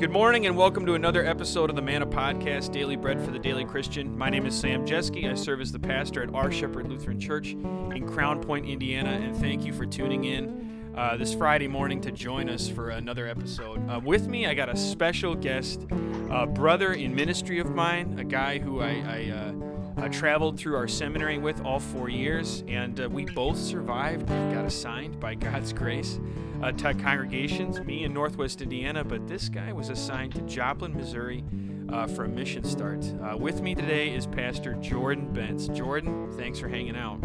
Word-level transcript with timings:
Good 0.00 0.10
morning 0.10 0.46
and 0.46 0.56
welcome 0.56 0.86
to 0.86 0.94
another 0.94 1.26
episode 1.26 1.68
of 1.68 1.76
the 1.76 1.82
Manna 1.82 2.06
Podcast, 2.06 2.72
Daily 2.72 2.96
Bread 2.96 3.22
for 3.22 3.32
the 3.32 3.38
Daily 3.38 3.66
Christian. 3.66 4.16
My 4.16 4.30
name 4.30 4.46
is 4.46 4.58
Sam 4.58 4.86
Jeske. 4.86 5.30
I 5.30 5.34
serve 5.34 5.60
as 5.60 5.72
the 5.72 5.78
pastor 5.78 6.22
at 6.22 6.34
Our 6.34 6.50
Shepherd 6.50 6.88
Lutheran 6.88 7.20
Church 7.20 7.48
in 7.48 8.08
Crown 8.08 8.40
Point, 8.40 8.64
Indiana, 8.64 9.10
and 9.10 9.36
thank 9.36 9.62
you 9.62 9.74
for 9.74 9.84
tuning 9.84 10.24
in 10.24 10.94
uh, 10.96 11.18
this 11.18 11.34
Friday 11.34 11.68
morning 11.68 12.00
to 12.00 12.10
join 12.10 12.48
us 12.48 12.66
for 12.66 12.88
another 12.88 13.28
episode. 13.28 13.86
Uh, 13.90 14.00
with 14.02 14.26
me, 14.26 14.46
I 14.46 14.54
got 14.54 14.70
a 14.70 14.76
special 14.76 15.34
guest, 15.34 15.86
a 16.30 16.46
brother 16.46 16.94
in 16.94 17.14
ministry 17.14 17.58
of 17.58 17.68
mine, 17.74 18.18
a 18.18 18.24
guy 18.24 18.58
who 18.58 18.80
I, 18.80 19.04
I 19.06 19.30
uh, 19.36 19.52
uh, 20.00 20.08
traveled 20.08 20.58
through 20.58 20.76
our 20.76 20.88
seminary 20.88 21.38
with 21.38 21.60
all 21.64 21.78
four 21.78 22.08
years, 22.08 22.64
and 22.66 23.00
uh, 23.00 23.08
we 23.08 23.26
both 23.26 23.58
survived. 23.58 24.22
We 24.22 24.54
got 24.54 24.64
assigned 24.64 25.20
by 25.20 25.34
God's 25.34 25.72
grace 25.72 26.18
uh, 26.62 26.72
to 26.72 26.94
congregations, 26.94 27.80
me 27.80 28.04
in 28.04 28.14
Northwest 28.14 28.62
Indiana, 28.62 29.04
but 29.04 29.26
this 29.28 29.48
guy 29.48 29.72
was 29.72 29.90
assigned 29.90 30.34
to 30.34 30.40
Joplin, 30.42 30.94
Missouri 30.94 31.44
uh, 31.90 32.06
for 32.06 32.24
a 32.24 32.28
mission 32.28 32.64
start. 32.64 33.04
Uh, 33.22 33.36
with 33.36 33.60
me 33.60 33.74
today 33.74 34.14
is 34.14 34.26
Pastor 34.26 34.74
Jordan 34.74 35.32
Bence. 35.32 35.68
Jordan, 35.68 36.32
thanks 36.32 36.58
for 36.58 36.68
hanging 36.68 36.96
out. 36.96 37.20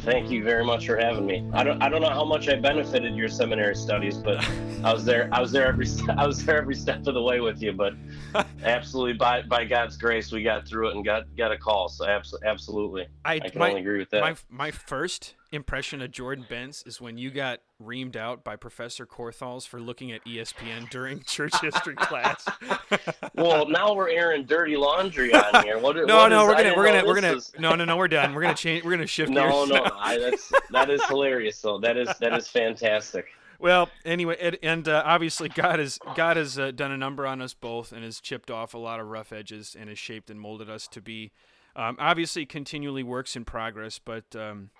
Thank 0.00 0.30
you 0.30 0.42
very 0.42 0.64
much 0.64 0.86
for 0.86 0.96
having 0.96 1.26
me. 1.26 1.48
I 1.52 1.62
don't 1.62 1.82
I 1.82 1.88
don't 1.88 2.00
know 2.00 2.10
how 2.10 2.24
much 2.24 2.48
I 2.48 2.56
benefited 2.56 3.14
your 3.14 3.28
seminary 3.28 3.76
studies, 3.76 4.16
but 4.16 4.44
I 4.84 4.92
was 4.92 5.04
there 5.04 5.28
I 5.32 5.40
was 5.40 5.52
there 5.52 5.66
every 5.66 5.86
I 6.16 6.26
was 6.26 6.44
there 6.44 6.58
every 6.58 6.74
step 6.74 7.06
of 7.06 7.14
the 7.14 7.22
way 7.22 7.40
with 7.40 7.62
you. 7.62 7.72
But 7.72 7.94
absolutely 8.64 9.14
by 9.14 9.42
by 9.42 9.64
God's 9.64 9.96
grace, 9.96 10.32
we 10.32 10.42
got 10.42 10.66
through 10.66 10.90
it 10.90 10.96
and 10.96 11.04
got 11.04 11.24
got 11.36 11.52
a 11.52 11.58
call. 11.58 11.88
So 11.88 12.06
absolutely, 12.06 13.06
I, 13.24 13.34
I 13.34 13.38
can 13.40 13.58
my, 13.58 13.68
only 13.70 13.80
agree 13.80 13.98
with 13.98 14.10
that. 14.10 14.20
My 14.20 14.36
my 14.48 14.70
first 14.70 15.34
impression 15.52 16.00
of 16.00 16.10
Jordan 16.10 16.46
Bence 16.48 16.82
is 16.86 17.00
when 17.00 17.18
you 17.18 17.30
got 17.30 17.60
reamed 17.80 18.16
out 18.16 18.42
by 18.42 18.56
Professor 18.56 19.06
Corthals 19.06 19.66
for 19.66 19.80
looking 19.80 20.10
at 20.10 20.24
ESPN 20.24 20.88
during 20.90 21.22
church 21.26 21.52
history 21.60 21.94
class. 21.94 22.48
well, 23.34 23.68
now 23.68 23.94
we're 23.94 24.08
airing 24.08 24.44
dirty 24.44 24.76
laundry 24.76 25.32
on 25.32 25.62
here. 25.64 25.78
What, 25.78 25.96
no, 25.96 26.16
what 26.16 26.28
no, 26.28 26.42
is, 26.42 26.48
we're 26.48 26.56
gonna 26.56 26.76
we're 26.76 26.86
gonna 26.86 27.06
we're 27.06 27.14
gonna 27.14 27.36
is... 27.36 27.52
no 27.58 27.74
no 27.74 27.84
no 27.84 27.96
we're 27.96 28.08
done. 28.08 28.34
We're 28.34 28.42
gonna 28.42 28.54
change. 28.54 28.84
We're 28.84 28.92
gonna 28.92 29.06
shift. 29.06 29.30
No, 29.30 29.64
no, 29.64 29.88
I, 29.98 30.18
that's 30.18 30.50
that 30.70 30.90
is 30.90 31.04
hilarious. 31.06 31.58
So 31.58 31.78
that 31.78 31.96
is 31.96 32.08
that 32.20 32.32
is 32.32 32.48
fantastic. 32.48 33.26
Well, 33.58 33.90
anyway, 34.04 34.36
it, 34.40 34.58
and 34.62 34.88
uh, 34.88 35.02
obviously 35.04 35.48
God 35.48 35.78
has 35.78 35.98
God 36.16 36.36
has 36.36 36.58
uh, 36.58 36.72
done 36.72 36.90
a 36.90 36.96
number 36.96 37.26
on 37.26 37.40
us 37.40 37.54
both 37.54 37.92
and 37.92 38.02
has 38.02 38.20
chipped 38.20 38.50
off 38.50 38.74
a 38.74 38.78
lot 38.78 38.98
of 38.98 39.06
rough 39.06 39.32
edges 39.32 39.76
and 39.78 39.88
has 39.88 39.98
shaped 39.98 40.30
and 40.30 40.40
molded 40.40 40.68
us 40.68 40.88
to 40.88 41.00
be 41.00 41.30
um, 41.74 41.96
obviously 41.98 42.44
continually 42.44 43.02
works 43.02 43.36
in 43.36 43.44
progress, 43.44 43.98
but 43.98 44.24
um, 44.36 44.70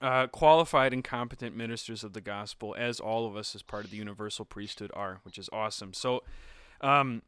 uh, 0.00 0.26
qualified 0.28 0.92
and 0.92 1.04
competent 1.04 1.56
ministers 1.56 2.02
of 2.02 2.12
the 2.12 2.20
gospel, 2.20 2.74
as 2.78 3.00
all 3.00 3.26
of 3.26 3.36
us 3.36 3.54
as 3.54 3.62
part 3.62 3.84
of 3.84 3.90
the 3.90 3.96
universal 3.96 4.44
priesthood 4.44 4.90
are, 4.94 5.20
which 5.24 5.38
is 5.38 5.48
awesome. 5.52 5.92
So, 5.92 6.22
um, 6.80 7.22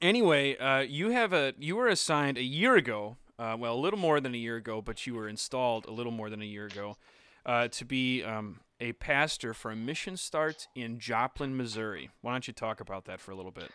anyway, 0.00 0.56
uh, 0.56 0.80
you 0.80 1.10
have 1.10 1.32
a 1.32 1.54
you 1.58 1.76
were 1.76 1.88
assigned 1.88 2.38
a 2.38 2.42
year 2.42 2.76
ago, 2.76 3.16
uh, 3.38 3.56
well, 3.58 3.74
a 3.74 3.80
little 3.80 3.98
more 3.98 4.20
than 4.20 4.34
a 4.34 4.38
year 4.38 4.56
ago, 4.56 4.80
but 4.80 5.06
you 5.06 5.14
were 5.14 5.28
installed 5.28 5.86
a 5.86 5.92
little 5.92 6.12
more 6.12 6.30
than 6.30 6.42
a 6.42 6.46
year 6.46 6.66
ago 6.66 6.96
uh, 7.44 7.68
to 7.68 7.84
be 7.84 8.22
um, 8.22 8.60
a 8.80 8.92
pastor 8.94 9.52
for 9.54 9.70
a 9.70 9.76
mission 9.76 10.16
start 10.16 10.68
in 10.74 10.98
Joplin, 10.98 11.56
Missouri. 11.56 12.10
Why 12.22 12.32
don't 12.32 12.46
you 12.46 12.54
talk 12.54 12.80
about 12.80 13.04
that 13.06 13.20
for 13.20 13.32
a 13.32 13.34
little 13.34 13.50
bit? 13.50 13.70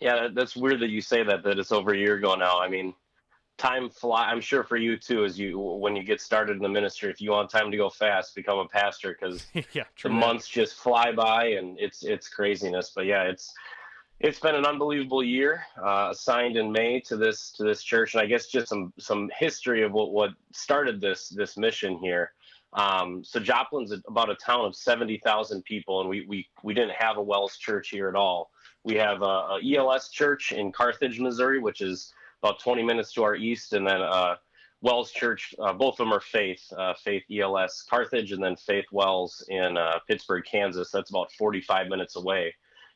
Yeah, 0.00 0.28
that's 0.32 0.56
weird 0.56 0.80
that 0.80 0.90
you 0.90 1.02
say 1.02 1.22
that. 1.22 1.42
That 1.44 1.58
it's 1.58 1.72
over 1.72 1.92
a 1.92 1.98
year 1.98 2.14
ago 2.14 2.34
now. 2.34 2.58
I 2.58 2.68
mean, 2.68 2.94
time 3.60 3.90
fly 3.90 4.24
i'm 4.24 4.40
sure 4.40 4.64
for 4.64 4.78
you 4.78 4.96
too 4.96 5.22
as 5.22 5.38
you 5.38 5.58
when 5.58 5.94
you 5.94 6.02
get 6.02 6.18
started 6.18 6.56
in 6.56 6.62
the 6.62 6.68
ministry 6.68 7.10
if 7.10 7.20
you 7.20 7.30
want 7.30 7.50
time 7.50 7.70
to 7.70 7.76
go 7.76 7.90
fast 7.90 8.34
become 8.34 8.58
a 8.58 8.66
pastor 8.68 9.14
because 9.20 9.46
yeah, 9.74 9.84
the 10.02 10.08
months 10.08 10.48
just 10.48 10.76
fly 10.76 11.12
by 11.12 11.44
and 11.44 11.78
it's 11.78 12.02
it's 12.02 12.28
craziness. 12.28 12.92
But 12.94 13.06
yeah 13.06 13.24
it's 13.24 13.52
it's 14.18 14.38
been 14.38 14.54
an 14.54 14.66
unbelievable 14.66 15.22
year 15.22 15.64
uh, 15.82 16.08
assigned 16.10 16.56
in 16.56 16.70
may 16.72 17.00
to 17.00 17.16
this 17.16 17.52
to 17.52 17.64
this 17.64 17.82
church. 17.82 18.14
And 18.14 18.22
i 18.22 18.26
guess 18.26 18.46
just 18.46 18.68
some 18.68 18.92
some 18.98 19.30
history 19.38 19.82
of 19.82 19.92
what 19.92 20.12
what 20.12 20.30
started 20.52 21.00
this 21.00 21.28
this 21.28 21.56
mission 21.56 21.98
here. 21.98 22.32
Um, 22.72 23.22
so 23.24 23.40
joplin's 23.40 23.92
about 23.92 24.30
a 24.30 24.36
town 24.36 24.64
of 24.64 24.74
70000 24.74 25.62
people 25.64 26.00
and 26.00 26.08
we 26.08 26.24
we 26.26 26.48
we 26.62 26.72
didn't 26.72 26.94
have 26.96 27.18
a 27.18 27.22
WELS 27.22 27.58
church 27.58 27.90
here 27.90 28.08
at 28.08 28.14
all. 28.14 28.50
We 28.84 28.94
have 28.94 29.20
a, 29.20 29.58
a 29.58 29.60
els 29.76 30.08
church 30.08 30.52
in 30.52 30.72
carthage 30.72 31.20
missouri 31.20 31.58
which 31.58 31.82
is 31.82 32.14
about 32.42 32.60
20 32.60 32.82
minutes 32.82 33.12
to 33.14 33.22
our 33.22 33.34
east, 33.34 33.72
and 33.72 33.86
then 33.86 34.00
uh, 34.00 34.36
WELS 34.82 35.12
Church. 35.12 35.54
Uh, 35.58 35.72
both 35.72 35.94
of 35.94 35.98
them 35.98 36.12
are 36.12 36.20
Faith, 36.20 36.62
uh, 36.76 36.94
Faith 36.94 37.24
ELS 37.30 37.84
Carthage, 37.88 38.32
and 38.32 38.42
then 38.42 38.56
Faith 38.56 38.86
WELS 38.92 39.44
in 39.48 39.76
uh, 39.76 39.98
Pittsburg, 40.08 40.44
Kansas. 40.50 40.90
That's 40.90 41.10
about 41.10 41.32
45 41.32 41.88
minutes 41.88 42.16
away. 42.16 42.54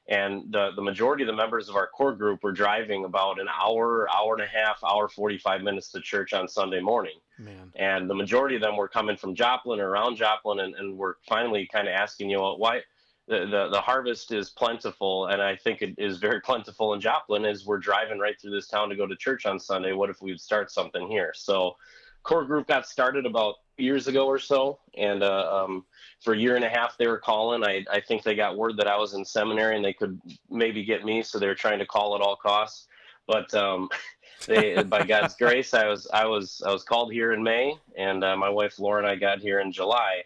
And 0.09 0.53
the, 0.53 0.71
the 0.77 0.83
majority 0.83 1.23
of 1.23 1.29
the 1.29 1.37
members 1.37 1.71
of 1.71 1.77
our 1.77 1.87
core 1.87 2.15
group 2.15 2.43
were 2.43 2.53
driving 2.53 3.07
about 3.07 3.41
an 3.41 3.49
hour, 3.49 4.07
hour 4.15 4.35
and 4.35 4.43
a 4.43 4.47
half, 4.47 4.79
hour 4.85 5.09
45 5.09 5.63
minutes 5.63 5.91
to 5.93 6.01
church 6.01 6.35
on 6.35 6.47
Sunday 6.47 6.81
morning. 6.81 7.19
Man. 7.39 7.73
And 7.77 8.09
the 8.09 8.15
majority 8.15 8.55
of 8.55 8.61
them 8.61 8.77
were 8.77 8.89
coming 8.89 9.17
from 9.17 9.35
Joplin 9.35 9.81
or 9.81 9.89
around 9.89 10.17
Joplin, 10.17 10.61
and, 10.61 10.75
and 10.75 10.99
we're 10.99 11.15
finally 11.27 11.67
kind 11.73 11.89
of 11.89 11.95
asking, 11.95 12.29
you 12.29 12.37
know, 12.37 12.55
why 12.57 12.83
the, 13.27 13.47
the, 13.47 13.69
the 13.73 13.81
harvest 13.81 14.33
is 14.33 14.51
plentiful, 14.51 15.27
and 15.27 15.41
I 15.41 15.57
think 15.57 15.83
it 15.83 15.95
is 15.99 16.19
very 16.19 16.41
plentiful 16.45 16.95
in 16.95 17.01
Joplin. 17.01 17.45
As 17.45 17.65
we're 17.65 17.79
driving 17.79 18.19
right 18.19 18.39
through 18.41 18.53
this 18.53 18.69
town 18.69 18.89
to 18.91 18.97
go 18.97 19.07
to 19.07 19.17
church 19.17 19.47
on 19.47 19.59
Sunday, 19.59 19.93
what 19.93 20.11
if 20.11 20.21
we'd 20.21 20.41
start 20.41 20.71
something 20.71 21.09
here? 21.09 21.33
So, 21.35 21.77
core 22.23 22.45
group 22.45 22.67
got 22.67 22.87
started 22.87 23.27
about 23.27 23.57
years 23.77 24.09
ago 24.09 24.27
or 24.27 24.39
so, 24.39 24.79
and 24.97 25.23
uh, 25.23 25.65
um, 25.65 25.85
for 26.21 26.35
a 26.35 26.39
year 26.39 26.57
and 26.57 26.65
a 26.65 26.69
half 26.69 26.97
they 26.99 27.07
were 27.07 27.19
calling. 27.19 27.65
I 27.65 27.85
I 27.91 28.01
think 28.01 28.23
they 28.23 28.35
got 28.35 28.57
word 28.57 28.77
that 28.77 28.87
I 28.87 28.97
was 28.97 29.15
in 29.15 29.25
seminary 29.25 29.77
and 29.77 29.85
they 29.85 29.93
could 29.93 30.21
maybe 30.51 30.85
get 30.85 31.05
me, 31.05 31.23
so 31.23 31.39
they 31.39 31.47
were 31.47 31.55
trying 31.55 31.79
to 31.79 31.87
call 31.87 32.15
at 32.15 32.21
all 32.21 32.37
costs. 32.37 32.89
But 33.27 33.53
um, 33.55 33.89
they, 34.47 34.83
by 34.83 35.05
God's 35.05 35.35
grace, 35.39 35.73
I 35.73 35.87
was 35.89 36.07
I 36.13 36.27
was 36.27 36.63
I 36.67 36.73
was 36.73 36.85
called 36.85 37.13
here 37.13 37.33
in 37.33 37.43
May, 37.43 37.79
and 37.97 38.23
uh, 38.23 38.37
my 38.37 38.51
wife 38.51 38.79
Laura 38.79 38.99
and 38.99 39.11
I 39.11 39.17
got 39.17 39.41
here 39.41 39.61
in 39.61 39.73
July 39.73 40.25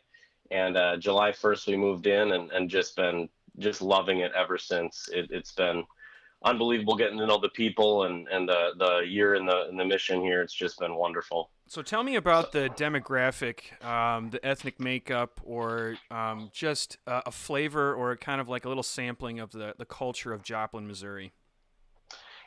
and 0.50 0.76
uh, 0.76 0.96
July 0.96 1.30
1st 1.30 1.66
we 1.66 1.76
moved 1.76 2.06
in 2.06 2.32
and, 2.32 2.50
and 2.52 2.70
just 2.70 2.96
been 2.96 3.28
just 3.58 3.82
loving 3.82 4.20
it 4.20 4.32
ever 4.36 4.58
since. 4.58 5.08
It, 5.12 5.32
has 5.32 5.52
been 5.52 5.84
unbelievable 6.44 6.96
getting 6.96 7.18
to 7.18 7.26
know 7.26 7.38
the 7.40 7.48
people 7.48 8.04
and, 8.04 8.28
and 8.28 8.48
the, 8.48 8.70
the 8.78 8.98
year 9.00 9.34
in 9.34 9.44
the 9.46 9.68
in 9.68 9.76
the 9.76 9.84
mission 9.84 10.20
here. 10.20 10.42
It's 10.42 10.54
just 10.54 10.78
been 10.78 10.94
wonderful. 10.94 11.50
So 11.66 11.82
tell 11.82 12.02
me 12.02 12.16
about 12.16 12.52
the 12.52 12.70
demographic, 12.70 13.84
um, 13.84 14.30
the 14.30 14.44
ethnic 14.44 14.80
makeup, 14.80 15.38
or 15.44 15.96
um, 16.10 16.50
just 16.52 16.96
uh, 17.06 17.22
a 17.26 17.30
flavor 17.30 17.94
or 17.94 18.16
kind 18.16 18.40
of 18.40 18.48
like 18.48 18.64
a 18.64 18.68
little 18.68 18.82
sampling 18.82 19.38
of 19.38 19.50
the, 19.52 19.74
the 19.76 19.84
culture 19.84 20.32
of 20.32 20.42
Joplin, 20.42 20.86
Missouri. 20.86 21.32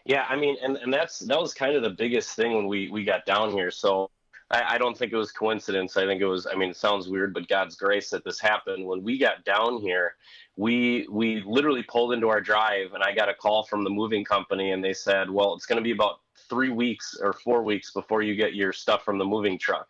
Yeah, 0.05 0.25
I 0.27 0.35
mean, 0.35 0.57
and, 0.63 0.77
and 0.77 0.91
that's 0.91 1.19
that 1.19 1.39
was 1.39 1.53
kind 1.53 1.75
of 1.75 1.83
the 1.83 1.91
biggest 1.91 2.35
thing 2.35 2.55
when 2.55 2.65
we, 2.65 2.89
we 2.89 3.03
got 3.03 3.25
down 3.27 3.51
here. 3.51 3.69
So 3.69 4.09
I, 4.51 4.75
I 4.75 4.77
don't 4.77 4.97
think 4.97 5.13
it 5.13 5.17
was 5.17 5.31
coincidence. 5.31 5.97
I 5.97 6.05
think 6.05 6.21
it 6.21 6.27
was. 6.27 6.45
I 6.45 6.55
mean, 6.55 6.69
it 6.69 6.77
sounds 6.77 7.07
weird, 7.07 7.33
but 7.33 7.47
God's 7.47 7.75
grace 7.75 8.09
that 8.09 8.23
this 8.23 8.39
happened. 8.39 8.85
When 8.85 9.03
we 9.03 9.17
got 9.17 9.43
down 9.45 9.79
here, 9.79 10.15
we 10.57 11.07
we 11.09 11.41
literally 11.45 11.83
pulled 11.83 12.13
into 12.13 12.27
our 12.27 12.41
drive, 12.41 12.93
and 12.93 13.03
I 13.03 13.13
got 13.13 13.29
a 13.29 13.33
call 13.33 13.63
from 13.63 13.83
the 13.83 13.89
moving 13.89 14.23
company, 14.23 14.71
and 14.71 14.83
they 14.83 14.93
said, 14.93 15.29
"Well, 15.29 15.53
it's 15.55 15.65
going 15.65 15.77
to 15.77 15.83
be 15.83 15.91
about 15.91 16.19
three 16.49 16.69
weeks 16.69 17.17
or 17.21 17.33
four 17.33 17.63
weeks 17.63 17.91
before 17.91 18.21
you 18.21 18.35
get 18.35 18.53
your 18.53 18.73
stuff 18.73 19.03
from 19.03 19.17
the 19.17 19.25
moving 19.25 19.57
truck." 19.57 19.87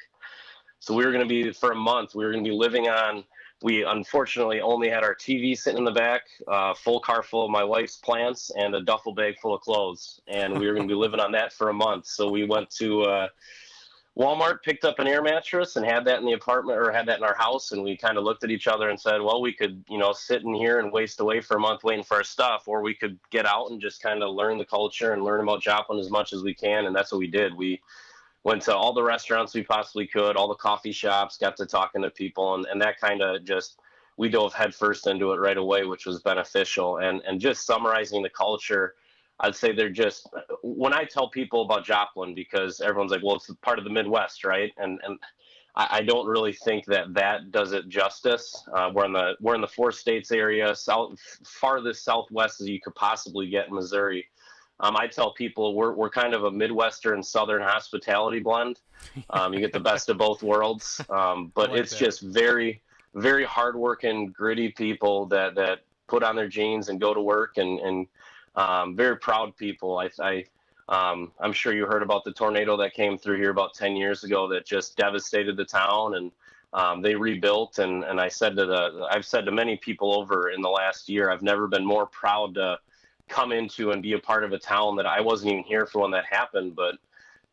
So 0.79 0.93
we 0.93 1.05
were 1.05 1.11
going 1.11 1.27
to 1.27 1.29
be 1.29 1.51
for 1.51 1.71
a 1.71 1.75
month. 1.75 2.15
We 2.15 2.23
were 2.23 2.31
going 2.31 2.43
to 2.43 2.49
be 2.49 2.55
living 2.55 2.87
on. 2.87 3.23
We 3.63 3.83
unfortunately 3.83 4.59
only 4.61 4.89
had 4.89 5.03
our 5.03 5.13
TV 5.13 5.55
sitting 5.55 5.77
in 5.77 5.83
the 5.85 5.91
back, 5.91 6.23
uh, 6.47 6.73
full 6.73 6.99
car 6.99 7.21
full 7.21 7.45
of 7.45 7.51
my 7.51 7.63
wife's 7.63 7.97
plants, 7.97 8.51
and 8.55 8.73
a 8.73 8.81
duffel 8.81 9.13
bag 9.13 9.35
full 9.39 9.53
of 9.53 9.61
clothes, 9.61 10.21
and 10.27 10.59
we 10.59 10.67
were 10.67 10.73
going 10.73 10.87
to 10.87 10.91
be 10.91 10.97
living 10.97 11.19
on 11.19 11.31
that 11.33 11.53
for 11.53 11.69
a 11.69 11.73
month. 11.73 12.05
So 12.05 12.29
we 12.29 12.45
went 12.45 12.69
to. 12.71 13.01
Uh, 13.03 13.27
Walmart 14.21 14.61
picked 14.61 14.85
up 14.85 14.99
an 14.99 15.07
air 15.07 15.23
mattress 15.23 15.77
and 15.77 15.85
had 15.85 16.05
that 16.05 16.19
in 16.19 16.25
the 16.27 16.33
apartment 16.33 16.77
or 16.77 16.91
had 16.91 17.07
that 17.07 17.17
in 17.17 17.23
our 17.23 17.33
house. 17.33 17.71
And 17.71 17.83
we 17.83 17.97
kind 17.97 18.19
of 18.19 18.23
looked 18.23 18.43
at 18.43 18.51
each 18.51 18.67
other 18.67 18.91
and 18.91 18.99
said, 18.99 19.19
well, 19.19 19.41
we 19.41 19.51
could, 19.51 19.83
you 19.89 19.97
know, 19.97 20.13
sit 20.13 20.43
in 20.43 20.53
here 20.53 20.77
and 20.77 20.91
waste 20.91 21.19
away 21.19 21.41
for 21.41 21.57
a 21.57 21.59
month 21.59 21.83
waiting 21.83 22.03
for 22.03 22.17
our 22.17 22.23
stuff, 22.23 22.67
or 22.67 22.83
we 22.83 22.93
could 22.93 23.17
get 23.31 23.47
out 23.47 23.71
and 23.71 23.81
just 23.81 23.99
kind 24.03 24.21
of 24.21 24.35
learn 24.35 24.59
the 24.59 24.65
culture 24.65 25.13
and 25.13 25.23
learn 25.23 25.41
about 25.41 25.63
Joplin 25.63 25.97
as 25.97 26.11
much 26.11 26.33
as 26.33 26.43
we 26.43 26.53
can. 26.53 26.85
And 26.85 26.95
that's 26.95 27.11
what 27.11 27.17
we 27.17 27.31
did. 27.31 27.57
We 27.57 27.81
went 28.43 28.61
to 28.63 28.75
all 28.75 28.93
the 28.93 29.01
restaurants 29.01 29.55
we 29.55 29.63
possibly 29.63 30.05
could, 30.05 30.37
all 30.37 30.47
the 30.47 30.53
coffee 30.53 30.91
shops, 30.91 31.39
got 31.39 31.57
to 31.57 31.65
talking 31.65 32.03
to 32.03 32.11
people. 32.11 32.53
And, 32.53 32.67
and 32.67 32.79
that 32.79 32.99
kind 32.99 33.23
of 33.23 33.43
just, 33.43 33.79
we 34.17 34.29
dove 34.29 34.53
headfirst 34.53 35.07
into 35.07 35.31
it 35.31 35.39
right 35.39 35.57
away, 35.57 35.85
which 35.85 36.05
was 36.05 36.21
beneficial. 36.21 36.97
And, 36.97 37.23
and 37.27 37.41
just 37.41 37.65
summarizing 37.65 38.21
the 38.21 38.29
culture 38.29 38.93
I'd 39.41 39.55
say 39.55 39.73
they're 39.73 39.89
just 39.89 40.29
when 40.61 40.93
I 40.93 41.03
tell 41.03 41.29
people 41.29 41.63
about 41.63 41.83
Joplin 41.83 42.33
because 42.33 42.79
everyone's 42.79 43.11
like, 43.11 43.23
well, 43.23 43.35
it's 43.35 43.51
part 43.61 43.79
of 43.79 43.83
the 43.83 43.89
Midwest, 43.89 44.45
right? 44.45 44.71
And 44.77 44.99
and 45.03 45.19
I, 45.75 45.87
I 45.91 46.01
don't 46.03 46.27
really 46.27 46.53
think 46.53 46.85
that 46.85 47.13
that 47.15 47.51
does 47.51 47.73
it 47.73 47.89
justice. 47.89 48.63
Uh, 48.73 48.91
we're 48.93 49.05
in 49.05 49.13
the 49.13 49.33
we're 49.41 49.55
in 49.55 49.61
the 49.61 49.67
four 49.67 49.91
states 49.91 50.31
area, 50.31 50.75
south 50.75 51.19
farthest 51.43 52.03
southwest 52.03 52.61
as 52.61 52.67
you 52.67 52.79
could 52.79 52.95
possibly 52.95 53.49
get 53.49 53.67
in 53.67 53.73
Missouri. 53.73 54.27
Um, 54.79 54.95
I 54.95 55.07
tell 55.07 55.33
people 55.33 55.75
we're 55.75 55.93
we're 55.93 56.09
kind 56.09 56.33
of 56.33 56.43
a 56.43 56.51
Midwestern 56.51 57.23
Southern 57.23 57.61
hospitality 57.61 58.39
blend. 58.39 58.79
Um, 59.31 59.53
you 59.53 59.59
get 59.59 59.73
the 59.73 59.79
best 59.79 60.09
of 60.09 60.17
both 60.17 60.43
worlds, 60.43 61.01
um, 61.09 61.51
but 61.55 61.71
like 61.71 61.81
it's 61.81 61.91
that. 61.91 61.99
just 61.99 62.21
very 62.21 62.81
very 63.15 63.43
hardworking, 63.43 64.27
gritty 64.27 64.69
people 64.69 65.25
that 65.27 65.55
that 65.55 65.79
put 66.07 66.23
on 66.23 66.35
their 66.35 66.47
jeans 66.47 66.89
and 66.89 66.99
go 66.99 67.13
to 67.13 67.21
work 67.21 67.57
and 67.57 67.79
and 67.79 68.07
um, 68.55 68.95
very 68.95 69.17
proud 69.17 69.55
people. 69.55 69.97
I, 69.97 70.09
I 70.21 70.43
um, 70.89 71.31
I'm 71.39 71.53
sure 71.53 71.73
you 71.73 71.85
heard 71.85 72.03
about 72.03 72.25
the 72.25 72.33
tornado 72.33 72.75
that 72.77 72.93
came 72.93 73.17
through 73.17 73.37
here 73.37 73.49
about 73.49 73.73
10 73.73 73.95
years 73.95 74.25
ago 74.25 74.47
that 74.49 74.65
just 74.65 74.97
devastated 74.97 75.55
the 75.55 75.63
town 75.63 76.15
and 76.15 76.31
um, 76.73 77.01
they 77.01 77.15
rebuilt. 77.15 77.79
And, 77.79 78.03
and 78.03 78.19
I 78.19 78.27
said 78.27 78.57
to 78.57 78.65
the, 78.65 79.07
I've 79.09 79.25
said 79.25 79.45
to 79.45 79.51
many 79.51 79.77
people 79.77 80.13
over 80.13 80.49
in 80.49 80.61
the 80.61 80.69
last 80.69 81.07
year, 81.07 81.31
I've 81.31 81.41
never 81.41 81.67
been 81.67 81.85
more 81.85 82.07
proud 82.07 82.55
to 82.55 82.77
come 83.29 83.53
into 83.53 83.91
and 83.91 84.03
be 84.03 84.13
a 84.13 84.19
part 84.19 84.43
of 84.43 84.51
a 84.51 84.59
town 84.59 84.97
that 84.97 85.05
I 85.05 85.21
wasn't 85.21 85.53
even 85.53 85.63
here 85.63 85.85
for 85.85 86.01
when 86.01 86.11
that 86.11 86.25
happened, 86.29 86.75
but 86.75 86.95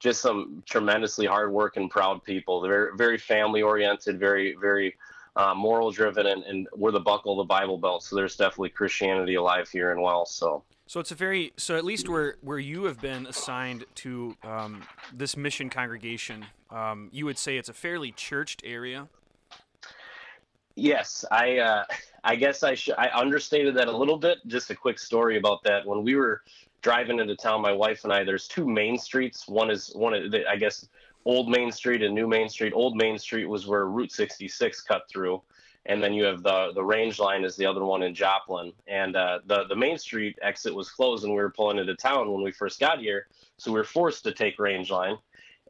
just 0.01 0.21
some 0.21 0.63
tremendously 0.67 1.27
hard 1.27 1.53
working, 1.53 1.89
proud 1.89 2.25
people. 2.25 2.61
They're 2.61 2.97
very 2.97 3.19
family 3.19 3.63
oriented, 3.63 4.19
very, 4.19 4.57
very 4.61 4.97
uh, 5.37 5.55
moral 5.55 5.93
driven, 5.93 6.27
and, 6.27 6.43
and 6.43 6.69
we're 6.75 6.91
the 6.91 6.99
buckle 6.99 7.41
of 7.41 7.47
the 7.47 7.49
Bible 7.49 7.79
Belt. 7.79 8.03
So 8.03 8.17
there's 8.17 8.37
definitely 8.37 8.71
Christianity 8.71 9.37
alive 9.37 9.69
here 9.69 9.93
and 9.93 10.03
well. 10.03 10.27
So. 10.27 10.65
So 10.89 11.01
it's 11.01 11.11
a 11.11 11.15
very 11.15 11.53
so 11.59 11.77
at 11.77 11.85
least 11.85 12.09
where 12.09 12.37
where 12.41 12.59
you 12.59 12.85
have 12.85 12.99
been 12.99 13.27
assigned 13.27 13.85
to 13.97 14.35
um, 14.43 14.83
this 15.13 15.37
mission 15.37 15.69
congregation, 15.69 16.47
um, 16.71 17.11
you 17.13 17.27
would 17.27 17.37
say 17.37 17.59
it's 17.59 17.69
a 17.69 17.75
fairly 17.75 18.11
churched 18.11 18.63
area. 18.65 19.07
Yes, 20.77 21.27
I 21.31 21.59
uh, 21.59 21.85
I 22.25 22.37
guess 22.37 22.63
I 22.63 22.75
sh- 22.75 22.97
I 22.97 23.11
understated 23.13 23.77
that 23.77 23.89
a 23.89 23.97
little 23.97 24.17
bit. 24.17 24.39
Just 24.47 24.71
a 24.71 24.75
quick 24.75 24.99
story 24.99 25.37
about 25.37 25.63
that. 25.65 25.87
When 25.87 26.03
we 26.03 26.15
were 26.15 26.41
driving 26.81 27.19
into 27.19 27.37
town, 27.37 27.61
my 27.61 27.73
wife 27.73 28.05
and 28.05 28.13
I, 28.13 28.25
there's 28.25 28.49
two 28.49 28.67
main 28.67 28.97
streets. 28.97 29.47
One 29.47 29.71
is 29.71 29.93
one 29.95 30.15
of 30.15 30.31
the, 30.31 30.49
I 30.49 30.57
guess 30.57 30.89
Old 31.27 31.51
Main 31.51 31.71
Street 31.71 32.03
and 32.03 32.15
New 32.15 32.27
Main 32.27 32.49
Street. 32.49 32.73
Old 32.75 32.97
Main 32.97 33.19
Street 33.19 33.45
was 33.45 33.67
where 33.67 33.85
Route 33.85 34.13
66 34.13 34.81
cut 34.83 35.03
through, 35.11 35.43
and 35.89 36.03
then 36.03 36.13
you 36.13 36.25
have 36.25 36.43
the 36.43 36.71
the 36.75 36.85
range 36.85 37.19
line 37.19 37.45
is 37.45 37.57
the 37.57 37.67
other 37.67 37.85
one 37.85 38.03
in 38.03 38.15
Joplin. 38.15 38.73
And 38.87 39.17
uh, 39.17 39.41
the 39.47 39.65
the 39.65 39.75
Main 39.75 39.99
Street 39.99 40.39
exit 40.43 40.75
was 40.75 40.91
closed, 40.91 41.25
and 41.25 41.33
we 41.33 41.41
were 41.41 41.51
pulling 41.51 41.79
into 41.79 41.97
town 41.97 42.31
when 42.31 42.43
we 42.43 42.53
first 42.53 42.79
got 42.79 43.01
here, 43.01 43.27
so 43.57 43.73
we 43.73 43.79
were 43.79 43.85
forced 43.85 44.23
to 44.25 44.33
take 44.33 44.59
range 44.59 44.91
line. 44.91 45.17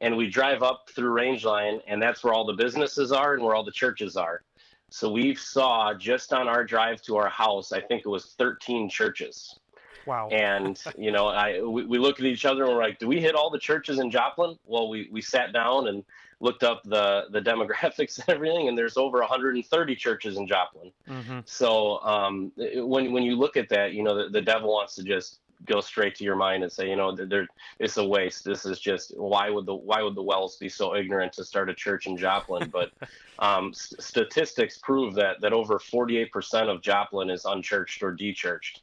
And 0.01 0.17
we 0.17 0.29
drive 0.29 0.63
up 0.63 0.89
through 0.95 1.11
range 1.11 1.45
line, 1.45 1.81
and 1.89 2.01
that's 2.01 2.23
where 2.23 2.33
all 2.33 2.45
the 2.45 2.53
businesses 2.53 3.11
are 3.11 3.35
and 3.35 3.43
where 3.43 3.55
all 3.55 3.65
the 3.65 3.73
churches 3.73 4.17
are. 4.17 4.43
So 4.91 5.11
we 5.11 5.35
saw 5.35 5.93
just 5.93 6.33
on 6.33 6.47
our 6.47 6.65
drive 6.65 7.03
to 7.03 7.17
our 7.17 7.29
house, 7.29 7.73
I 7.73 7.81
think 7.81 8.03
it 8.05 8.09
was 8.09 8.35
13 8.39 8.89
churches. 8.89 9.59
Wow. 10.07 10.29
And 10.29 10.81
you 10.99 11.13
know, 11.13 11.29
I 11.29 11.61
we, 11.63 11.85
we 11.85 11.99
look 11.99 12.19
at 12.19 12.27
each 12.27 12.45
other 12.45 12.65
and 12.65 12.75
we're 12.75 12.83
like, 12.83 12.99
do 12.99 13.07
we 13.07 13.21
hit 13.21 13.35
all 13.35 13.51
the 13.51 13.59
churches 13.59 14.01
in 14.01 14.11
Joplin? 14.11 14.59
Well, 14.67 14.89
we 14.89 15.09
we 15.13 15.21
sat 15.21 15.53
down 15.53 15.89
and 15.89 16.05
looked 16.41 16.63
up 16.63 16.83
the 16.85 17.25
the 17.31 17.41
demographics 17.51 18.19
and 18.19 18.29
everything, 18.29 18.69
and 18.69 18.77
there's 18.77 18.97
over 18.97 19.19
130 19.19 19.97
churches 19.97 20.37
in 20.37 20.47
Joplin. 20.47 20.93
Mm-hmm. 21.09 21.41
So 21.45 22.01
um, 22.01 22.53
when 22.57 23.13
when 23.13 23.23
you 23.23 23.37
look 23.37 23.57
at 23.57 23.69
that, 23.71 23.93
you 23.93 24.03
know 24.03 24.17
the, 24.17 24.29
the 24.31 24.43
devil 24.43 24.73
wants 24.73 24.95
to 24.97 25.03
just 25.03 25.41
go 25.65 25.81
straight 25.81 26.15
to 26.15 26.25
your 26.25 26.37
mind 26.37 26.63
and 26.63 26.71
say, 26.71 26.89
you 26.89 26.97
know, 26.97 27.15
there 27.15 27.47
it's 27.79 27.97
a 27.97 28.05
waste. 28.05 28.45
This 28.45 28.65
is 28.65 28.79
just 28.79 29.17
why 29.17 29.51
would 29.51 29.67
the 29.67 29.75
why 29.75 30.03
would 30.03 30.15
the 30.15 30.23
WELS 30.23 30.57
be 30.57 30.69
so 30.69 30.95
ignorant 30.95 31.33
to 31.35 31.45
start 31.45 31.69
a 31.71 31.75
church 31.75 32.07
in 32.07 32.17
Joplin? 32.17 32.71
But 32.79 32.93
um, 33.39 33.73
st- 33.73 34.03
statistics 34.03 34.79
prove 34.79 35.15
that 35.15 35.41
that 35.41 35.53
over 35.53 35.79
48% 35.79 36.69
of 36.69 36.81
Joplin 36.83 37.31
is 37.31 37.45
unchurched 37.45 38.03
or 38.03 38.15
dechurched. 38.15 38.83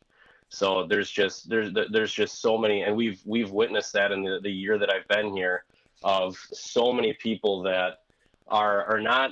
So 0.49 0.85
there's 0.85 1.09
just 1.09 1.49
there's 1.49 1.73
there's 1.91 2.13
just 2.13 2.41
so 2.41 2.57
many, 2.57 2.83
and 2.83 2.95
we've 2.95 3.21
we've 3.25 3.51
witnessed 3.51 3.93
that 3.93 4.11
in 4.11 4.23
the, 4.23 4.39
the 4.41 4.51
year 4.51 4.77
that 4.77 4.91
I've 4.91 5.07
been 5.07 5.35
here 5.35 5.63
of 6.05 6.37
so 6.53 6.93
many 6.93 7.11
people 7.13 7.63
that 7.63 8.03
are 8.47 8.85
are 8.85 9.01
not 9.01 9.31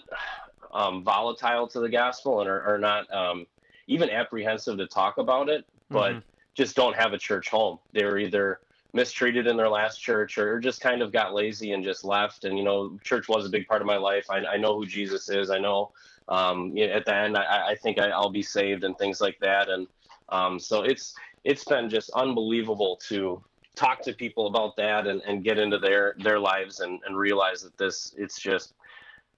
um, 0.73 1.03
volatile 1.03 1.67
to 1.67 1.79
the 1.79 1.87
gospel 1.87 2.41
and 2.41 2.49
are, 2.49 2.61
are 2.63 2.79
not 2.79 3.11
um, 3.13 3.45
even 3.87 4.09
apprehensive 4.09 4.77
to 4.77 4.87
talk 4.87 5.19
about 5.19 5.47
it, 5.47 5.65
but 5.89 6.11
mm-hmm. 6.11 6.19
just 6.55 6.75
don't 6.75 6.95
have 6.95 7.13
a 7.13 7.17
church 7.17 7.47
home. 7.47 7.77
They're 7.93 8.17
either 8.17 8.59
mistreated 8.91 9.47
in 9.47 9.55
their 9.55 9.69
last 9.69 9.97
church 9.99 10.37
or 10.37 10.59
just 10.59 10.81
kind 10.81 11.01
of 11.01 11.11
got 11.11 11.33
lazy 11.33 11.73
and 11.73 11.83
just 11.83 12.03
left. 12.03 12.45
And, 12.45 12.57
you 12.57 12.63
know, 12.63 12.97
church 13.03 13.27
was 13.27 13.45
a 13.45 13.49
big 13.49 13.67
part 13.67 13.81
of 13.81 13.87
my 13.87 13.97
life. 13.97 14.25
I, 14.29 14.45
I 14.45 14.57
know 14.57 14.75
who 14.75 14.85
Jesus 14.85 15.29
is. 15.29 15.49
I 15.49 15.57
know 15.59 15.91
um, 16.29 16.75
you 16.75 16.87
know, 16.87 16.93
at 16.93 17.05
the 17.05 17.13
end, 17.13 17.37
I, 17.37 17.69
I 17.69 17.75
think 17.75 17.99
I, 17.99 18.17
will 18.17 18.29
be 18.29 18.43
saved 18.43 18.83
and 18.83 18.97
things 18.97 19.19
like 19.19 19.37
that. 19.41 19.69
And 19.69 19.87
um, 20.29 20.59
so 20.59 20.83
it's, 20.83 21.15
it's 21.43 21.65
been 21.65 21.89
just 21.89 22.09
unbelievable 22.11 22.99
to 23.09 23.43
talk 23.75 24.01
to 24.03 24.13
people 24.13 24.47
about 24.47 24.75
that 24.77 25.07
and, 25.07 25.21
and 25.21 25.43
get 25.43 25.57
into 25.57 25.77
their 25.77 26.15
their 26.19 26.39
lives 26.39 26.79
and, 26.79 26.99
and 27.05 27.17
realize 27.17 27.61
that 27.61 27.77
this 27.77 28.13
it's 28.17 28.39
just 28.39 28.73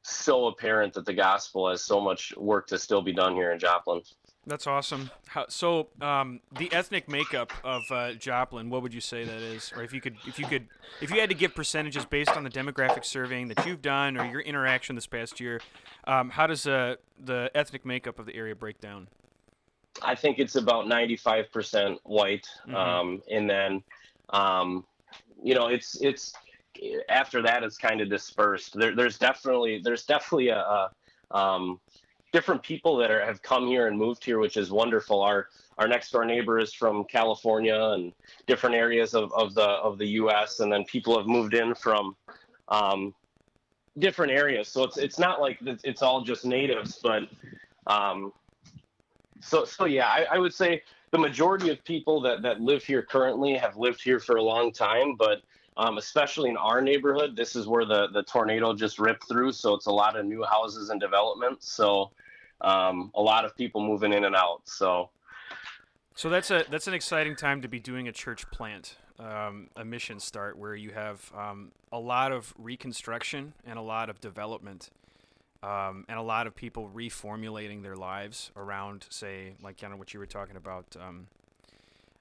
so 0.02 0.48
apparent 0.48 0.94
that 0.94 1.06
the 1.06 1.14
gospel 1.14 1.70
has 1.70 1.84
so 1.84 2.00
much 2.00 2.34
work 2.38 2.68
to 2.68 2.78
still 2.78 3.02
be 3.02 3.12
done 3.12 3.34
here 3.34 3.52
in 3.52 3.60
Joplin. 3.60 4.02
That's 4.48 4.68
awesome. 4.68 5.10
How, 5.26 5.46
so, 5.48 5.88
um, 6.02 6.40
the 6.52 6.72
ethnic 6.72 7.10
makeup 7.10 7.52
of 7.64 7.82
uh, 7.90 8.14
Joplin, 8.14 8.70
what 8.70 8.84
would 8.84 8.94
you 8.94 9.02
say 9.02 9.24
that 9.24 9.42
is? 9.42 9.74
Or 9.76 9.82
if 9.82 9.92
you 9.92 10.00
could, 10.00 10.18
if 10.28 10.38
you 10.38 10.46
could, 10.46 10.68
if 11.02 11.10
you 11.10 11.20
had 11.20 11.30
to 11.30 11.36
give 11.36 11.56
percentages 11.56 12.06
based 12.06 12.30
on 12.30 12.44
the 12.44 12.52
demographic 12.52 13.06
surveying 13.06 13.48
that 13.48 13.66
you've 13.66 13.82
done 13.82 14.18
or 14.18 14.26
your 14.26 14.42
interaction 14.42 14.94
this 14.96 15.08
past 15.08 15.40
year, 15.40 15.62
um, 16.06 16.30
how 16.30 16.46
does 16.46 16.68
uh, 16.68 16.98
the 17.20 17.50
ethnic 17.56 17.86
makeup 17.86 18.20
of 18.20 18.28
the 18.28 18.36
area 18.36 18.56
break 18.56 18.80
down? 18.80 19.08
I 20.04 20.14
think 20.14 20.38
it's 20.38 20.56
about 20.56 20.88
ninety-five 20.88 21.52
percent 21.52 22.00
white, 22.04 22.48
mm-hmm. 22.68 22.76
um, 22.76 23.24
and 23.32 23.50
then 23.50 23.82
um, 24.30 24.86
you 25.44 25.54
know, 25.54 25.68
it's 25.68 26.02
it's 26.02 26.34
after 27.10 27.42
that 27.42 27.64
it's 27.64 27.78
kind 27.78 28.02
of 28.02 28.10
dispersed. 28.10 28.78
There, 28.78 28.96
there's 28.96 29.18
definitely 29.18 29.82
there's 29.84 30.06
definitely 30.06 30.50
a, 30.50 30.60
a 30.60 30.92
um, 31.32 31.80
different 32.32 32.62
people 32.64 32.98
that 32.98 33.12
are, 33.12 33.24
have 33.26 33.42
come 33.42 33.68
here 33.68 33.88
and 33.88 33.98
moved 33.98 34.24
here, 34.24 34.40
which 34.40 34.58
is 34.58 34.72
wonderful. 34.72 35.22
Our 35.22 35.48
our 35.78 35.88
next 35.88 36.12
door 36.12 36.26
neighbor 36.26 36.60
is 36.60 36.74
from 36.74 37.04
California 37.06 37.80
and 37.80 38.14
different 38.48 38.76
areas 38.76 39.14
of, 39.14 39.32
of 39.34 39.54
the 39.54 39.68
of 39.68 39.98
the 39.98 40.08
U.S. 40.22 40.60
and 40.60 40.72
then 40.72 40.84
people 40.86 41.18
have 41.18 41.28
moved 41.28 41.54
in 41.54 41.76
from 41.76 42.16
um, 42.70 43.14
different 44.00 44.32
areas. 44.32 44.68
So 44.68 44.84
it's 44.84 44.98
it's 44.98 45.20
not 45.20 45.42
like 45.42 45.60
it's 45.62 46.02
all 46.02 46.22
just 46.22 46.46
natives, 46.46 47.00
but 47.02 47.24
um, 47.88 48.34
so 49.42 49.66
so 49.66 49.86
yeah, 49.86 50.08
I, 50.08 50.26
I 50.32 50.38
would 50.38 50.54
say 50.54 50.82
the 51.16 51.22
majority 51.22 51.70
of 51.70 51.82
people 51.86 52.20
that, 52.20 52.42
that 52.42 52.60
live 52.60 52.84
here 52.84 53.02
currently 53.02 53.54
have 53.54 53.78
lived 53.78 54.04
here 54.04 54.20
for 54.20 54.36
a 54.36 54.44
long 54.44 54.70
time, 54.70 55.16
but 55.16 55.44
um, 55.78 55.98
especially 55.98 56.50
in 56.50 56.58
our 56.58 56.82
neighborhood, 56.82 57.38
this 57.38 57.56
is 57.56 57.68
where 57.68 57.86
the, 57.86 58.08
the 58.12 58.24
tornado 58.24 58.74
just 58.74 59.00
ripped 59.00 59.26
through. 59.26 59.54
So 59.54 59.74
it's 59.76 59.86
a 59.86 59.92
lot 59.92 60.18
of 60.20 60.26
new 60.26 60.44
houses 60.44 60.90
and 60.90 61.00
development. 61.00 61.64
So 61.64 62.12
um, 62.60 63.12
a 63.16 63.22
lot 63.22 63.46
of 63.46 63.56
people 63.56 63.82
moving 63.82 64.12
in 64.12 64.26
and 64.26 64.36
out. 64.36 64.64
So, 64.66 65.10
so 66.16 66.30
that's 66.30 66.52
a 66.52 66.66
that's 66.70 66.88
an 66.88 66.94
exciting 66.94 67.38
time 67.38 67.62
to 67.62 67.70
be 67.70 67.80
doing 67.80 68.10
a 68.10 68.12
church 68.12 68.50
plant, 68.52 68.98
um, 69.18 69.70
a 69.78 69.86
mission 69.86 70.20
start 70.20 70.58
where 70.58 70.76
you 70.76 70.90
have 70.90 71.32
um, 71.34 71.72
a 71.94 72.00
lot 72.00 72.34
of 72.34 72.54
reconstruction 72.58 73.54
and 73.66 73.80
a 73.80 73.82
lot 73.82 74.10
of 74.10 74.20
development 74.20 74.90
um, 75.64 76.06
and 76.08 76.18
a 76.18 76.22
lot 76.22 76.48
of 76.48 76.56
people 76.56 76.90
reformulating 76.94 77.82
their 77.82 77.96
lives 77.96 78.52
around, 78.56 79.06
say, 79.10 79.54
like 79.62 79.80
kind 79.80 79.94
of 79.94 80.00
what 80.00 80.14
you 80.14 80.20
were 80.20 80.26
talking 80.26 80.56
about, 80.56 80.96
um, 81.00 81.28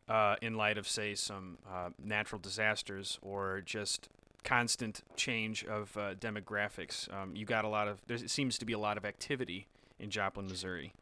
uh, 0.09 0.37
in 0.43 0.55
light 0.55 0.79
of, 0.79 0.87
say, 0.87 1.15
some 1.15 1.59
uh, 1.71 1.91
natural 2.03 2.41
disasters 2.41 3.19
or 3.23 3.63
just 3.65 4.09
constant 4.45 5.03
change 5.17 5.65
of 5.65 5.97
uh, 5.97 6.15
demographics. 6.15 7.13
Um, 7.13 7.35
you 7.35 7.47
got 7.47 7.65
a 7.65 7.69
lot 7.69 7.89
of. 7.89 8.01
There 8.07 8.19
seems 8.19 8.59
to 8.59 8.65
be 8.65 8.73
a 8.73 8.79
lot 8.79 8.97
of 8.97 9.05
activity 9.05 9.67
in 9.99 10.11
Joplin, 10.11 10.47
Missouri. 10.47 10.93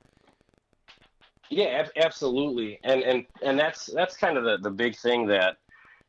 Yeah, 1.51 1.65
ab- 1.65 1.93
absolutely, 1.97 2.81
and 2.85 3.03
and 3.03 3.27
and 3.43 3.59
that's 3.59 3.87
that's 3.87 4.17
kind 4.17 4.39
of 4.39 4.45
the 4.45 4.59
the 4.59 4.71
big 4.71 4.97
thing 4.97 5.27
that 5.27 5.59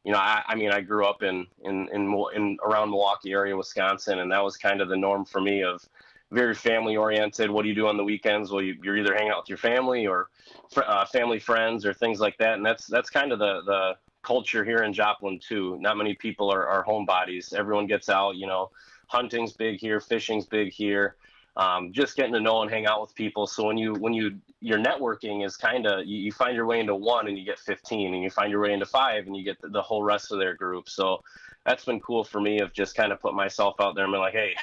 you 0.04 0.12
know, 0.12 0.18
I, 0.18 0.44
I, 0.48 0.56
mean, 0.56 0.72
I 0.72 0.82
grew 0.82 1.06
up 1.06 1.24
in, 1.24 1.48
in 1.64 1.88
in 1.94 2.14
in 2.36 2.58
around 2.64 2.90
Milwaukee 2.90 3.32
area, 3.32 3.56
Wisconsin, 3.56 4.20
and 4.20 4.32
that 4.32 4.44
was 4.44 4.58
kind 4.58 4.82
of 4.82 4.90
the 4.90 4.98
norm 4.98 5.24
for 5.24 5.40
me 5.40 5.64
of 5.64 5.88
very 6.34 6.56
family 6.56 6.98
oriented. 6.98 7.50
What 7.50 7.64
do 7.64 7.70
you 7.70 7.76
do 7.76 7.88
on 7.88 7.98
the 7.98 8.04
weekends? 8.04 8.52
Well, 8.52 8.62
you, 8.62 8.76
are 8.88 8.98
either 8.98 9.14
hanging 9.14 9.32
out 9.32 9.44
with 9.44 9.50
your 9.50 9.58
family 9.58 10.08
or 10.08 10.30
uh, 10.76 11.06
family 11.06 11.40
friends 11.40 11.86
or 11.86 11.94
things 11.94 12.20
like 12.20 12.38
that. 12.40 12.56
And 12.56 12.66
that's 12.66 12.88
that's 12.88 13.10
kind 13.10 13.32
of 13.32 13.40
the 13.40 13.62
the 13.66 13.98
culture 14.24 14.64
here 14.64 14.84
in 14.84 14.94
Joplin 14.94 15.40
too. 15.40 15.78
Not 15.80 15.98
many 15.98 16.16
people 16.16 16.52
are, 16.52 16.68
are 16.68 16.84
homebodies. 16.84 17.54
Everyone 17.54 17.88
gets 17.88 18.10
out. 18.10 18.36
You 18.36 18.48
know, 18.48 18.72
hunting's 19.08 19.54
big 19.54 19.80
here, 19.80 20.00
fishing's 20.00 20.46
big 20.46 20.74
here. 20.74 21.16
Um, 21.56 21.94
just 21.94 22.16
getting 22.16 22.34
to 22.34 22.40
know 22.40 22.64
and 22.64 22.72
hang 22.72 22.88
out 22.88 23.02
with 23.02 23.14
people. 23.14 23.46
So 23.46 23.66
when 23.68 23.78
you 23.78 23.94
when 23.94 24.14
you 24.14 24.40
your 24.60 24.80
networking 24.80 25.46
is 25.46 25.56
kind 25.56 25.86
of 25.86 26.08
you, 26.08 26.18
you, 26.18 26.32
find 26.32 26.56
your 26.56 26.66
way 26.66 26.80
into 26.80 26.96
one 26.96 27.28
and 27.28 27.38
you 27.38 27.46
get 27.46 27.60
15, 27.60 28.14
and 28.14 28.24
you 28.24 28.32
find 28.32 28.50
your 28.50 28.62
way 28.62 28.74
into 28.74 28.88
five 28.88 29.28
and 29.28 29.38
you 29.38 29.44
get 29.44 29.62
the, 29.62 29.68
the 29.68 29.82
whole 29.82 30.02
rest 30.02 30.32
of 30.32 30.40
their 30.40 30.56
group. 30.56 30.90
So 30.90 31.22
that's 31.64 31.86
been 31.86 32.00
cool 32.00 32.24
for 32.24 32.42
me 32.42 32.60
of 32.60 32.74
just 32.74 32.96
kind 32.96 33.12
of 33.12 33.20
put 33.22 33.36
myself 33.36 33.76
out 33.80 33.94
there 33.94 34.06
and 34.06 34.14
be 34.14 34.18
like, 34.18 34.34
hey, 34.34 34.56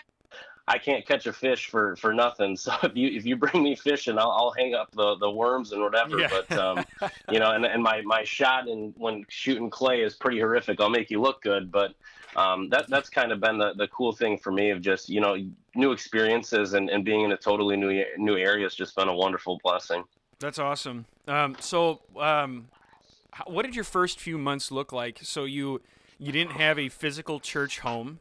I 0.70 0.78
can't 0.78 1.04
catch 1.04 1.26
a 1.26 1.32
fish 1.32 1.68
for 1.68 1.96
for 1.96 2.14
nothing. 2.14 2.56
So 2.60 2.72
if 2.82 2.94
you 2.94 3.08
if 3.08 3.26
you 3.26 3.36
bring 3.36 3.62
me 3.62 3.74
fishing, 3.74 4.18
I'll, 4.18 4.30
I'll 4.30 4.54
hang 4.56 4.74
up 4.74 4.92
the, 4.92 5.16
the 5.16 5.30
worms 5.30 5.72
and 5.72 5.82
whatever. 5.82 6.18
Yeah. 6.18 6.28
But 6.30 6.58
um, 6.58 6.84
you 7.30 7.38
know, 7.38 7.50
and, 7.52 7.64
and 7.64 7.82
my 7.82 8.02
my 8.02 8.22
shot 8.22 8.68
and 8.68 8.94
when 8.96 9.24
shooting 9.28 9.70
clay 9.70 10.02
is 10.02 10.14
pretty 10.14 10.38
horrific. 10.38 10.80
I'll 10.80 10.90
make 10.90 11.10
you 11.10 11.20
look 11.20 11.42
good, 11.42 11.72
but 11.72 11.94
um, 12.36 12.68
that 12.68 12.88
that's 12.88 13.08
kind 13.08 13.32
of 13.32 13.40
been 13.40 13.58
the, 13.58 13.72
the 13.74 13.88
cool 13.88 14.12
thing 14.12 14.38
for 14.38 14.52
me 14.52 14.70
of 14.70 14.80
just 14.80 15.08
you 15.08 15.20
know 15.20 15.36
new 15.74 15.92
experiences 15.92 16.74
and, 16.74 16.88
and 16.90 17.04
being 17.04 17.22
in 17.22 17.32
a 17.32 17.36
totally 17.36 17.76
new 17.76 18.04
new 18.18 18.36
area 18.36 18.64
has 18.64 18.74
just 18.74 18.94
been 18.94 19.08
a 19.08 19.14
wonderful 19.14 19.58
blessing. 19.64 20.04
That's 20.38 20.58
awesome. 20.58 21.06
Um, 21.26 21.56
so 21.60 22.00
um, 22.18 22.68
what 23.46 23.64
did 23.64 23.74
your 23.74 23.84
first 23.84 24.20
few 24.20 24.38
months 24.38 24.70
look 24.70 24.92
like? 24.92 25.18
So 25.22 25.44
you 25.44 25.80
you 26.18 26.32
didn't 26.32 26.52
have 26.52 26.78
a 26.78 26.88
physical 26.88 27.40
church 27.40 27.80
home, 27.80 28.20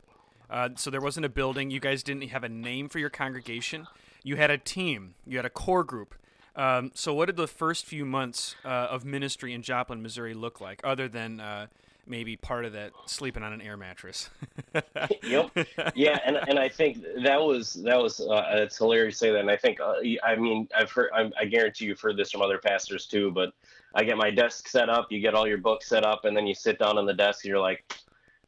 uh, 0.50 0.70
so 0.76 0.90
there 0.90 1.02
wasn't 1.02 1.26
a 1.26 1.30
building. 1.30 1.70
You 1.70 1.80
guys 1.80 2.04
didn't 2.04 2.28
have 2.30 2.44
a 2.44 2.50
name 2.50 2.90
for 2.90 3.00
your 3.00 3.10
congregation. 3.10 3.88
You 4.24 4.36
had 4.36 4.52
a 4.52 4.58
team. 4.58 5.16
You 5.26 5.38
had 5.38 5.46
a 5.46 5.50
core 5.50 5.84
group. 5.84 6.16
Um, 6.56 6.92
so 6.94 7.14
what 7.14 7.28
did 7.28 7.38
the 7.38 7.48
first 7.48 7.86
few 7.86 8.06
months 8.06 8.56
uh, 8.66 8.68
of 8.68 9.06
ministry 9.06 9.54
in 9.54 9.62
Joplin, 9.62 10.02
Missouri, 10.02 10.34
look 10.34 10.60
like, 10.60 10.82
other 10.84 11.08
than 11.08 11.40
uh, 11.40 11.68
maybe 12.06 12.36
part 12.36 12.66
of 12.66 12.74
that 12.74 12.92
sleeping 13.06 13.44
on 13.44 13.54
an 13.54 13.62
air 13.62 13.78
mattress? 13.78 14.30
yep. 15.24 15.52
Yeah, 15.96 16.20
and 16.26 16.36
and 16.36 16.60
I 16.60 16.68
think 16.68 16.98
that 17.24 17.40
was 17.40 17.76
that 17.86 17.98
was 17.98 18.20
uh, 18.20 18.44
it's 18.56 18.78
hilarious 18.78 19.16
to 19.16 19.18
say 19.20 19.32
that, 19.32 19.40
and 19.40 19.50
I 19.50 19.56
think 19.56 19.80
uh, 19.80 19.94
I 20.24 20.36
mean 20.36 20.68
I've 20.76 20.92
heard 20.92 21.12
I, 21.14 21.32
I 21.40 21.46
guarantee 21.46 21.86
you've 21.86 22.02
heard 22.02 22.18
this 22.18 22.32
from 22.32 22.42
other 22.42 22.58
pastors 22.58 23.06
too, 23.06 23.32
but 23.32 23.54
I 23.96 24.04
get 24.04 24.18
my 24.18 24.30
desk 24.30 24.68
set 24.68 24.90
up, 24.90 25.12
you 25.12 25.20
get 25.20 25.36
all 25.36 25.48
your 25.48 25.58
books 25.60 25.88
set 25.88 26.04
up, 26.04 26.26
and 26.26 26.36
then 26.36 26.46
you 26.46 26.56
sit 26.56 26.78
down 26.78 26.98
on 26.98 27.06
the 27.06 27.14
desk, 27.14 27.46
and 27.46 27.50
you're 27.50 27.62
like, 27.62 27.94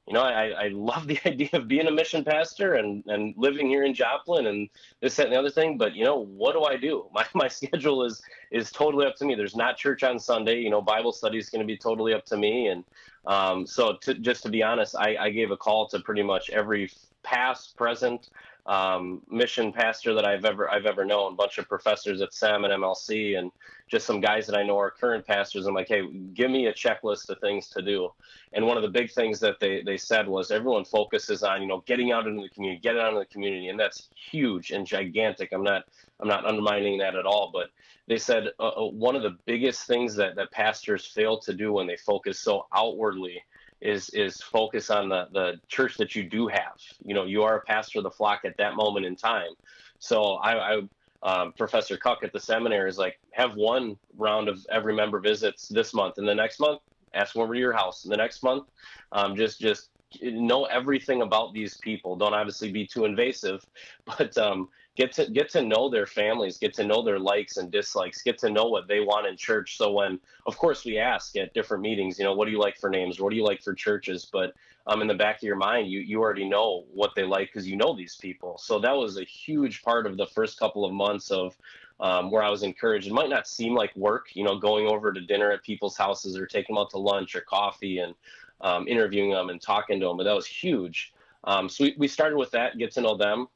you 0.07 0.13
know, 0.13 0.21
I, 0.21 0.47
I 0.47 0.67
love 0.69 1.07
the 1.07 1.19
idea 1.25 1.49
of 1.53 1.67
being 1.67 1.87
a 1.87 1.91
mission 1.91 2.23
pastor 2.23 2.75
and, 2.75 3.03
and 3.07 3.33
living 3.37 3.67
here 3.67 3.83
in 3.83 3.93
Joplin 3.93 4.47
and 4.47 4.69
this, 4.99 5.15
that, 5.15 5.27
and 5.27 5.33
the 5.33 5.39
other 5.39 5.49
thing. 5.49 5.77
But, 5.77 5.95
you 5.95 6.03
know, 6.03 6.25
what 6.25 6.53
do 6.53 6.63
I 6.63 6.77
do? 6.77 7.07
My, 7.13 7.25
my 7.33 7.47
schedule 7.47 8.03
is, 8.03 8.21
is 8.51 8.71
totally 8.71 9.05
up 9.05 9.15
to 9.17 9.25
me. 9.25 9.35
There's 9.35 9.55
not 9.55 9.77
church 9.77 10.03
on 10.03 10.19
Sunday. 10.19 10.59
You 10.59 10.69
know, 10.69 10.81
Bible 10.81 11.11
study 11.11 11.37
is 11.37 11.49
going 11.49 11.61
to 11.61 11.67
be 11.67 11.77
totally 11.77 12.13
up 12.13 12.25
to 12.25 12.37
me. 12.37 12.67
And 12.67 12.83
um, 13.25 13.67
so 13.67 13.97
to, 14.01 14.15
just 14.15 14.43
to 14.43 14.49
be 14.49 14.63
honest, 14.63 14.95
I, 14.97 15.15
I 15.17 15.29
gave 15.29 15.51
a 15.51 15.57
call 15.57 15.87
to 15.89 15.99
pretty 15.99 16.23
much 16.23 16.49
every 16.49 16.91
past, 17.23 17.77
present, 17.77 18.29
um, 18.65 19.21
mission 19.29 19.71
pastor 19.71 20.13
that 20.13 20.25
I've 20.25 20.45
ever 20.45 20.69
I've 20.69 20.85
ever 20.85 21.03
known. 21.03 21.33
A 21.33 21.35
bunch 21.35 21.57
of 21.57 21.67
professors 21.67 22.21
at 22.21 22.33
SEM 22.33 22.63
and 22.63 22.73
MLC, 22.73 23.37
and 23.37 23.51
just 23.87 24.05
some 24.05 24.21
guys 24.21 24.45
that 24.47 24.57
I 24.57 24.63
know 24.63 24.77
are 24.79 24.91
current 24.91 25.25
pastors. 25.25 25.65
I'm 25.65 25.73
like, 25.73 25.87
hey, 25.87 26.07
give 26.33 26.51
me 26.51 26.67
a 26.67 26.73
checklist 26.73 27.29
of 27.29 27.39
things 27.39 27.67
to 27.69 27.81
do. 27.81 28.09
And 28.53 28.65
one 28.65 28.77
of 28.77 28.83
the 28.83 28.89
big 28.89 29.11
things 29.11 29.39
that 29.39 29.59
they 29.59 29.81
they 29.83 29.97
said 29.97 30.27
was 30.27 30.51
everyone 30.51 30.85
focuses 30.85 31.43
on 31.43 31.61
you 31.61 31.67
know 31.67 31.83
getting 31.85 32.11
out 32.11 32.27
into 32.27 32.43
the 32.43 32.49
community, 32.49 32.81
getting 32.81 33.01
out 33.01 33.09
into 33.09 33.19
the 33.19 33.33
community, 33.33 33.69
and 33.69 33.79
that's 33.79 34.09
huge 34.31 34.71
and 34.71 34.85
gigantic. 34.85 35.49
I'm 35.51 35.63
not 35.63 35.83
I'm 36.19 36.27
not 36.27 36.45
undermining 36.45 36.99
that 36.99 37.15
at 37.15 37.25
all, 37.25 37.49
but 37.51 37.69
they 38.07 38.17
said 38.17 38.49
uh, 38.59 38.67
uh 38.69 38.89
one 38.89 39.15
of 39.15 39.23
the 39.23 39.37
biggest 39.45 39.87
things 39.87 40.15
that 40.15 40.35
that 40.35 40.51
pastors 40.51 41.05
fail 41.05 41.39
to 41.39 41.53
do 41.53 41.73
when 41.73 41.87
they 41.87 41.97
focus 41.97 42.39
so 42.39 42.67
outwardly 42.73 43.41
is 43.81 44.09
is 44.09 44.41
focus 44.41 44.89
on 44.89 45.09
the 45.09 45.27
the 45.33 45.53
church 45.67 45.97
that 45.97 46.15
you 46.15 46.23
do 46.23 46.47
have. 46.47 46.77
You 47.03 47.13
know, 47.13 47.25
you 47.25 47.43
are 47.43 47.57
a 47.57 47.61
pastor 47.61 47.99
of 47.99 48.03
the 48.03 48.11
flock 48.11 48.41
at 48.45 48.55
that 48.57 48.75
moment 48.75 49.05
in 49.05 49.15
time. 49.15 49.51
So 49.99 50.35
I, 50.35 50.75
I 50.75 50.81
um, 51.23 51.53
Professor 51.55 51.97
Cuck 51.97 52.23
at 52.23 52.33
the 52.33 52.39
seminary 52.39 52.89
is 52.89 52.97
like, 52.97 53.19
have 53.33 53.55
one 53.55 53.95
round 54.17 54.49
of 54.49 54.59
every 54.71 54.93
member 54.93 55.19
visits 55.19 55.67
this 55.67 55.93
month, 55.93 56.15
and 56.17 56.27
the 56.27 56.33
next 56.33 56.59
month 56.59 56.81
ask 57.13 57.33
them 57.33 57.43
over 57.43 57.53
to 57.53 57.59
your 57.59 57.73
house, 57.73 58.05
and 58.05 58.11
the 58.11 58.17
next 58.17 58.43
month, 58.43 58.63
um, 59.11 59.35
just 59.35 59.59
just 59.59 59.90
know 60.21 60.65
everything 60.65 61.21
about 61.21 61.53
these 61.53 61.77
people. 61.77 62.15
Don't 62.15 62.33
obviously 62.33 62.71
be 62.71 62.85
too 62.85 63.05
invasive, 63.05 63.65
but 64.05 64.37
um, 64.37 64.69
get 64.95 65.11
to 65.13 65.29
get 65.29 65.49
to 65.49 65.61
know 65.61 65.89
their 65.89 66.05
families, 66.05 66.57
get 66.57 66.73
to 66.75 66.85
know 66.85 67.01
their 67.01 67.19
likes 67.19 67.57
and 67.57 67.71
dislikes, 67.71 68.21
get 68.21 68.37
to 68.39 68.49
know 68.49 68.65
what 68.65 68.87
they 68.87 68.99
want 68.99 69.27
in 69.27 69.37
church. 69.37 69.77
So 69.77 69.91
when, 69.91 70.19
of 70.45 70.57
course, 70.57 70.85
we 70.85 70.97
ask 70.97 71.35
at 71.37 71.53
different 71.53 71.83
meetings, 71.83 72.19
you 72.19 72.25
know, 72.25 72.33
what 72.33 72.45
do 72.45 72.51
you 72.51 72.59
like 72.59 72.77
for 72.77 72.89
names? 72.89 73.19
What 73.19 73.29
do 73.29 73.35
you 73.35 73.45
like 73.45 73.61
for 73.61 73.73
churches? 73.73 74.29
But 74.31 74.53
um, 74.87 75.01
in 75.01 75.07
the 75.07 75.13
back 75.15 75.37
of 75.37 75.43
your 75.43 75.55
mind, 75.55 75.89
you 75.89 75.99
you 75.99 76.19
already 76.19 76.47
know 76.47 76.85
what 76.93 77.11
they 77.15 77.23
like 77.23 77.47
because 77.47 77.67
you 77.67 77.77
know 77.77 77.95
these 77.95 78.15
people. 78.15 78.57
So 78.57 78.79
that 78.79 78.95
was 78.95 79.17
a 79.17 79.23
huge 79.23 79.81
part 79.83 80.05
of 80.07 80.17
the 80.17 80.27
first 80.27 80.59
couple 80.59 80.85
of 80.85 80.93
months 80.93 81.31
of 81.31 81.55
um, 81.99 82.31
where 82.31 82.41
I 82.41 82.49
was 82.49 82.63
encouraged. 82.63 83.07
It 83.07 83.13
might 83.13 83.29
not 83.29 83.47
seem 83.47 83.75
like 83.75 83.95
work, 83.95 84.29
you 84.33 84.43
know, 84.43 84.57
going 84.57 84.87
over 84.87 85.13
to 85.13 85.21
dinner 85.21 85.51
at 85.51 85.61
people's 85.61 85.95
houses 85.95 86.35
or 86.35 86.47
taking 86.47 86.75
them 86.75 86.81
out 86.81 86.89
to 86.91 86.97
lunch 86.97 87.35
or 87.35 87.41
coffee 87.41 87.99
and 87.99 88.15
um, 88.61 88.87
interviewing 88.87 89.31
them 89.31 89.49
and 89.49 89.61
talking 89.61 89.99
to 89.99 90.07
them, 90.07 90.17
but 90.17 90.23
that 90.23 90.35
was 90.35 90.45
huge. 90.45 91.13
Um, 91.43 91.67
so 91.67 91.85
we, 91.85 91.95
we 91.97 92.07
started 92.07 92.37
with 92.37 92.51
that, 92.51 92.77
get 92.77 92.91
to 92.93 93.01
know 93.01 93.15
them 93.15 93.47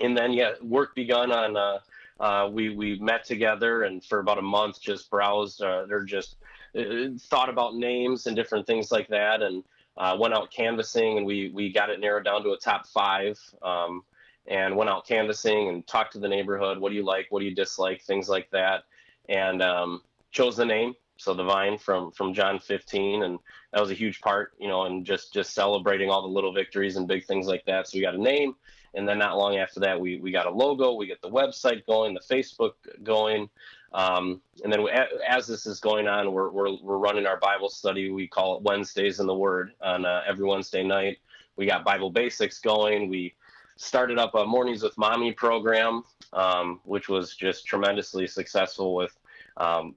and 0.00 0.16
then 0.16 0.32
yeah, 0.32 0.52
work 0.62 0.94
begun 0.94 1.32
on. 1.32 1.56
Uh, 1.56 1.78
uh, 2.20 2.48
we 2.48 2.74
we 2.74 2.98
met 2.98 3.24
together 3.24 3.84
and 3.84 4.04
for 4.04 4.18
about 4.18 4.38
a 4.38 4.42
month 4.42 4.80
just 4.80 5.08
browsed 5.08 5.62
uh, 5.62 5.86
or 5.88 6.04
just 6.04 6.36
uh, 6.76 7.10
thought 7.20 7.48
about 7.48 7.76
names 7.76 8.26
and 8.26 8.34
different 8.34 8.66
things 8.66 8.90
like 8.90 9.08
that, 9.08 9.40
and 9.40 9.62
uh, 9.96 10.16
went 10.18 10.34
out 10.34 10.50
canvassing 10.50 11.16
and 11.16 11.26
we 11.26 11.50
we 11.50 11.72
got 11.72 11.90
it 11.90 12.00
narrowed 12.00 12.24
down 12.24 12.42
to 12.42 12.50
a 12.50 12.58
top 12.58 12.86
five. 12.86 13.38
Um, 13.62 14.02
and 14.50 14.74
went 14.74 14.88
out 14.88 15.06
canvassing 15.06 15.68
and 15.68 15.86
talked 15.86 16.14
to 16.14 16.18
the 16.18 16.26
neighborhood. 16.26 16.78
What 16.78 16.88
do 16.88 16.94
you 16.94 17.04
like? 17.04 17.26
What 17.28 17.40
do 17.40 17.44
you 17.44 17.54
dislike? 17.54 18.00
Things 18.00 18.30
like 18.30 18.48
that, 18.50 18.84
and 19.28 19.60
um, 19.60 20.00
chose 20.30 20.56
the 20.56 20.64
name. 20.64 20.94
So 21.18 21.34
the 21.34 21.44
vine 21.44 21.78
from 21.78 22.12
from 22.12 22.32
John 22.32 22.58
15, 22.58 23.24
and 23.24 23.38
that 23.72 23.80
was 23.80 23.90
a 23.90 23.94
huge 23.94 24.20
part, 24.20 24.52
you 24.58 24.68
know, 24.68 24.84
and 24.84 25.04
just 25.04 25.32
just 25.32 25.52
celebrating 25.52 26.10
all 26.10 26.22
the 26.22 26.28
little 26.28 26.52
victories 26.52 26.96
and 26.96 27.06
big 27.06 27.24
things 27.26 27.46
like 27.46 27.64
that. 27.66 27.88
So 27.88 27.98
we 27.98 28.02
got 28.02 28.14
a 28.14 28.22
name, 28.22 28.54
and 28.94 29.06
then 29.08 29.18
not 29.18 29.36
long 29.36 29.56
after 29.56 29.80
that, 29.80 30.00
we, 30.00 30.18
we 30.18 30.30
got 30.30 30.46
a 30.46 30.50
logo, 30.50 30.94
we 30.94 31.06
get 31.06 31.20
the 31.20 31.30
website 31.30 31.84
going, 31.86 32.14
the 32.14 32.20
Facebook 32.34 32.72
going. 33.02 33.48
Um, 33.92 34.40
and 34.62 34.72
then 34.72 34.82
we, 34.82 34.90
as 35.26 35.46
this 35.46 35.66
is 35.66 35.80
going 35.80 36.06
on, 36.08 36.32
we're, 36.32 36.50
we're, 36.50 36.76
we're 36.82 36.98
running 36.98 37.26
our 37.26 37.38
Bible 37.38 37.70
study. 37.70 38.10
We 38.10 38.26
call 38.26 38.56
it 38.56 38.62
Wednesdays 38.62 39.20
in 39.20 39.26
the 39.26 39.34
Word 39.34 39.72
on 39.82 40.04
uh, 40.04 40.22
every 40.26 40.44
Wednesday 40.44 40.82
night. 40.82 41.18
We 41.56 41.66
got 41.66 41.84
Bible 41.84 42.10
basics 42.10 42.58
going. 42.58 43.08
We 43.08 43.34
started 43.76 44.18
up 44.18 44.34
a 44.34 44.44
Mornings 44.44 44.82
with 44.82 44.96
Mommy 44.98 45.32
program, 45.32 46.02
um, 46.32 46.80
which 46.84 47.08
was 47.08 47.34
just 47.34 47.66
tremendously 47.66 48.26
successful 48.26 48.94
with 48.94 49.16
um, 49.56 49.94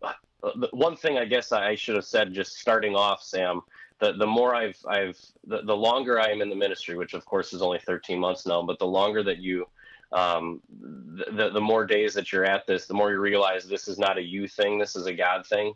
one 0.71 0.95
thing 0.95 1.17
I 1.17 1.25
guess 1.25 1.51
I 1.51 1.75
should 1.75 1.95
have 1.95 2.05
said 2.05 2.33
just 2.33 2.57
starting 2.57 2.95
off, 2.95 3.21
Sam, 3.23 3.61
the 3.99 4.13
the 4.13 4.27
more 4.27 4.55
I've 4.55 4.77
I've 4.87 5.19
the, 5.45 5.61
the 5.61 5.75
longer 5.75 6.19
I 6.19 6.27
am 6.27 6.41
in 6.41 6.49
the 6.49 6.55
ministry, 6.55 6.97
which 6.97 7.13
of 7.13 7.25
course 7.25 7.53
is 7.53 7.61
only 7.61 7.79
13 7.79 8.19
months 8.19 8.45
now, 8.45 8.63
but 8.63 8.79
the 8.79 8.87
longer 8.87 9.23
that 9.23 9.37
you 9.37 9.67
um, 10.11 10.61
the 10.81 11.51
the 11.53 11.61
more 11.61 11.85
days 11.85 12.13
that 12.15 12.31
you're 12.31 12.45
at 12.45 12.65
this, 12.67 12.85
the 12.85 12.93
more 12.93 13.11
you 13.11 13.19
realize 13.19 13.65
this 13.65 13.87
is 13.87 13.97
not 13.97 14.17
a 14.17 14.21
you 14.21 14.47
thing, 14.47 14.77
this 14.77 14.95
is 14.95 15.05
a 15.05 15.13
God 15.13 15.45
thing. 15.45 15.73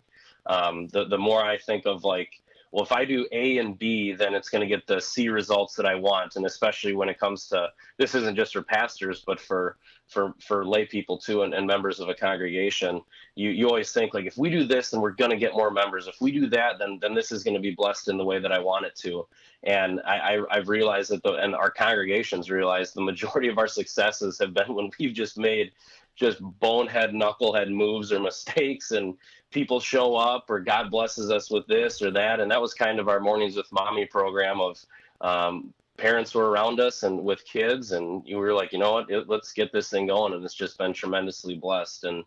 Um, 0.48 0.88
the 0.90 1.06
the 1.06 1.18
more 1.18 1.42
I 1.44 1.58
think 1.58 1.86
of 1.86 2.04
like, 2.04 2.42
well, 2.72 2.84
if 2.84 2.92
I 2.92 3.06
do 3.06 3.28
A 3.32 3.60
and 3.60 3.78
B, 3.78 4.14
then 4.14 4.34
it's 4.34 4.50
going 4.50 4.62
to 4.62 4.68
get 4.68 4.88
the 4.88 5.00
C 5.00 5.30
results 5.30 5.76
that 5.76 5.86
I 5.86 5.96
want, 5.96 6.36
and 6.36 6.46
especially 6.46 6.94
when 6.94 7.10
it 7.10 7.20
comes 7.20 7.48
to 7.50 7.70
this 7.98 8.16
isn't 8.16 8.36
just 8.36 8.54
for 8.54 8.64
pastors, 8.64 9.24
but 9.26 9.40
for 9.40 9.78
for 10.08 10.34
for 10.40 10.66
lay 10.66 10.86
people 10.86 11.18
too 11.18 11.42
and, 11.42 11.54
and 11.54 11.66
members 11.66 12.00
of 12.00 12.10
a 12.10 12.14
congregation 12.14 13.02
you 13.36 13.50
you 13.50 13.68
always 13.68 13.92
think 13.92 14.14
like 14.14 14.26
if 14.26 14.38
we 14.38 14.50
do 14.50 14.64
this 14.64 14.92
then 14.92 15.02
we're 15.02 15.12
going 15.12 15.32
to 15.32 15.38
get 15.38 15.54
more 15.54 15.72
members. 15.72 16.08
If 16.08 16.22
we 16.22 16.32
do 16.32 16.48
that 16.50 16.80
then 16.80 17.00
then 17.02 17.14
this 17.14 17.32
is 17.32 17.44
going 17.44 17.56
to 17.56 17.60
be 17.60 17.72
blessed 17.72 18.08
in 18.10 18.18
the 18.18 18.26
way 18.26 18.40
that 18.40 18.52
i 18.52 18.60
want 18.60 18.86
it 18.86 18.96
to. 18.98 19.28
And 19.64 20.02
i, 20.06 20.40
I 20.50 20.58
have 20.58 20.70
realized 20.70 21.10
that 21.12 21.24
the 21.24 21.34
and 21.34 21.56
our 21.56 21.72
congregations 21.72 22.50
realize 22.50 22.94
the 22.94 23.02
majority 23.02 23.48
of 23.48 23.58
our 23.58 23.68
successes 23.68 24.38
have 24.40 24.54
been 24.54 24.74
when 24.74 24.90
we've 25.00 25.14
just 25.14 25.38
made 25.38 25.72
just 26.16 26.40
bonehead 26.60 27.12
knucklehead 27.12 27.70
moves 27.70 28.12
or 28.12 28.20
mistakes 28.20 28.92
and 28.92 29.16
people 29.52 29.80
show 29.80 30.16
up 30.16 30.50
or 30.50 30.60
god 30.60 30.92
blesses 30.92 31.32
us 31.32 31.50
with 31.50 31.66
this 31.68 32.02
or 32.02 32.12
that. 32.12 32.40
And 32.40 32.52
that 32.52 32.62
was 32.62 32.74
kind 32.74 33.00
of 33.00 33.08
our 33.08 33.20
mornings 33.20 33.56
with 33.56 33.72
mommy 33.72 34.06
program 34.06 34.60
of 34.60 34.86
um, 35.22 35.74
parents 35.98 36.36
were 36.36 36.50
around 36.50 36.80
us 36.80 37.04
and 37.04 37.24
with 37.24 37.46
kids 37.46 37.92
and 37.92 38.22
you 38.26 38.38
were 38.38 38.54
like 38.54 38.74
you 38.74 38.80
know 38.80 38.94
what? 38.94 39.10
It, 39.10 39.30
let's 39.30 39.54
get 39.54 39.72
this 39.72 39.90
thing 39.90 40.08
going 40.08 40.34
and 40.34 40.44
it's 40.44 40.54
just 40.54 40.78
been 40.78 40.94
tremendously 40.94 41.56
blessed. 41.56 42.04
And 42.04 42.24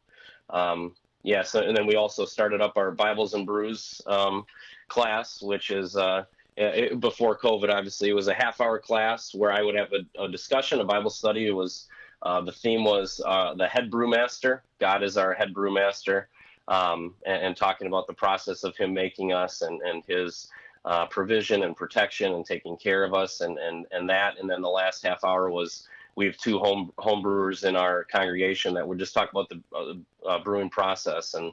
um, 0.50 0.94
yeah 1.22 1.42
so 1.42 1.60
and 1.60 1.76
then 1.76 1.86
we 1.86 1.96
also 1.96 2.24
started 2.24 2.60
up 2.60 2.76
our 2.76 2.90
bibles 2.90 3.34
and 3.34 3.44
brews 3.44 4.00
um, 4.06 4.44
class 4.88 5.42
which 5.42 5.70
is 5.70 5.96
uh, 5.96 6.24
it, 6.56 7.00
before 7.00 7.36
covid 7.36 7.70
obviously 7.70 8.08
it 8.08 8.14
was 8.14 8.28
a 8.28 8.34
half 8.34 8.60
hour 8.60 8.78
class 8.78 9.34
where 9.34 9.52
i 9.52 9.60
would 9.60 9.74
have 9.74 9.92
a, 9.92 10.22
a 10.22 10.28
discussion 10.28 10.80
a 10.80 10.84
bible 10.84 11.10
study. 11.10 11.46
It 11.46 11.52
was 11.52 11.88
uh, 12.22 12.40
the 12.40 12.52
theme 12.52 12.82
was 12.82 13.20
uh, 13.24 13.54
the 13.54 13.68
head 13.68 13.92
brewmaster. 13.92 14.60
God 14.80 15.04
is 15.04 15.16
our 15.16 15.34
head 15.34 15.54
brewmaster 15.54 16.24
um, 16.66 17.14
and, 17.24 17.42
and 17.42 17.56
talking 17.56 17.86
about 17.86 18.08
the 18.08 18.12
process 18.12 18.64
of 18.64 18.76
him 18.76 18.92
making 18.92 19.32
us 19.32 19.62
and, 19.62 19.80
and 19.82 20.02
his 20.06 20.48
uh, 20.88 21.04
provision 21.06 21.64
and 21.64 21.76
protection 21.76 22.32
and 22.32 22.46
taking 22.46 22.74
care 22.74 23.04
of 23.04 23.12
us 23.12 23.42
and, 23.42 23.58
and, 23.58 23.84
and 23.92 24.08
that. 24.08 24.38
And 24.40 24.48
then 24.48 24.62
the 24.62 24.70
last 24.70 25.04
half 25.06 25.22
hour 25.22 25.50
was 25.50 25.86
we 26.16 26.24
have 26.24 26.38
two 26.38 26.58
home 26.58 26.90
home 26.96 27.20
brewers 27.20 27.64
in 27.64 27.76
our 27.76 28.04
congregation 28.04 28.72
that 28.72 28.88
would 28.88 28.98
just 28.98 29.12
talk 29.12 29.30
about 29.30 29.50
the 29.50 29.60
uh, 29.76 30.26
uh, 30.26 30.42
brewing 30.42 30.70
process. 30.70 31.34
And 31.34 31.52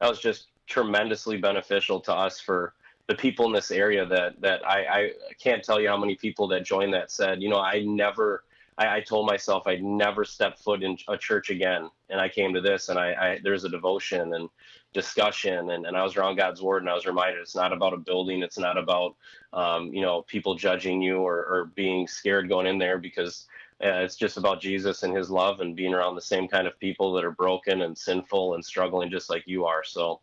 that 0.00 0.10
was 0.10 0.20
just 0.20 0.48
tremendously 0.66 1.38
beneficial 1.38 2.00
to 2.00 2.12
us 2.12 2.38
for 2.38 2.74
the 3.06 3.14
people 3.14 3.46
in 3.46 3.52
this 3.52 3.70
area 3.70 4.04
that, 4.04 4.38
that 4.42 4.66
I, 4.66 4.84
I 4.84 5.12
can't 5.42 5.64
tell 5.64 5.80
you 5.80 5.88
how 5.88 5.96
many 5.96 6.14
people 6.14 6.46
that 6.48 6.64
joined 6.66 6.92
that 6.92 7.10
said, 7.10 7.40
you 7.40 7.48
know, 7.48 7.60
I 7.60 7.80
never, 7.80 8.44
I, 8.76 8.96
I, 8.96 9.00
told 9.00 9.26
myself 9.26 9.66
I'd 9.66 9.82
never 9.82 10.24
step 10.24 10.58
foot 10.58 10.82
in 10.82 10.98
a 11.08 11.16
church 11.16 11.48
again. 11.48 11.88
And 12.10 12.20
I 12.20 12.28
came 12.28 12.52
to 12.52 12.60
this 12.60 12.90
and 12.90 12.98
I, 12.98 13.12
I 13.12 13.40
there's 13.42 13.64
a 13.64 13.68
devotion 13.70 14.34
and 14.34 14.50
discussion 14.96 15.70
and, 15.72 15.84
and 15.84 15.94
I 15.94 16.02
was 16.02 16.16
around 16.16 16.36
God's 16.36 16.62
word 16.62 16.82
and 16.82 16.88
I 16.88 16.94
was 16.94 17.04
reminded 17.04 17.38
it's 17.42 17.54
not 17.54 17.70
about 17.70 17.92
a 17.92 17.98
building. 17.98 18.42
It's 18.42 18.58
not 18.58 18.78
about, 18.78 19.14
um, 19.52 19.92
you 19.92 20.00
know, 20.00 20.22
people 20.22 20.54
judging 20.54 21.02
you 21.02 21.18
or, 21.18 21.44
or 21.44 21.70
being 21.74 22.08
scared 22.08 22.48
going 22.48 22.66
in 22.66 22.78
there 22.78 22.96
because 22.96 23.44
uh, 23.84 24.00
it's 24.00 24.16
just 24.16 24.38
about 24.38 24.58
Jesus 24.58 25.02
and 25.02 25.14
his 25.14 25.28
love 25.28 25.60
and 25.60 25.76
being 25.76 25.92
around 25.92 26.14
the 26.14 26.22
same 26.22 26.48
kind 26.48 26.66
of 26.66 26.80
people 26.80 27.12
that 27.12 27.26
are 27.26 27.30
broken 27.30 27.82
and 27.82 27.96
sinful 27.96 28.54
and 28.54 28.64
struggling 28.64 29.10
just 29.10 29.28
like 29.28 29.42
you 29.46 29.66
are. 29.66 29.84
So 29.84 30.22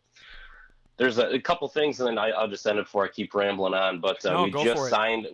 there's 0.98 1.20
a, 1.20 1.28
a, 1.36 1.40
couple 1.40 1.68
things, 1.68 2.00
and 2.00 2.08
then 2.08 2.18
I, 2.18 2.42
will 2.42 2.48
just 2.48 2.66
end 2.66 2.80
it 2.80 2.86
before 2.86 3.06
I 3.06 3.10
keep 3.10 3.36
rambling 3.36 3.76
on. 3.76 4.00
But 4.00 4.26
uh, 4.26 4.34
no, 4.34 4.44
we 4.44 4.52
just 4.64 4.90
signed. 4.90 5.28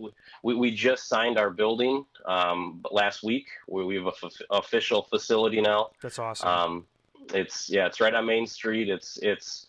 We, 0.43 0.55
we 0.55 0.71
just 0.71 1.07
signed 1.07 1.37
our 1.37 1.49
building 1.49 2.05
um, 2.25 2.83
last 2.91 3.23
week. 3.23 3.47
We, 3.67 3.85
we 3.85 3.95
have 3.95 4.07
a 4.07 4.13
f- 4.23 4.41
official 4.51 5.03
facility 5.03 5.61
now. 5.61 5.91
That's 6.01 6.19
awesome. 6.19 6.49
Um, 6.49 6.85
it's 7.33 7.69
yeah, 7.69 7.85
it's 7.85 7.99
right 7.99 8.13
on 8.13 8.25
Main 8.25 8.47
Street. 8.47 8.89
It's 8.89 9.17
it's 9.21 9.67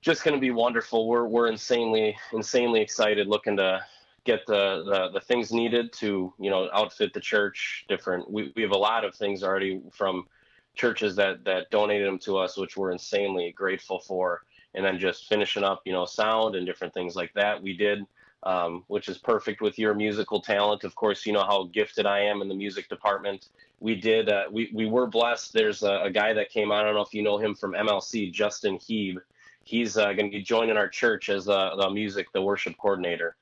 just 0.00 0.24
going 0.24 0.34
to 0.34 0.40
be 0.40 0.50
wonderful. 0.50 1.08
We're 1.08 1.26
we're 1.26 1.48
insanely 1.48 2.16
insanely 2.32 2.80
excited, 2.80 3.26
looking 3.26 3.56
to 3.58 3.84
get 4.24 4.46
the, 4.46 4.84
the 4.84 5.10
the 5.14 5.20
things 5.20 5.52
needed 5.52 5.92
to 5.94 6.32
you 6.38 6.50
know 6.50 6.68
outfit 6.72 7.12
the 7.12 7.20
church. 7.20 7.84
Different. 7.88 8.30
We 8.30 8.52
we 8.56 8.62
have 8.62 8.72
a 8.72 8.76
lot 8.76 9.04
of 9.04 9.14
things 9.14 9.42
already 9.42 9.80
from 9.92 10.26
churches 10.74 11.16
that 11.16 11.44
that 11.44 11.70
donated 11.70 12.06
them 12.06 12.18
to 12.20 12.38
us, 12.38 12.56
which 12.56 12.76
we're 12.76 12.92
insanely 12.92 13.52
grateful 13.52 14.00
for. 14.00 14.42
And 14.74 14.82
then 14.84 14.98
just 14.98 15.28
finishing 15.28 15.64
up, 15.64 15.82
you 15.84 15.92
know, 15.92 16.06
sound 16.06 16.54
and 16.54 16.64
different 16.64 16.94
things 16.94 17.14
like 17.14 17.34
that. 17.34 17.62
We 17.62 17.76
did. 17.76 18.06
Um, 18.44 18.82
which 18.88 19.08
is 19.08 19.18
perfect 19.18 19.60
with 19.60 19.78
your 19.78 19.94
musical 19.94 20.40
talent. 20.40 20.82
Of 20.82 20.96
course, 20.96 21.24
you 21.26 21.32
know 21.32 21.44
how 21.44 21.70
gifted 21.72 22.06
I 22.06 22.22
am 22.22 22.42
in 22.42 22.48
the 22.48 22.56
music 22.56 22.88
department. 22.88 23.50
We 23.78 23.94
did, 23.94 24.28
uh, 24.28 24.46
we, 24.50 24.68
we 24.74 24.86
were 24.86 25.06
blessed. 25.06 25.52
There's 25.52 25.84
a, 25.84 26.00
a, 26.02 26.10
guy 26.10 26.32
that 26.32 26.50
came 26.50 26.72
on, 26.72 26.80
I 26.80 26.86
don't 26.86 26.94
know 26.96 27.02
if 27.02 27.14
you 27.14 27.22
know 27.22 27.38
him 27.38 27.54
from 27.54 27.72
MLC, 27.72 28.32
Justin 28.32 28.78
Heeb 28.78 29.18
he's 29.64 29.96
uh, 29.96 30.12
going 30.12 30.30
to 30.30 30.36
be 30.36 30.42
joining 30.42 30.76
our 30.76 30.88
church 30.88 31.28
as 31.28 31.48
uh, 31.48 31.74
the 31.76 31.90
music, 31.90 32.32
the 32.32 32.42
worship 32.42 32.76
coordinator. 32.78 33.36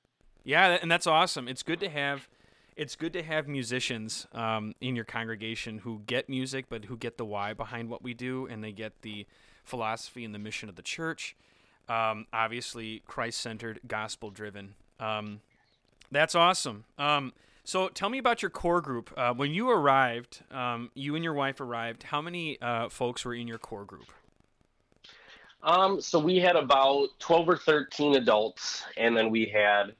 Yeah, 0.44 0.78
and 0.80 0.90
that's 0.90 1.06
awesome. 1.06 1.48
It's 1.48 1.62
good 1.62 1.80
to 1.80 1.88
have. 1.88 2.28
It's 2.76 2.96
good 2.96 3.12
to 3.12 3.22
have 3.22 3.46
musicians 3.46 4.26
um, 4.32 4.74
in 4.80 4.96
your 4.96 5.04
congregation 5.04 5.78
who 5.78 6.00
get 6.06 6.30
music, 6.30 6.66
but 6.70 6.86
who 6.86 6.96
get 6.96 7.18
the 7.18 7.26
why 7.26 7.52
behind 7.52 7.90
what 7.90 8.02
we 8.02 8.14
do, 8.14 8.46
and 8.46 8.64
they 8.64 8.72
get 8.72 9.02
the 9.02 9.26
philosophy 9.64 10.24
and 10.24 10.34
the 10.34 10.38
mission 10.38 10.68
of 10.68 10.76
the 10.76 10.82
church. 10.82 11.36
Um, 11.90 12.26
obviously, 12.32 13.02
Christ-centered, 13.06 13.80
gospel-driven. 13.86 14.76
Um, 15.00 15.40
that's 16.12 16.34
awesome. 16.34 16.84
Um, 16.98 17.32
so, 17.64 17.88
tell 17.88 18.08
me 18.08 18.18
about 18.18 18.42
your 18.42 18.50
core 18.50 18.80
group. 18.80 19.12
Uh, 19.16 19.32
when 19.32 19.52
you 19.52 19.70
arrived, 19.70 20.42
um, 20.50 20.90
you 20.94 21.14
and 21.14 21.22
your 21.22 21.34
wife 21.34 21.60
arrived. 21.60 22.04
How 22.04 22.20
many 22.20 22.60
uh, 22.60 22.88
folks 22.88 23.24
were 23.24 23.34
in 23.34 23.46
your 23.46 23.58
core 23.58 23.84
group? 23.84 24.06
Um, 25.62 26.00
so 26.00 26.18
we 26.18 26.38
had 26.38 26.56
about 26.56 27.08
12 27.18 27.48
or 27.48 27.56
13 27.56 28.16
adults, 28.16 28.84
and 28.96 29.16
then 29.16 29.30
we 29.30 29.44
had 29.44 29.94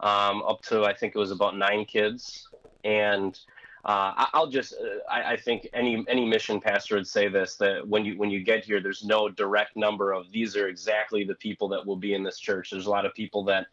um, 0.00 0.42
up 0.42 0.62
to, 0.64 0.84
I 0.84 0.94
think 0.94 1.14
it 1.14 1.18
was 1.18 1.30
about 1.30 1.56
nine 1.56 1.84
kids. 1.86 2.48
And 2.84 3.38
uh, 3.84 4.26
I'll 4.34 4.48
just, 4.48 4.74
uh, 4.74 5.10
I, 5.10 5.32
I, 5.32 5.36
think 5.36 5.68
any 5.72 6.04
any 6.08 6.26
mission 6.26 6.60
pastor 6.60 6.96
would 6.96 7.06
say 7.06 7.28
this 7.28 7.54
that 7.56 7.86
when 7.86 8.04
you 8.04 8.18
when 8.18 8.30
you 8.30 8.42
get 8.42 8.64
here, 8.64 8.80
there's 8.80 9.04
no 9.04 9.28
direct 9.28 9.76
number 9.76 10.12
of 10.12 10.30
these 10.32 10.56
are 10.56 10.66
exactly 10.66 11.22
the 11.22 11.36
people 11.36 11.68
that 11.68 11.86
will 11.86 11.96
be 11.96 12.14
in 12.14 12.24
this 12.24 12.38
church. 12.38 12.70
There's 12.70 12.86
a 12.86 12.90
lot 12.90 13.06
of 13.06 13.14
people 13.14 13.44
that 13.44 13.68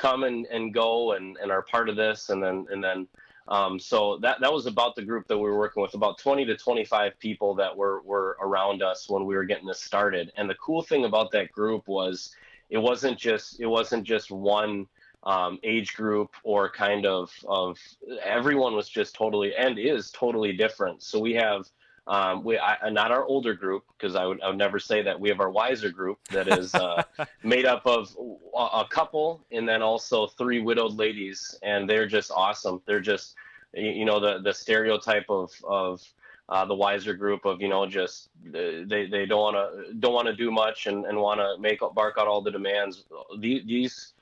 come 0.00 0.24
and, 0.24 0.46
and 0.46 0.72
go 0.72 1.12
and, 1.12 1.36
and 1.42 1.52
are 1.52 1.62
part 1.62 1.88
of 1.88 1.96
this, 1.96 2.30
and 2.30 2.42
then 2.42 2.66
and 2.70 2.82
then 2.82 3.06
um, 3.48 3.78
so 3.78 4.18
that 4.22 4.40
that 4.40 4.52
was 4.52 4.66
about 4.66 4.94
the 4.94 5.02
group 5.02 5.26
that 5.28 5.36
we 5.36 5.44
were 5.44 5.58
working 5.58 5.82
with, 5.82 5.94
about 5.94 6.18
20 6.18 6.44
to 6.46 6.56
25 6.56 7.18
people 7.18 7.54
that 7.56 7.76
were 7.76 8.00
were 8.02 8.36
around 8.40 8.82
us 8.82 9.08
when 9.08 9.26
we 9.26 9.34
were 9.34 9.44
getting 9.44 9.66
this 9.66 9.82
started. 9.82 10.32
And 10.36 10.48
the 10.48 10.54
cool 10.54 10.82
thing 10.82 11.04
about 11.04 11.32
that 11.32 11.50
group 11.52 11.88
was 11.88 12.34
it 12.70 12.78
wasn't 12.78 13.18
just 13.18 13.60
it 13.60 13.66
wasn't 13.66 14.04
just 14.04 14.30
one 14.30 14.86
um, 15.24 15.58
age 15.64 15.94
group 15.94 16.30
or 16.44 16.70
kind 16.70 17.04
of 17.04 17.30
of 17.46 17.78
everyone 18.22 18.74
was 18.74 18.88
just 18.88 19.14
totally 19.14 19.54
and 19.54 19.78
is 19.78 20.10
totally 20.12 20.52
different. 20.52 21.02
So 21.02 21.18
we 21.18 21.34
have 21.34 21.68
um, 22.10 22.42
we 22.42 22.58
I, 22.58 22.90
not 22.90 23.12
our 23.12 23.24
older 23.24 23.54
group 23.54 23.84
because 23.96 24.16
I 24.16 24.26
would 24.26 24.42
I 24.42 24.48
would 24.48 24.58
never 24.58 24.80
say 24.80 25.00
that 25.00 25.18
we 25.18 25.28
have 25.28 25.38
our 25.38 25.48
wiser 25.50 25.90
group 25.90 26.18
that 26.32 26.48
is 26.48 26.74
uh, 26.74 27.04
made 27.44 27.66
up 27.66 27.86
of 27.86 28.14
a, 28.54 28.58
a, 28.58 28.88
couple 28.90 29.46
and 29.52 29.66
then 29.66 29.80
also 29.80 30.26
three 30.26 30.60
widowed 30.60 30.94
ladies 30.94 31.56
and 31.62 31.88
they're 31.88 32.08
just 32.08 32.32
awesome. 32.32 32.82
They're 32.84 33.00
just 33.00 33.36
you 33.74 34.04
know 34.04 34.18
the 34.18 34.40
the 34.42 34.52
stereotype 34.52 35.26
of 35.28 35.52
of 35.62 36.02
uh, 36.48 36.64
the 36.64 36.74
wiser 36.74 37.14
group 37.14 37.44
of 37.44 37.62
you 37.62 37.68
know 37.68 37.86
just 37.86 38.30
they 38.44 39.06
they 39.06 39.24
don't 39.24 39.40
want 39.40 39.56
to 39.56 39.94
don't 39.94 40.12
want 40.12 40.26
to 40.26 40.34
do 40.34 40.50
much 40.50 40.88
and, 40.88 41.06
and 41.06 41.16
want 41.16 41.38
to 41.38 41.58
make 41.60 41.78
bark 41.94 42.16
out 42.18 42.26
all 42.26 42.42
the 42.42 42.50
demands. 42.50 43.04
These 43.38 43.64
these 43.66 44.14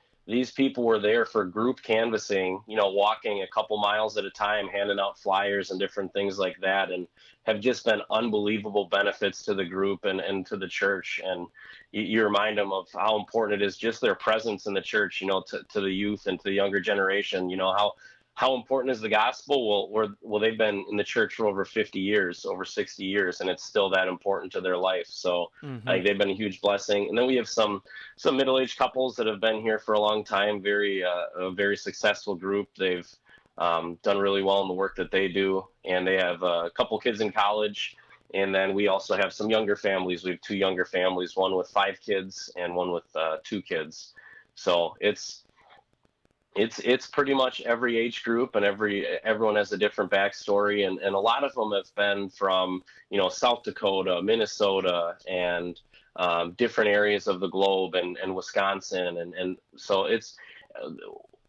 people 0.55 0.83
were 0.83 0.99
there 0.99 1.25
for 1.25 1.43
group 1.43 1.81
canvassing, 1.81 2.61
you 2.67 2.75
know, 2.75 2.91
walking 2.91 3.41
a 3.41 3.47
couple 3.47 3.77
miles 3.77 4.15
at 4.15 4.25
a 4.25 4.29
time, 4.29 4.67
handing 4.67 4.99
out 4.99 5.17
flyers 5.17 5.71
and 5.71 5.79
different 5.79 6.13
things 6.13 6.37
like 6.37 6.59
that, 6.61 6.91
and 6.91 7.07
have 7.43 7.59
just 7.59 7.83
been 7.83 8.01
unbelievable 8.11 8.85
benefits 8.85 9.43
to 9.43 9.55
the 9.55 9.65
group 9.65 10.05
and, 10.05 10.19
and 10.19 10.45
to 10.45 10.55
the 10.55 10.67
church. 10.67 11.19
And 11.23 11.47
you, 11.91 12.03
you 12.03 12.23
remind 12.23 12.57
them 12.59 12.71
of 12.71 12.87
how 12.93 13.17
important 13.17 13.61
it 13.61 13.65
is 13.65 13.75
just 13.75 14.01
their 14.01 14.15
presence 14.15 14.67
in 14.67 14.73
the 14.73 14.81
church, 14.81 15.19
you 15.19 15.27
know, 15.27 15.43
to, 15.47 15.63
to 15.69 15.81
the 15.81 15.91
youth 15.91 16.27
and 16.27 16.39
to 16.39 16.43
the 16.43 16.53
younger 16.53 16.79
generation, 16.79 17.49
you 17.49 17.57
know, 17.57 17.73
how 17.73 17.93
how 18.39 18.55
important 18.55 18.89
is 18.89 19.01
the 19.01 19.09
gospel? 19.09 19.67
Well, 19.67 19.89
we're, 19.91 20.15
well, 20.21 20.39
they've 20.39 20.57
been 20.57 20.85
in 20.89 20.95
the 20.95 21.03
church 21.03 21.33
for 21.35 21.45
over 21.45 21.65
50 21.65 21.99
years, 21.99 22.45
over 22.45 22.63
60 22.63 23.03
years, 23.03 23.41
and 23.41 23.49
it's 23.49 23.65
still 23.65 23.89
that 23.89 24.07
important 24.07 24.49
to 24.53 24.61
their 24.61 24.77
life. 24.77 25.07
So 25.07 25.51
mm-hmm. 25.61 25.85
I 25.85 25.95
think 25.95 26.05
they've 26.05 26.17
been 26.17 26.29
a 26.29 26.35
huge 26.35 26.61
blessing. 26.61 27.09
And 27.09 27.17
then 27.17 27.27
we 27.27 27.35
have 27.35 27.49
some 27.49 27.83
some 28.15 28.37
middle-aged 28.37 28.77
couples 28.77 29.17
that 29.17 29.27
have 29.27 29.41
been 29.41 29.59
here 29.59 29.77
for 29.77 29.95
a 29.95 29.99
long 29.99 30.23
time. 30.23 30.61
Very 30.61 31.03
uh, 31.03 31.25
a 31.47 31.51
very 31.51 31.75
successful 31.75 32.33
group. 32.33 32.69
They've 32.77 33.05
um, 33.57 33.97
done 34.03 34.17
really 34.17 34.41
well 34.41 34.61
in 34.61 34.69
the 34.69 34.73
work 34.73 34.95
that 34.95 35.11
they 35.11 35.27
do, 35.27 35.65
and 35.83 36.07
they 36.07 36.15
have 36.15 36.41
a 36.41 36.69
couple 36.69 36.97
kids 36.97 37.19
in 37.19 37.33
college. 37.33 37.97
And 38.33 38.55
then 38.55 38.73
we 38.73 38.87
also 38.87 39.17
have 39.17 39.33
some 39.33 39.49
younger 39.49 39.75
families. 39.75 40.23
We 40.23 40.31
have 40.31 40.39
two 40.39 40.55
younger 40.55 40.85
families, 40.85 41.35
one 41.35 41.57
with 41.57 41.67
five 41.67 41.99
kids 41.99 42.49
and 42.55 42.73
one 42.73 42.93
with 42.93 43.13
uh, 43.17 43.39
two 43.43 43.61
kids. 43.61 44.13
So 44.55 44.95
it's 45.01 45.43
it's 46.59 46.79
it's 46.79 47.07
pretty 47.07 47.33
much 47.33 47.61
every 47.61 47.97
age 47.97 48.23
group 48.23 48.55
and 48.55 48.65
every 48.65 49.07
everyone 49.23 49.55
has 49.55 49.71
a 49.71 49.77
different 49.77 50.11
backstory 50.11 50.85
and, 50.85 50.99
and 50.99 51.15
a 51.15 51.19
lot 51.19 51.43
of 51.43 51.53
them 51.55 51.71
have 51.71 51.93
been 51.95 52.29
from 52.29 52.83
you 53.09 53.17
know 53.17 53.29
South 53.29 53.63
Dakota, 53.63 54.21
Minnesota, 54.21 55.15
and 55.27 55.79
um, 56.17 56.51
different 56.53 56.89
areas 56.89 57.27
of 57.27 57.39
the 57.39 57.47
globe 57.47 57.95
and, 57.95 58.17
and 58.17 58.35
Wisconsin 58.35 59.17
and 59.19 59.33
and 59.33 59.57
so 59.77 60.05
it's 60.05 60.35
uh, 60.75 60.89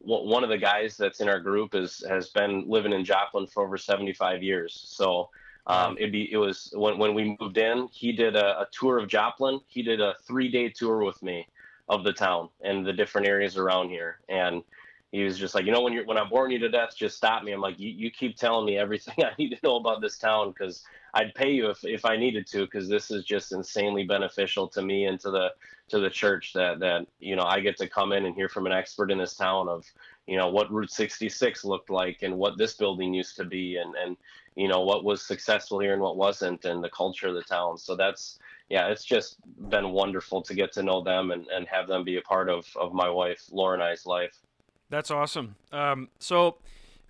one 0.02 0.42
of 0.42 0.48
the 0.48 0.56
guys 0.56 0.96
that's 0.96 1.20
in 1.20 1.28
our 1.28 1.40
group 1.40 1.74
is 1.74 2.04
has 2.08 2.28
been 2.28 2.64
living 2.68 2.92
in 2.92 3.04
Joplin 3.04 3.46
for 3.46 3.64
over 3.64 3.76
75 3.76 4.42
years. 4.42 4.80
So 4.86 5.28
um, 5.66 5.98
it'd 5.98 6.12
be 6.12 6.32
it 6.32 6.38
was 6.38 6.72
when 6.74 6.98
when 6.98 7.14
we 7.14 7.36
moved 7.38 7.58
in, 7.58 7.88
he 7.92 8.12
did 8.12 8.36
a, 8.36 8.60
a 8.60 8.68
tour 8.70 8.98
of 8.98 9.08
Joplin. 9.08 9.60
He 9.66 9.82
did 9.82 10.00
a 10.00 10.14
three 10.26 10.50
day 10.50 10.68
tour 10.70 11.04
with 11.04 11.20
me 11.22 11.48
of 11.88 12.04
the 12.04 12.12
town 12.12 12.48
and 12.60 12.86
the 12.86 12.92
different 12.92 13.26
areas 13.26 13.56
around 13.56 13.90
here 13.90 14.20
and 14.28 14.62
he 15.12 15.24
was 15.24 15.38
just 15.38 15.56
like, 15.56 15.64
you 15.64 15.72
know, 15.72 15.82
when 15.82 15.92
you're 15.92 16.06
when 16.06 16.16
I'm 16.16 16.28
boring 16.28 16.52
you 16.52 16.58
to 16.60 16.68
death, 16.68 16.94
just 16.96 17.16
stop 17.16 17.42
me. 17.42 17.52
I'm 17.52 17.60
like, 17.60 17.80
you, 17.80 17.90
you 17.90 18.10
keep 18.10 18.36
telling 18.36 18.64
me 18.64 18.78
everything 18.78 19.14
I 19.24 19.32
need 19.38 19.50
to 19.50 19.58
know 19.62 19.76
about 19.76 20.00
this 20.00 20.18
town 20.18 20.52
because 20.52 20.84
I'd 21.14 21.34
pay 21.34 21.50
you 21.50 21.68
if, 21.70 21.84
if 21.84 22.04
I 22.04 22.16
needed 22.16 22.46
to 22.48 22.64
because 22.64 22.88
this 22.88 23.10
is 23.10 23.24
just 23.24 23.52
insanely 23.52 24.04
beneficial 24.04 24.68
to 24.68 24.82
me 24.82 25.06
and 25.06 25.18
to 25.20 25.30
the 25.30 25.48
to 25.88 25.98
the 25.98 26.10
church 26.10 26.52
that 26.54 26.78
that 26.78 27.06
you 27.18 27.34
know 27.34 27.42
I 27.42 27.58
get 27.58 27.76
to 27.78 27.88
come 27.88 28.12
in 28.12 28.24
and 28.24 28.34
hear 28.36 28.48
from 28.48 28.66
an 28.66 28.72
expert 28.72 29.10
in 29.10 29.18
this 29.18 29.34
town 29.34 29.68
of 29.68 29.84
you 30.28 30.36
know 30.36 30.48
what 30.48 30.70
Route 30.70 30.92
66 30.92 31.64
looked 31.64 31.90
like 31.90 32.18
and 32.22 32.36
what 32.36 32.56
this 32.56 32.74
building 32.74 33.12
used 33.12 33.34
to 33.36 33.44
be 33.44 33.76
and 33.76 33.94
and 33.96 34.16
you 34.54 34.68
know 34.68 34.82
what 34.82 35.02
was 35.04 35.26
successful 35.26 35.80
here 35.80 35.92
and 35.92 36.02
what 36.02 36.16
wasn't 36.16 36.64
and 36.64 36.84
the 36.84 36.90
culture 36.90 37.26
of 37.26 37.34
the 37.34 37.42
town. 37.42 37.78
So 37.78 37.96
that's 37.96 38.38
yeah, 38.68 38.86
it's 38.86 39.04
just 39.04 39.38
been 39.68 39.90
wonderful 39.90 40.42
to 40.42 40.54
get 40.54 40.70
to 40.74 40.84
know 40.84 41.02
them 41.02 41.32
and, 41.32 41.48
and 41.48 41.66
have 41.66 41.88
them 41.88 42.04
be 42.04 42.18
a 42.18 42.22
part 42.22 42.48
of, 42.48 42.64
of 42.76 42.94
my 42.94 43.10
wife 43.10 43.42
Laura 43.50 43.74
and 43.74 43.82
I's 43.82 44.06
life. 44.06 44.38
That's 44.90 45.10
awesome. 45.10 45.54
Um, 45.72 46.08
so, 46.18 46.56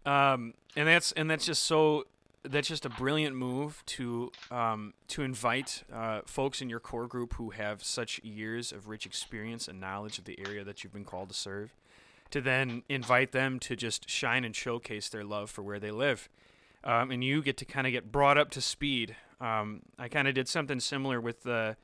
um, 0.05 0.55
and 0.77 0.87
that's 0.87 1.13
and 1.13 1.31
that's 1.31 1.47
just 1.47 1.65
so 1.65 2.05
that's 2.43 2.69
just 2.69 2.87
a 2.87 2.91
brilliant 2.91 3.35
move 3.35 3.83
to 3.87 4.31
um, 4.51 4.93
to 5.09 5.23
invite 5.23 5.83
uh, 5.93 6.21
folks 6.27 6.61
in 6.61 6.69
your 6.69 6.79
core 6.79 7.07
group 7.07 7.35
who 7.35 7.51
have 7.51 7.83
such 7.83 8.23
years 8.23 8.71
of 8.71 8.89
rich 8.89 9.07
experience 9.07 9.67
and 9.67 9.81
knowledge 9.81 10.19
of 10.19 10.25
the 10.25 10.39
area 10.47 10.63
that 10.63 10.85
you've 10.85 10.93
been 10.93 11.05
called 11.05 11.31
to 11.31 11.35
serve, 11.35 11.75
to 12.31 12.41
then 12.43 12.83
invite 12.89 13.33
them 13.33 13.59
to 13.61 13.75
just 13.75 14.09
shine 14.09 14.45
and 14.45 14.55
showcase 14.55 15.09
their 15.09 15.25
love 15.25 15.51
for 15.51 15.63
where 15.63 15.81
they 15.81 15.91
live, 15.91 16.29
um, 16.85 17.11
and 17.11 17.25
you 17.25 17.43
get 17.43 17.57
to 17.57 17.65
kind 17.65 17.87
of 17.87 17.93
get 17.93 18.13
brought 18.13 18.37
up 18.37 18.51
to 18.51 18.61
speed. 18.61 19.17
Um, 19.41 19.81
I 19.99 20.09
kind 20.09 20.29
of 20.29 20.35
did 20.35 20.49
something 20.49 20.81
similar 20.81 21.19
with 21.19 21.45
the 21.45 21.77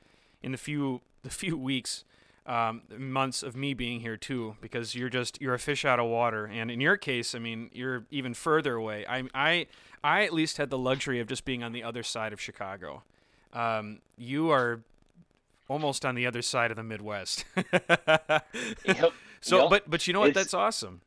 in 0.43 0.53
the 0.53 0.59
few 0.59 1.01
the 1.23 1.31
few 1.31 1.57
weeks 1.57 2.05
um, 2.47 2.83
months 2.97 3.43
of 3.43 3.57
me 3.57 3.75
being 3.75 4.01
here 4.01 4.17
too, 4.17 4.57
because 4.61 4.95
you're 4.95 5.09
just 5.09 5.41
you're 5.41 5.55
a 5.55 5.59
fish 5.59 5.85
out 5.85 5.99
of 5.99 6.07
water. 6.07 6.47
And 6.47 6.71
in 6.71 6.81
your 6.81 6.97
case, 6.97 7.35
I 7.35 7.39
mean, 7.39 7.71
you're 7.73 8.05
even 8.11 8.35
further 8.35 8.75
away. 8.75 9.05
I 9.07 9.25
I 9.35 9.67
I 10.03 10.25
at 10.25 10.33
least 10.33 10.57
had 10.57 10.71
the 10.71 10.79
luxury 10.79 11.21
of 11.21 11.29
just 11.29 11.45
being 11.45 11.63
on 11.63 11.73
the 11.73 11.83
other 11.83 12.03
side 12.03 12.33
of 12.33 12.41
Chicago. 12.41 13.03
Um, 13.53 14.01
you 14.17 14.51
are 14.51 14.81
almost 15.69 16.05
on 16.05 16.15
the 16.15 16.27
other 16.27 16.43
side 16.43 16.71
of 16.71 16.77
the 16.77 16.83
Midwest. 16.83 17.45
yep. 18.87 19.13
So, 19.41 19.63
yep. 19.63 19.71
but 19.71 19.91
but 19.91 20.07
you 20.07 20.13
know 20.13 20.21
what? 20.21 20.31
It's, 20.31 20.37
That's 20.37 20.55
awesome. 20.55 21.01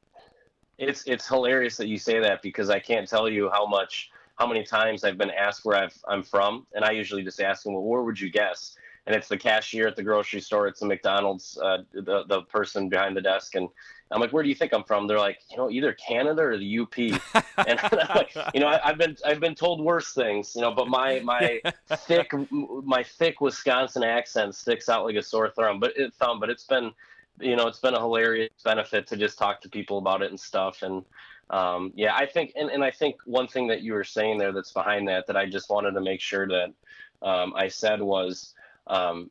It's 0.78 1.04
it's 1.06 1.28
hilarious 1.28 1.78
that 1.78 1.88
you 1.88 1.98
say 1.98 2.20
that 2.20 2.42
because 2.42 2.70
I 2.70 2.80
can't 2.80 3.08
tell 3.08 3.30
you 3.30 3.50
how 3.50 3.66
much 3.66 4.12
how 4.36 4.48
many 4.48 4.64
times 4.64 5.04
I've 5.04 5.18
been 5.18 5.32
asked 5.32 5.66
where 5.66 5.78
i 5.78 6.14
am 6.14 6.24
from, 6.24 6.66
and 6.74 6.86
I 6.86 6.92
usually 6.92 7.24
just 7.24 7.42
ask 7.42 7.64
them, 7.64 7.74
well, 7.74 7.84
where 7.84 8.04
would 8.04 8.20
you 8.20 8.30
guess? 8.30 8.78
And 9.08 9.16
it's 9.16 9.28
the 9.28 9.38
cashier 9.38 9.88
at 9.88 9.96
the 9.96 10.04
grocery 10.04 10.42
store. 10.42 10.68
It's 10.68 10.80
the 10.80 10.86
McDonald's, 10.86 11.58
uh, 11.62 11.80
the 11.94 12.24
the 12.28 12.42
person 12.44 12.90
behind 12.90 13.16
the 13.16 13.22
desk, 13.22 13.56
and 13.56 13.70
I'm 14.12 14.22
like, 14.22 14.34
where 14.34 14.42
do 14.42 14.50
you 14.50 14.56
think 14.56 14.74
I'm 14.74 14.84
from? 14.84 15.08
They're 15.08 15.20
like, 15.20 15.40
you 15.52 15.58
know, 15.58 15.70
either 15.70 15.94
Canada 15.94 16.42
or 16.42 16.58
the 16.58 16.80
UP. 16.80 16.98
and 17.68 17.80
I'm 17.80 18.16
like, 18.16 18.36
you 18.54 18.60
know, 18.60 18.68
I, 18.68 18.80
have 18.84 18.98
been 18.98 19.16
I've 19.26 19.40
been 19.40 19.56
told 19.56 19.82
worse 19.82 20.14
things, 20.14 20.56
you 20.56 20.62
know, 20.62 20.72
but 20.72 20.88
my 20.88 21.20
my 21.20 21.62
thick 21.90 22.34
my 22.52 23.04
thick 23.04 23.40
Wisconsin 23.40 24.04
accent 24.04 24.56
sticks 24.56 24.90
out 24.90 25.06
like 25.06 25.16
a 25.16 25.22
sore 25.22 25.50
thumb. 25.50 25.80
But 25.80 25.96
it 25.96 26.14
thumb, 26.16 26.40
but 26.40 26.50
it's 26.50 26.64
been, 26.64 26.92
you 27.40 27.56
know, 27.56 27.68
it's 27.68 27.80
been 27.80 27.94
a 27.94 28.00
hilarious 28.00 28.50
benefit 28.64 29.06
to 29.08 29.18
just 29.18 29.38
talk 29.38 29.62
to 29.62 29.70
people 29.70 30.00
about 30.00 30.24
it 30.24 30.32
and 30.32 30.40
stuff. 30.40 30.82
And 30.82 31.06
um, 31.52 31.94
yeah, 31.96 32.16
I 32.16 32.26
think, 32.26 32.54
and, 32.56 32.70
and 32.70 32.84
I 32.84 32.92
think 32.92 33.18
one 33.26 33.48
thing 33.48 33.68
that 33.68 33.82
you 33.82 33.94
were 33.94 34.04
saying 34.04 34.40
there 34.40 34.52
that's 34.52 34.72
behind 34.72 35.08
that 35.08 35.28
that 35.28 35.38
I 35.38 35.48
just 35.48 35.70
wanted 35.70 35.92
to 35.92 36.02
make 36.02 36.22
sure 36.22 36.48
that 36.48 36.74
um, 37.22 37.54
I 37.56 37.68
said 37.68 38.02
was 38.02 38.54
um, 38.90 39.30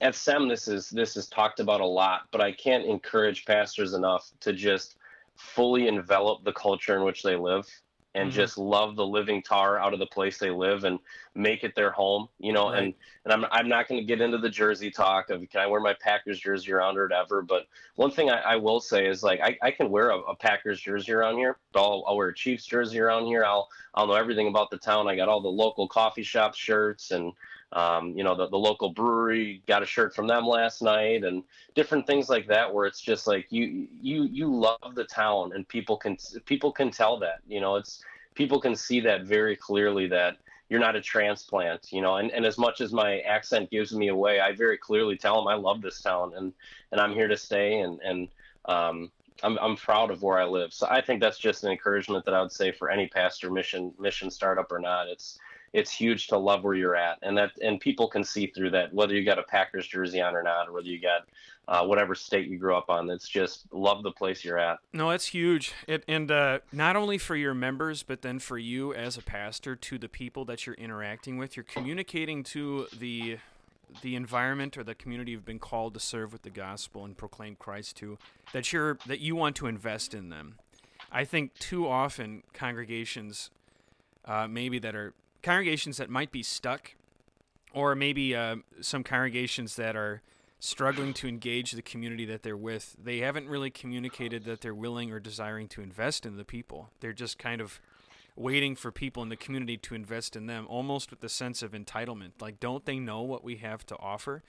at 0.00 0.14
SEM 0.14 0.48
this 0.48 0.68
is 0.68 0.90
this 0.90 1.16
is 1.16 1.28
talked 1.28 1.60
about 1.60 1.80
a 1.80 1.86
lot, 1.86 2.22
but 2.30 2.40
I 2.40 2.52
can't 2.52 2.84
encourage 2.84 3.44
pastors 3.44 3.94
enough 3.94 4.30
to 4.40 4.52
just 4.52 4.96
fully 5.36 5.88
envelop 5.88 6.44
the 6.44 6.52
culture 6.52 6.96
in 6.96 7.04
which 7.04 7.22
they 7.22 7.36
live 7.36 7.66
and 8.14 8.28
mm-hmm. 8.28 8.36
just 8.36 8.58
love 8.58 8.96
the 8.96 9.06
living 9.06 9.42
tar 9.42 9.78
out 9.78 9.94
of 9.94 9.98
the 9.98 10.06
place 10.06 10.38
they 10.38 10.50
live 10.50 10.84
and 10.84 10.98
make 11.34 11.64
it 11.64 11.74
their 11.74 11.90
home, 11.90 12.28
you 12.38 12.52
know. 12.52 12.70
Right. 12.70 12.82
And 12.82 12.94
and 13.24 13.32
I'm 13.32 13.44
I'm 13.50 13.68
not 13.68 13.88
going 13.88 14.00
to 14.00 14.06
get 14.06 14.20
into 14.20 14.38
the 14.38 14.50
jersey 14.50 14.90
talk 14.90 15.30
of 15.30 15.48
can 15.48 15.60
I 15.60 15.66
wear 15.66 15.80
my 15.80 15.94
Packers 16.00 16.40
jersey 16.40 16.72
around 16.72 16.98
or 16.98 17.04
whatever. 17.04 17.42
But 17.42 17.66
one 17.94 18.10
thing 18.10 18.30
I, 18.30 18.40
I 18.40 18.56
will 18.56 18.80
say 18.80 19.06
is 19.06 19.22
like 19.22 19.40
I, 19.40 19.56
I 19.62 19.70
can 19.70 19.90
wear 19.90 20.10
a, 20.10 20.18
a 20.18 20.36
Packers 20.36 20.80
jersey 20.80 21.12
around 21.12 21.36
here, 21.36 21.58
I'll, 21.74 22.04
I'll 22.06 22.16
wear 22.16 22.28
a 22.28 22.34
Chiefs 22.34 22.66
jersey 22.66 23.00
around 23.00 23.26
here. 23.26 23.44
I'll 23.44 23.68
I'll 23.94 24.06
know 24.06 24.14
everything 24.14 24.48
about 24.48 24.70
the 24.70 24.78
town. 24.78 25.08
I 25.08 25.16
got 25.16 25.28
all 25.28 25.40
the 25.40 25.48
local 25.48 25.88
coffee 25.88 26.22
shop 26.22 26.54
shirts 26.54 27.12
and 27.12 27.32
um, 27.72 28.16
you 28.16 28.22
know, 28.22 28.34
the, 28.34 28.48
the 28.48 28.58
local 28.58 28.90
brewery 28.90 29.62
got 29.66 29.82
a 29.82 29.86
shirt 29.86 30.14
from 30.14 30.26
them 30.26 30.46
last 30.46 30.82
night 30.82 31.24
and 31.24 31.42
different 31.74 32.06
things 32.06 32.28
like 32.28 32.46
that 32.46 32.72
where 32.72 32.86
it's 32.86 33.00
just 33.00 33.26
like 33.26 33.46
you 33.50 33.88
you 34.00 34.24
you 34.24 34.54
love 34.54 34.94
the 34.94 35.04
town 35.04 35.52
and 35.54 35.66
people 35.68 35.96
can 35.96 36.16
people 36.44 36.70
can 36.70 36.90
tell 36.90 37.18
that, 37.18 37.40
you 37.46 37.60
know, 37.60 37.76
it's 37.76 38.04
people 38.34 38.60
can 38.60 38.76
see 38.76 39.00
that 39.00 39.24
very 39.24 39.56
clearly 39.56 40.06
that 40.06 40.36
you're 40.68 40.80
not 40.80 40.96
a 40.96 41.00
transplant, 41.00 41.92
you 41.92 42.00
know, 42.00 42.16
and, 42.16 42.30
and 42.30 42.46
as 42.46 42.56
much 42.56 42.80
as 42.80 42.92
my 42.92 43.20
accent 43.20 43.70
gives 43.70 43.92
me 43.92 44.08
away, 44.08 44.40
I 44.40 44.52
very 44.52 44.78
clearly 44.78 45.16
tell 45.16 45.34
them 45.36 45.46
I 45.46 45.54
love 45.54 45.82
this 45.82 46.00
town 46.00 46.32
and, 46.34 46.52
and 46.92 47.00
I'm 47.00 47.12
here 47.12 47.28
to 47.28 47.36
stay 47.36 47.80
and, 47.80 48.00
and, 48.00 48.28
um, 48.64 49.10
I'm, 49.42 49.58
I'm 49.58 49.76
proud 49.76 50.10
of 50.10 50.22
where 50.22 50.38
I 50.38 50.44
live. 50.44 50.72
So 50.72 50.86
I 50.90 51.00
think 51.00 51.20
that's 51.20 51.38
just 51.38 51.64
an 51.64 51.70
encouragement 51.70 52.24
that 52.24 52.34
I 52.34 52.42
would 52.42 52.52
say 52.52 52.72
for 52.72 52.90
any 52.90 53.08
pastor 53.08 53.50
mission, 53.50 53.92
mission 53.98 54.30
startup 54.30 54.70
or 54.70 54.78
not. 54.78 55.08
It's, 55.08 55.38
it's 55.72 55.90
huge 55.90 56.26
to 56.28 56.36
love 56.36 56.64
where 56.64 56.74
you're 56.74 56.96
at, 56.96 57.18
and 57.22 57.36
that 57.38 57.52
and 57.62 57.80
people 57.80 58.08
can 58.08 58.24
see 58.24 58.46
through 58.46 58.70
that 58.70 58.92
whether 58.92 59.14
you 59.14 59.24
got 59.24 59.38
a 59.38 59.42
Packers 59.42 59.86
jersey 59.86 60.20
on 60.20 60.34
or 60.34 60.42
not, 60.42 60.68
or 60.68 60.72
whether 60.72 60.88
you 60.88 61.00
got 61.00 61.26
uh, 61.68 61.86
whatever 61.86 62.14
state 62.14 62.46
you 62.48 62.58
grew 62.58 62.76
up 62.76 62.90
on. 62.90 63.08
It's 63.08 63.28
just 63.28 63.72
love 63.72 64.02
the 64.02 64.10
place 64.10 64.44
you're 64.44 64.58
at. 64.58 64.78
No, 64.92 65.10
that's 65.10 65.26
huge, 65.26 65.72
it, 65.86 66.04
and 66.06 66.30
uh, 66.30 66.58
not 66.72 66.96
only 66.96 67.16
for 67.16 67.36
your 67.36 67.54
members, 67.54 68.02
but 68.02 68.22
then 68.22 68.38
for 68.38 68.58
you 68.58 68.92
as 68.92 69.16
a 69.16 69.22
pastor 69.22 69.74
to 69.74 69.98
the 69.98 70.08
people 70.08 70.44
that 70.44 70.66
you're 70.66 70.76
interacting 70.76 71.38
with. 71.38 71.56
You're 71.56 71.64
communicating 71.64 72.42
to 72.44 72.86
the 72.98 73.38
the 74.00 74.16
environment 74.16 74.76
or 74.76 74.84
the 74.84 74.94
community 74.94 75.32
you've 75.32 75.44
been 75.44 75.58
called 75.58 75.94
to 75.94 76.00
serve 76.00 76.32
with 76.32 76.42
the 76.42 76.50
gospel 76.50 77.04
and 77.04 77.16
proclaim 77.16 77.56
Christ 77.56 77.96
to 77.98 78.18
that 78.52 78.72
you're 78.72 78.98
that 79.06 79.20
you 79.20 79.36
want 79.36 79.56
to 79.56 79.66
invest 79.66 80.14
in 80.14 80.30
them. 80.30 80.54
I 81.10 81.24
think 81.24 81.54
too 81.58 81.86
often 81.88 82.42
congregations, 82.54 83.50
uh, 84.24 84.48
maybe 84.48 84.78
that 84.78 84.94
are 84.94 85.12
congregations 85.42 85.98
that 85.98 86.08
might 86.08 86.32
be 86.32 86.42
stuck, 86.42 86.94
or 87.74 87.94
maybe 87.94 88.34
uh, 88.34 88.56
some 88.80 89.04
congregations 89.04 89.76
that 89.76 89.96
are 89.96 90.22
struggling 90.58 91.12
to 91.12 91.26
engage 91.26 91.72
the 91.72 91.82
community 91.82 92.24
that 92.24 92.44
they're 92.44 92.56
with, 92.56 92.96
they 93.02 93.18
haven't 93.18 93.48
really 93.48 93.68
communicated 93.68 94.44
that 94.44 94.60
they're 94.60 94.74
willing 94.74 95.10
or 95.10 95.18
desiring 95.18 95.66
to 95.66 95.82
invest 95.82 96.24
in 96.24 96.36
the 96.36 96.44
people. 96.44 96.88
They're 97.00 97.12
just 97.12 97.36
kind 97.36 97.60
of 97.60 97.80
waiting 98.36 98.74
for 98.74 98.90
people 98.90 99.22
in 99.22 99.28
the 99.28 99.36
community 99.36 99.76
to 99.76 99.94
invest 99.94 100.36
in 100.36 100.46
them, 100.46 100.66
almost 100.68 101.10
with 101.10 101.20
the 101.20 101.28
sense 101.28 101.62
of 101.62 101.72
entitlement. 101.72 102.32
Like, 102.40 102.60
don't 102.60 102.84
they 102.84 102.98
know 102.98 103.22
what 103.22 103.44
we 103.44 103.56
have 103.56 103.84
to 103.86 103.96
offer? 103.98 104.42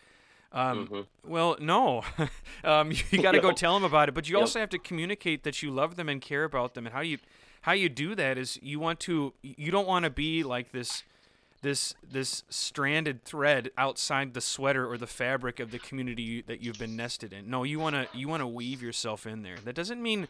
Um, 0.51 0.87
mm-hmm. 0.87 1.31
Well, 1.31 1.57
no. 1.59 2.03
um, 2.63 2.91
you 3.09 3.21
got 3.21 3.31
to 3.31 3.41
go 3.41 3.51
tell 3.53 3.73
them 3.73 3.83
about 3.83 4.09
it, 4.09 4.13
but 4.13 4.29
you 4.29 4.35
yep. 4.35 4.41
also 4.41 4.59
have 4.59 4.69
to 4.69 4.79
communicate 4.79 5.43
that 5.43 5.61
you 5.63 5.71
love 5.71 5.95
them 5.95 6.07
and 6.07 6.21
care 6.21 6.43
about 6.43 6.75
them. 6.75 6.85
And 6.85 6.93
how 6.93 7.01
you 7.01 7.17
how 7.61 7.71
you 7.71 7.89
do 7.89 8.13
that 8.15 8.37
is 8.37 8.59
you 8.61 8.79
want 8.79 8.99
to 9.01 9.33
you 9.41 9.71
don't 9.71 9.87
want 9.87 10.03
to 10.03 10.11
be 10.11 10.43
like 10.43 10.71
this 10.71 11.03
this 11.63 11.95
this 12.07 12.43
stranded 12.49 13.23
thread 13.23 13.71
outside 13.77 14.33
the 14.33 14.41
sweater 14.41 14.85
or 14.89 14.97
the 14.97 15.07
fabric 15.07 15.59
of 15.59 15.71
the 15.71 15.79
community 15.79 16.41
that 16.41 16.61
you've 16.61 16.77
been 16.77 16.95
nested 16.95 17.33
in. 17.33 17.49
No, 17.49 17.63
you 17.63 17.79
want 17.79 17.95
to 17.95 18.07
you 18.15 18.27
want 18.27 18.41
to 18.41 18.47
weave 18.47 18.83
yourself 18.83 19.25
in 19.25 19.41
there. 19.41 19.57
That 19.63 19.73
doesn't 19.73 20.01
mean 20.01 20.27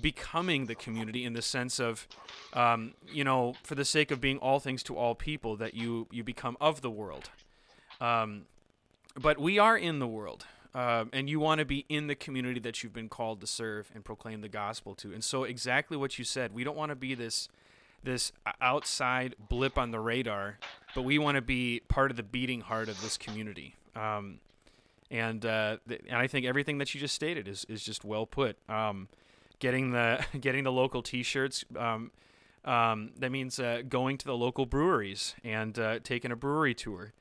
becoming 0.00 0.66
the 0.66 0.74
community 0.74 1.24
in 1.24 1.32
the 1.32 1.42
sense 1.42 1.78
of 1.78 2.06
um, 2.52 2.94
you 3.10 3.24
know 3.24 3.54
for 3.62 3.74
the 3.74 3.84
sake 3.84 4.10
of 4.10 4.20
being 4.20 4.38
all 4.38 4.60
things 4.60 4.82
to 4.82 4.96
all 4.96 5.14
people 5.14 5.56
that 5.56 5.74
you 5.74 6.06
you 6.10 6.22
become 6.22 6.56
of 6.60 6.82
the 6.82 6.90
world 6.90 7.30
um, 8.00 8.42
but 9.18 9.38
we 9.38 9.58
are 9.58 9.76
in 9.76 9.98
the 9.98 10.06
world 10.06 10.44
um, 10.76 11.08
and 11.14 11.30
you 11.30 11.40
want 11.40 11.60
to 11.60 11.64
be 11.64 11.86
in 11.88 12.06
the 12.06 12.14
community 12.14 12.60
that 12.60 12.82
you've 12.82 12.92
been 12.92 13.08
called 13.08 13.40
to 13.40 13.46
serve 13.46 13.90
and 13.94 14.04
proclaim 14.04 14.42
the 14.42 14.48
gospel 14.48 14.94
to. 14.96 15.10
And 15.10 15.24
so, 15.24 15.44
exactly 15.44 15.96
what 15.96 16.18
you 16.18 16.24
said, 16.24 16.52
we 16.52 16.64
don't 16.64 16.76
want 16.76 16.90
to 16.90 16.96
be 16.96 17.14
this 17.14 17.48
this 18.02 18.30
outside 18.60 19.34
blip 19.48 19.78
on 19.78 19.90
the 19.90 19.98
radar, 19.98 20.58
but 20.94 21.02
we 21.02 21.18
want 21.18 21.36
to 21.36 21.40
be 21.40 21.80
part 21.88 22.10
of 22.10 22.18
the 22.18 22.22
beating 22.22 22.60
heart 22.60 22.90
of 22.90 23.00
this 23.00 23.16
community. 23.16 23.74
Um, 23.96 24.40
and 25.10 25.46
uh, 25.46 25.78
th- 25.88 26.02
and 26.08 26.18
I 26.18 26.26
think 26.26 26.44
everything 26.44 26.76
that 26.76 26.94
you 26.94 27.00
just 27.00 27.14
stated 27.14 27.48
is, 27.48 27.64
is 27.70 27.82
just 27.82 28.04
well 28.04 28.26
put. 28.26 28.58
Um, 28.68 29.08
getting 29.58 29.92
the 29.92 30.24
getting 30.40 30.64
the 30.64 30.72
local 30.72 31.02
T-shirts. 31.02 31.64
Um, 31.76 32.10
um, 32.64 33.12
that 33.18 33.30
means 33.30 33.60
uh, 33.60 33.82
going 33.88 34.18
to 34.18 34.26
the 34.26 34.36
local 34.36 34.66
breweries 34.66 35.36
and 35.44 35.78
uh, 35.78 36.00
taking 36.02 36.32
a 36.32 36.36
brewery 36.36 36.74
tour. 36.74 37.12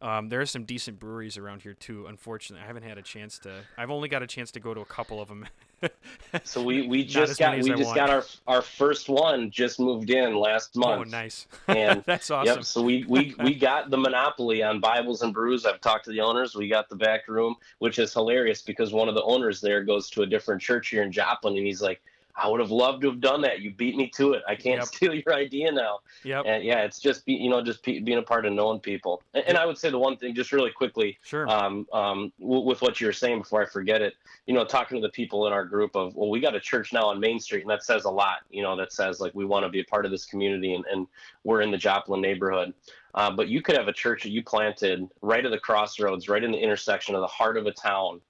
Um, 0.00 0.28
there 0.28 0.40
are 0.40 0.46
some 0.46 0.64
decent 0.64 1.00
breweries 1.00 1.36
around 1.36 1.62
here 1.62 1.74
too. 1.74 2.06
Unfortunately, 2.06 2.62
I 2.62 2.66
haven't 2.66 2.84
had 2.84 2.98
a 2.98 3.02
chance 3.02 3.38
to. 3.40 3.62
I've 3.76 3.90
only 3.90 4.08
got 4.08 4.22
a 4.22 4.28
chance 4.28 4.52
to 4.52 4.60
go 4.60 4.72
to 4.72 4.80
a 4.80 4.84
couple 4.84 5.20
of 5.20 5.26
them. 5.26 5.46
so 6.44 6.62
we, 6.62 6.86
we 6.86 7.04
just 7.04 7.38
got 7.38 7.56
we 7.58 7.70
just 7.70 7.94
got 7.96 8.08
our 8.08 8.24
our 8.46 8.62
first 8.62 9.08
one 9.08 9.50
just 9.50 9.80
moved 9.80 10.10
in 10.10 10.36
last 10.36 10.70
oh, 10.76 10.80
month. 10.80 11.08
Oh, 11.08 11.10
nice! 11.10 11.46
And 11.68 12.04
that's 12.06 12.30
awesome. 12.30 12.56
Yep. 12.56 12.64
So 12.64 12.82
we, 12.82 13.04
we 13.08 13.34
we 13.42 13.54
got 13.56 13.90
the 13.90 13.98
monopoly 13.98 14.62
on 14.62 14.78
Bibles 14.78 15.22
and 15.22 15.34
brews. 15.34 15.66
I've 15.66 15.80
talked 15.80 16.04
to 16.04 16.10
the 16.12 16.20
owners. 16.20 16.54
We 16.54 16.68
got 16.68 16.88
the 16.88 16.96
back 16.96 17.26
room, 17.26 17.56
which 17.80 17.98
is 17.98 18.12
hilarious 18.12 18.62
because 18.62 18.92
one 18.92 19.08
of 19.08 19.16
the 19.16 19.22
owners 19.24 19.60
there 19.60 19.82
goes 19.82 20.10
to 20.10 20.22
a 20.22 20.26
different 20.26 20.62
church 20.62 20.88
here 20.88 21.02
in 21.02 21.10
Joplin, 21.10 21.56
and 21.56 21.66
he's 21.66 21.82
like 21.82 22.00
I 22.38 22.48
would 22.48 22.60
have 22.60 22.70
loved 22.70 23.02
to 23.02 23.10
have 23.10 23.20
done 23.20 23.42
that. 23.42 23.60
You 23.60 23.72
beat 23.72 23.96
me 23.96 24.08
to 24.14 24.32
it. 24.32 24.42
I 24.46 24.54
can't 24.54 24.78
yep. 24.78 24.84
steal 24.94 25.14
your 25.14 25.34
idea 25.34 25.72
now. 25.72 26.00
Yep. 26.24 26.44
And 26.46 26.64
yeah, 26.64 26.80
it's 26.80 27.00
just 27.00 27.26
be, 27.26 27.34
you 27.34 27.50
know 27.50 27.62
just 27.62 27.82
be, 27.82 28.00
being 28.00 28.18
a 28.18 28.22
part 28.22 28.46
of 28.46 28.52
knowing 28.52 28.80
people. 28.80 29.22
And, 29.34 29.44
and, 29.48 29.58
I 29.58 29.66
would 29.66 29.76
say 29.76 29.90
the 29.90 29.98
one 29.98 30.16
thing, 30.16 30.34
just 30.34 30.52
really 30.52 30.70
quickly, 30.70 31.18
sure. 31.24 31.48
Um, 31.48 31.86
um, 31.92 32.32
w- 32.40 32.62
with 32.62 32.80
what 32.80 33.00
you 33.00 33.06
were 33.08 33.12
saying 33.12 33.40
before 33.40 33.62
I 33.62 33.66
forget 33.66 34.02
it, 34.02 34.14
you 34.46 34.54
know, 34.54 34.64
talking 34.64 35.00
to 35.00 35.06
the 35.06 35.10
people 35.10 35.46
in 35.46 35.52
our 35.52 35.64
group 35.64 35.96
of, 35.96 36.14
well, 36.14 36.30
we 36.30 36.40
got 36.40 36.54
a 36.54 36.60
church 36.60 36.92
now 36.92 37.06
on 37.06 37.18
Main 37.18 37.40
Street, 37.40 37.62
and 37.62 37.70
that 37.70 37.82
says 37.82 38.04
a 38.04 38.10
lot. 38.10 38.38
You 38.50 38.62
know, 38.62 38.76
that 38.76 38.92
says 38.92 39.20
like 39.20 39.34
we 39.34 39.44
want 39.44 39.64
to 39.64 39.68
be 39.68 39.80
a 39.80 39.84
part 39.84 40.04
of 40.04 40.10
this 40.10 40.24
community, 40.24 40.74
and, 40.74 40.84
and 40.90 41.06
we're 41.44 41.62
in 41.62 41.70
the 41.70 41.78
Joplin 41.78 42.20
neighborhood. 42.20 42.72
Uh, 43.14 43.30
but 43.30 43.48
you 43.48 43.62
could 43.62 43.76
have 43.76 43.88
a 43.88 43.92
church 43.92 44.22
that 44.22 44.30
you 44.30 44.44
planted 44.44 45.08
right 45.22 45.44
at 45.44 45.50
the 45.50 45.58
crossroads, 45.58 46.28
right 46.28 46.44
in 46.44 46.52
the 46.52 46.58
intersection 46.58 47.14
of 47.14 47.20
the 47.20 47.26
heart 47.26 47.56
of 47.56 47.66
a 47.66 47.72
town, 47.72 48.20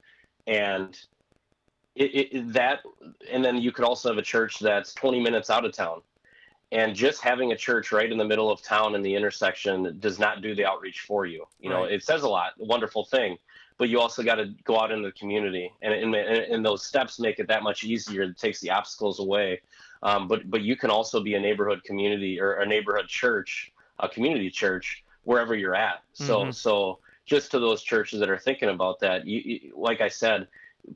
and 0.46 0.98
it, 2.00 2.28
it, 2.32 2.52
that 2.52 2.80
and 3.30 3.44
then 3.44 3.56
you 3.58 3.72
could 3.72 3.84
also 3.84 4.08
have 4.08 4.18
a 4.18 4.22
church 4.22 4.58
that's 4.58 4.94
20 4.94 5.20
minutes 5.20 5.50
out 5.50 5.64
of 5.64 5.72
town. 5.72 6.00
And 6.70 6.94
just 6.94 7.22
having 7.22 7.52
a 7.52 7.56
church 7.56 7.92
right 7.92 8.10
in 8.12 8.18
the 8.18 8.24
middle 8.26 8.50
of 8.50 8.62
town 8.62 8.94
in 8.94 9.00
the 9.00 9.14
intersection 9.14 9.96
does 10.00 10.18
not 10.18 10.42
do 10.42 10.54
the 10.54 10.66
outreach 10.66 11.00
for 11.00 11.24
you. 11.24 11.46
You 11.60 11.70
know 11.70 11.84
it 11.84 12.02
says 12.02 12.22
a 12.22 12.28
lot 12.28 12.52
wonderful 12.58 13.04
thing 13.04 13.38
but 13.78 13.88
you 13.88 14.00
also 14.00 14.24
got 14.24 14.34
to 14.34 14.52
go 14.64 14.78
out 14.78 14.90
into 14.90 15.08
the 15.08 15.12
community 15.12 15.72
and, 15.82 15.94
and, 15.94 16.14
and 16.14 16.64
those 16.64 16.84
steps 16.84 17.20
make 17.20 17.38
it 17.38 17.46
that 17.46 17.62
much 17.62 17.84
easier. 17.84 18.22
It 18.22 18.36
takes 18.36 18.60
the 18.60 18.70
obstacles 18.70 19.20
away. 19.20 19.60
Um, 20.02 20.28
but 20.28 20.50
but 20.50 20.62
you 20.62 20.76
can 20.76 20.90
also 20.90 21.20
be 21.20 21.34
a 21.34 21.40
neighborhood 21.40 21.82
community 21.84 22.40
or 22.40 22.54
a 22.54 22.66
neighborhood 22.66 23.08
church 23.08 23.72
a 24.00 24.08
community 24.08 24.50
church 24.50 25.04
wherever 25.24 25.56
you're 25.56 25.74
at. 25.74 26.02
So 26.12 26.40
mm-hmm. 26.40 26.50
so 26.50 26.98
just 27.24 27.50
to 27.50 27.60
those 27.60 27.82
churches 27.82 28.20
that 28.20 28.30
are 28.30 28.38
thinking 28.38 28.70
about 28.70 28.98
that 29.00 29.26
you, 29.26 29.40
you, 29.44 29.72
like 29.76 30.00
i 30.00 30.08
said 30.08 30.48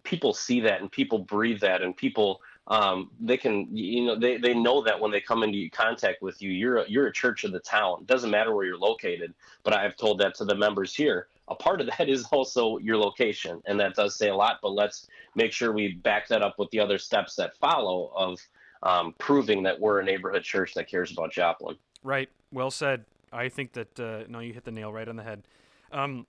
people 0.05 0.33
see 0.33 0.61
that 0.61 0.81
and 0.81 0.91
people 0.91 1.19
breathe 1.19 1.61
that 1.61 1.83
and 1.83 1.97
people 1.97 2.41
um, 2.69 3.11
they 3.21 3.37
can 3.37 3.69
you 3.77 4.05
know 4.05 4.19
they, 4.19 4.37
they 4.37 4.55
know 4.55 4.83
that 4.83 4.99
when 4.99 5.11
they 5.11 5.21
come 5.21 5.43
into 5.43 5.69
contact 5.71 6.23
with 6.23 6.41
you 6.41 6.51
you're 6.51 6.79
a, 6.79 6.89
you're 6.89 7.09
a 7.09 7.13
church 7.13 7.45
of 7.45 7.53
the 7.53 7.61
town. 7.61 7.99
It 8.03 8.07
doesn't 8.07 8.31
matter 8.31 8.55
where 8.55 8.65
you're 8.65 8.79
located 8.79 9.35
but 9.65 9.75
i've 9.75 9.97
told 9.97 10.19
that 10.21 10.35
to 10.37 10.45
the 10.45 10.55
members 10.55 10.95
here. 10.95 11.29
A 11.49 11.55
part 11.55 11.81
of 11.81 11.89
that 11.89 12.09
is 12.17 12.25
also 12.33 12.79
your 12.79 12.97
location 12.97 13.63
and 13.67 13.79
that 13.81 13.95
does 13.95 14.17
say 14.17 14.29
a 14.29 14.37
lot 14.37 14.59
but 14.63 14.71
let's 14.71 15.09
make 15.35 15.53
sure 15.53 15.73
we 15.73 15.95
back 15.95 16.29
that 16.29 16.43
up 16.43 16.59
with 16.59 16.71
the 16.71 16.81
other 16.81 16.99
steps 16.99 17.35
that 17.37 17.57
follow 17.57 18.13
of 18.15 18.39
um, 18.83 19.15
proving 19.19 19.63
that 19.63 19.79
we're 19.79 20.01
a 20.01 20.05
neighborhood 20.05 20.43
church 20.43 20.75
that 20.75 20.89
cares 20.89 21.13
about 21.13 21.33
joplin. 21.33 21.77
Right. 22.03 22.29
Well 22.53 22.71
said. 22.71 23.05
I 23.33 23.49
think 23.49 23.73
that 23.73 23.99
uh, 23.99 24.25
no 24.29 24.41
you 24.41 24.53
hit 24.53 24.65
the 24.65 24.71
nail 24.71 24.93
right 24.93 25.09
on 25.09 25.17
the 25.17 25.23
head. 25.23 25.43
Um, 25.93 26.27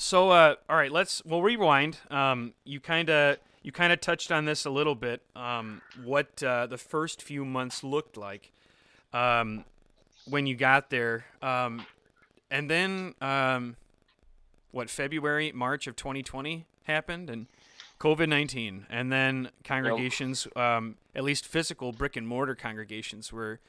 so 0.00 0.30
uh, 0.30 0.54
all 0.68 0.76
right, 0.76 0.90
let's 0.90 1.22
we'll 1.24 1.42
rewind. 1.42 1.98
Um, 2.10 2.54
you 2.64 2.80
kind 2.80 3.10
of 3.10 3.36
you 3.62 3.70
kind 3.70 3.92
of 3.92 4.00
touched 4.00 4.32
on 4.32 4.46
this 4.46 4.64
a 4.64 4.70
little 4.70 4.94
bit. 4.94 5.20
Um, 5.36 5.82
what 6.02 6.42
uh, 6.42 6.66
the 6.66 6.78
first 6.78 7.22
few 7.22 7.44
months 7.44 7.84
looked 7.84 8.16
like 8.16 8.50
um, 9.12 9.64
when 10.28 10.46
you 10.46 10.56
got 10.56 10.88
there, 10.88 11.26
um, 11.42 11.84
and 12.50 12.70
then 12.70 13.14
um, 13.20 13.76
what 14.70 14.88
February 14.88 15.52
March 15.52 15.86
of 15.86 15.96
2020 15.96 16.64
happened 16.84 17.28
and 17.28 17.46
COVID 18.00 18.28
19, 18.28 18.86
and 18.88 19.12
then 19.12 19.50
congregations, 19.64 20.46
um, 20.56 20.96
at 21.14 21.24
least 21.24 21.46
physical 21.46 21.92
brick 21.92 22.16
and 22.16 22.26
mortar 22.26 22.54
congregations, 22.54 23.30
were 23.30 23.60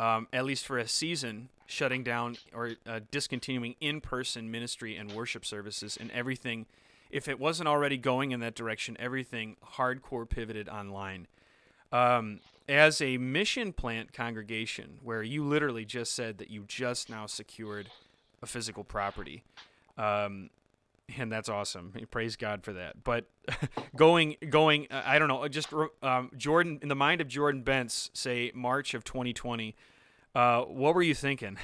um, 0.00 0.26
at 0.32 0.46
least 0.46 0.64
for 0.64 0.78
a 0.78 0.88
season 0.88 1.50
shutting 1.66 2.02
down 2.02 2.36
or 2.54 2.70
uh, 2.86 3.00
discontinuing 3.10 3.76
in 3.80 4.00
person 4.00 4.50
ministry 4.50 4.96
and 4.96 5.12
worship 5.12 5.44
services 5.44 5.96
and 6.00 6.10
everything. 6.12 6.64
If 7.10 7.28
it 7.28 7.38
wasn't 7.38 7.68
already 7.68 7.98
going 7.98 8.30
in 8.30 8.40
that 8.40 8.54
direction, 8.54 8.96
everything 8.98 9.56
hardcore 9.74 10.28
pivoted 10.28 10.68
online. 10.68 11.26
Um, 11.92 12.40
as 12.66 13.02
a 13.02 13.18
mission 13.18 13.72
plant 13.72 14.12
congregation, 14.12 14.98
where 15.02 15.22
you 15.22 15.44
literally 15.44 15.84
just 15.84 16.14
said 16.14 16.38
that 16.38 16.50
you 16.50 16.64
just 16.66 17.10
now 17.10 17.26
secured 17.26 17.90
a 18.42 18.46
physical 18.46 18.84
property, 18.84 19.42
um, 19.98 20.48
and 21.18 21.30
that's 21.30 21.48
awesome. 21.48 21.92
Praise 22.10 22.36
God 22.36 22.62
for 22.62 22.72
that. 22.74 23.02
But 23.04 23.26
going, 23.96 24.36
going, 24.48 24.86
uh, 24.90 25.02
I 25.04 25.18
don't 25.18 25.28
know. 25.28 25.46
Just 25.48 25.72
um, 26.02 26.30
Jordan, 26.36 26.78
in 26.82 26.88
the 26.88 26.94
mind 26.94 27.20
of 27.20 27.28
Jordan 27.28 27.62
Bence, 27.62 28.10
say 28.12 28.52
March 28.54 28.94
of 28.94 29.04
2020. 29.04 29.74
Uh, 30.34 30.62
what 30.62 30.94
were 30.94 31.02
you 31.02 31.14
thinking? 31.14 31.58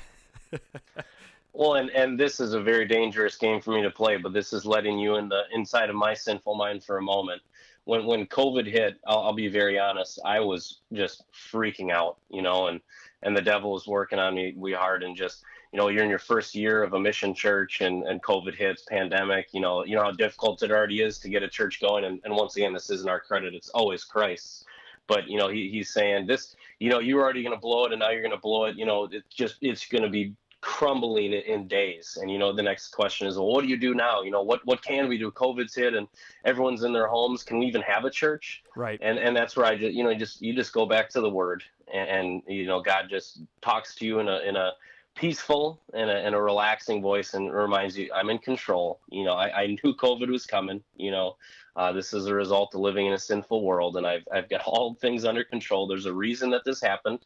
well, 1.53 1.75
and 1.75 1.91
and 1.91 2.19
this 2.19 2.41
is 2.41 2.53
a 2.53 2.61
very 2.61 2.87
dangerous 2.87 3.37
game 3.37 3.61
for 3.61 3.73
me 3.73 3.83
to 3.83 3.91
play, 3.91 4.17
but 4.17 4.33
this 4.33 4.53
is 4.53 4.65
letting 4.65 4.99
you 4.99 5.17
in 5.17 5.29
the 5.29 5.43
inside 5.53 5.91
of 5.91 5.97
my 5.97 6.15
sinful 6.15 6.55
mind 6.55 6.83
for 6.83 6.99
a 6.99 7.03
moment. 7.03 7.43
When 7.85 8.05
when 8.07 8.27
COVID 8.27 8.67
hit, 8.67 8.99
I'll, 9.07 9.21
I'll 9.21 9.33
be 9.33 9.49
very 9.49 9.79
honest. 9.79 10.19
I 10.25 10.41
was 10.41 10.81
just 10.93 11.25
freaking 11.53 11.93
out, 11.93 12.19
you 12.29 12.43
know, 12.43 12.67
and 12.67 12.81
and 13.23 13.37
the 13.37 13.43
devil 13.43 13.73
was 13.73 13.87
working 13.87 14.19
on 14.19 14.35
me 14.35 14.55
we 14.57 14.73
hard 14.73 15.03
and 15.03 15.17
just 15.17 15.43
you 15.77 15.83
know, 15.83 15.89
you're 15.89 16.05
in 16.05 16.09
your 16.09 16.19
first 16.19 16.55
year 16.55 16.83
of 16.83 16.95
a 16.95 16.99
mission 16.99 17.35
church 17.35 17.83
and, 17.83 18.03
and 18.05 18.23
COVID 18.23 18.55
hits, 18.55 18.85
pandemic, 18.89 19.49
you 19.53 19.61
know, 19.61 19.85
you 19.85 19.95
know 19.95 20.05
how 20.05 20.11
difficult 20.11 20.63
it 20.63 20.71
already 20.71 21.03
is 21.03 21.19
to 21.19 21.29
get 21.29 21.43
a 21.43 21.49
church 21.49 21.83
going. 21.83 22.05
And, 22.05 22.19
and 22.25 22.35
once 22.35 22.57
again, 22.57 22.73
this 22.73 22.89
isn't 22.89 23.11
our 23.11 23.21
credit. 23.21 23.53
It's 23.53 23.69
always 23.69 24.03
Christ's. 24.03 24.65
But, 25.07 25.29
you 25.29 25.37
know, 25.37 25.49
he, 25.49 25.69
he's 25.69 25.93
saying 25.93 26.29
this, 26.29 26.57
you 26.79 26.89
know, 26.89 27.01
you're 27.01 27.21
already 27.21 27.43
going 27.43 27.55
to 27.55 27.61
blow 27.61 27.85
it 27.85 27.93
and 27.93 28.01
now 28.01 28.09
you're 28.09 28.23
going 28.23 28.31
to 28.31 28.41
blow 28.41 28.65
it. 28.65 28.79
You 28.79 28.87
know, 28.87 29.07
it's 29.13 29.35
just, 29.35 29.57
it's 29.61 29.87
going 29.87 30.03
to 30.03 30.09
be 30.09 30.33
crumbling 30.63 31.35
in 31.35 31.69
days. 31.69 32.17
And, 32.19 32.31
you 32.31 32.39
know, 32.39 32.55
the 32.55 32.63
next 32.63 32.89
question 32.89 33.27
is, 33.27 33.37
well, 33.37 33.49
what 33.49 33.61
do 33.61 33.69
you 33.69 33.77
do 33.77 33.95
now? 33.95 34.23
You 34.23 34.31
know, 34.31 34.43
what, 34.43 34.65
what 34.65 34.83
can 34.83 35.09
we 35.09 35.19
do? 35.19 35.31
COVID's 35.31 35.75
hit 35.75 35.93
and 35.93 36.09
everyone's 36.47 36.85
in 36.85 36.95
their 36.95 37.07
homes. 37.07 37.43
Can 37.43 37.59
we 37.59 37.67
even 37.67 37.83
have 37.83 38.07
a 38.07 38.11
church? 38.11 38.63
Right. 38.77 38.99
And, 39.03 39.19
and 39.19 39.37
that's 39.37 39.59
where 39.59 39.67
I 39.67 39.77
just, 39.77 39.95
you 39.95 40.05
know, 40.05 40.15
just, 40.15 40.41
you 40.41 40.55
just 40.55 40.73
go 40.73 40.87
back 40.87 41.11
to 41.11 41.21
the 41.21 41.29
word 41.29 41.63
and, 41.93 42.09
and 42.09 42.43
you 42.49 42.65
know, 42.65 42.81
God 42.81 43.09
just 43.11 43.43
talks 43.61 43.95
to 43.97 44.07
you 44.07 44.21
in 44.21 44.29
a, 44.29 44.39
in 44.39 44.57
a, 44.57 44.73
peaceful 45.17 45.81
and 45.95 46.09
a, 46.09 46.15
and 46.15 46.35
a 46.35 46.41
relaxing 46.41 47.03
voice 47.03 47.35
and 47.35 47.53
reminds 47.53 47.99
you 47.99 48.11
I'm 48.15 48.31
in 48.31 48.39
control. 48.39 49.01
You 49.11 49.25
know, 49.25 49.35
I, 49.35 49.63
I 49.63 49.67
knew 49.67 49.95
COVID 49.95 50.31
was 50.31 50.47
coming. 50.47 50.83
You 50.97 51.11
know, 51.11 51.37
uh, 51.75 51.93
this 51.93 52.13
is 52.13 52.27
a 52.27 52.35
result 52.35 52.75
of 52.75 52.81
living 52.81 53.07
in 53.07 53.15
a 53.15 53.19
sinful 53.19 53.65
world, 53.65 53.97
and 53.97 54.07
I've 54.07 54.27
I've 54.33 54.49
got 54.49 54.63
all 54.67 54.95
things 54.95 55.25
under 55.25 55.43
control. 55.43 55.87
There's 55.87 56.07
a 56.07 56.13
reason 56.13 56.51
that 56.51 56.65
this 56.65 56.81
happened, 56.81 57.21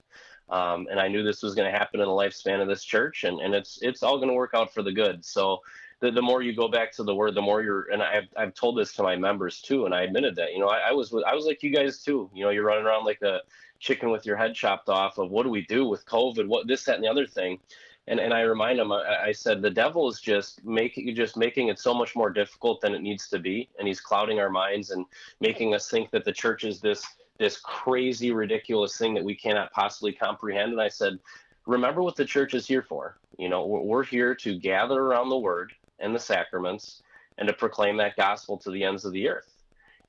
um, 0.48 0.86
and 0.90 0.98
I 0.98 1.08
knew 1.08 1.22
this 1.22 1.42
was 1.42 1.54
going 1.54 1.70
to 1.70 1.76
happen 1.76 2.00
in 2.00 2.06
the 2.06 2.12
lifespan 2.12 2.62
of 2.62 2.68
this 2.68 2.84
church, 2.84 3.24
and 3.24 3.40
and 3.40 3.54
it's 3.54 3.78
it's 3.82 4.02
all 4.02 4.16
going 4.16 4.28
to 4.28 4.34
work 4.34 4.52
out 4.54 4.72
for 4.72 4.82
the 4.82 4.92
good. 4.92 5.24
So. 5.24 5.60
The, 6.00 6.10
the 6.10 6.22
more 6.22 6.42
you 6.42 6.54
go 6.54 6.68
back 6.68 6.92
to 6.92 7.02
the 7.02 7.14
word, 7.14 7.34
the 7.34 7.42
more 7.42 7.62
you're, 7.62 7.90
and 7.92 8.02
I've, 8.02 8.28
I've 8.36 8.54
told 8.54 8.78
this 8.78 8.92
to 8.94 9.02
my 9.02 9.16
members 9.16 9.60
too, 9.60 9.84
and 9.84 9.94
I 9.94 10.02
admitted 10.02 10.34
that, 10.36 10.52
you 10.52 10.58
know, 10.58 10.68
I, 10.68 10.88
I 10.88 10.92
was, 10.92 11.14
I 11.26 11.34
was 11.34 11.44
like 11.44 11.62
you 11.62 11.70
guys 11.70 12.02
too, 12.02 12.30
you 12.34 12.42
know, 12.42 12.50
you're 12.50 12.64
running 12.64 12.86
around 12.86 13.04
like 13.04 13.20
a, 13.20 13.40
chicken 13.80 14.10
with 14.10 14.24
your 14.24 14.36
head 14.36 14.54
chopped 14.54 14.88
off 14.88 15.18
of 15.18 15.30
what 15.30 15.42
do 15.42 15.50
we 15.50 15.62
do 15.62 15.86
with 15.86 16.06
COVID, 16.06 16.46
what 16.46 16.68
this, 16.68 16.84
that, 16.84 16.96
and 16.96 17.04
the 17.04 17.08
other 17.08 17.26
thing. 17.26 17.58
And 18.06 18.20
and 18.20 18.32
I 18.32 18.40
remind 18.42 18.78
him, 18.78 18.92
I, 18.92 19.24
I 19.26 19.32
said 19.32 19.62
the 19.62 19.70
devil 19.70 20.08
is 20.08 20.20
just 20.20 20.64
making 20.64 21.14
just 21.14 21.36
making 21.36 21.68
it 21.68 21.78
so 21.78 21.92
much 21.92 22.16
more 22.16 22.30
difficult 22.30 22.80
than 22.80 22.94
it 22.94 23.02
needs 23.02 23.28
to 23.28 23.38
be, 23.38 23.68
and 23.78 23.86
he's 23.86 24.00
clouding 24.00 24.40
our 24.40 24.50
minds 24.50 24.90
and 24.90 25.04
making 25.40 25.74
us 25.74 25.88
think 25.88 26.10
that 26.10 26.24
the 26.24 26.32
church 26.32 26.64
is 26.64 26.80
this 26.80 27.04
this 27.38 27.58
crazy, 27.58 28.32
ridiculous 28.32 28.96
thing 28.98 29.14
that 29.14 29.24
we 29.24 29.34
cannot 29.34 29.72
possibly 29.72 30.12
comprehend. 30.12 30.72
And 30.72 30.80
I 30.80 30.88
said, 30.88 31.18
remember 31.66 32.02
what 32.02 32.16
the 32.16 32.24
church 32.24 32.52
is 32.54 32.66
here 32.66 32.82
for. 32.82 33.18
You 33.38 33.48
know, 33.48 33.66
we're 33.66 34.04
here 34.04 34.34
to 34.34 34.58
gather 34.58 35.00
around 35.00 35.30
the 35.30 35.38
word 35.38 35.72
and 36.00 36.14
the 36.14 36.18
sacraments 36.18 37.02
and 37.38 37.48
to 37.48 37.54
proclaim 37.54 37.96
that 37.96 38.16
gospel 38.16 38.56
to 38.58 38.70
the 38.70 38.84
ends 38.84 39.04
of 39.04 39.12
the 39.12 39.28
earth. 39.28 39.54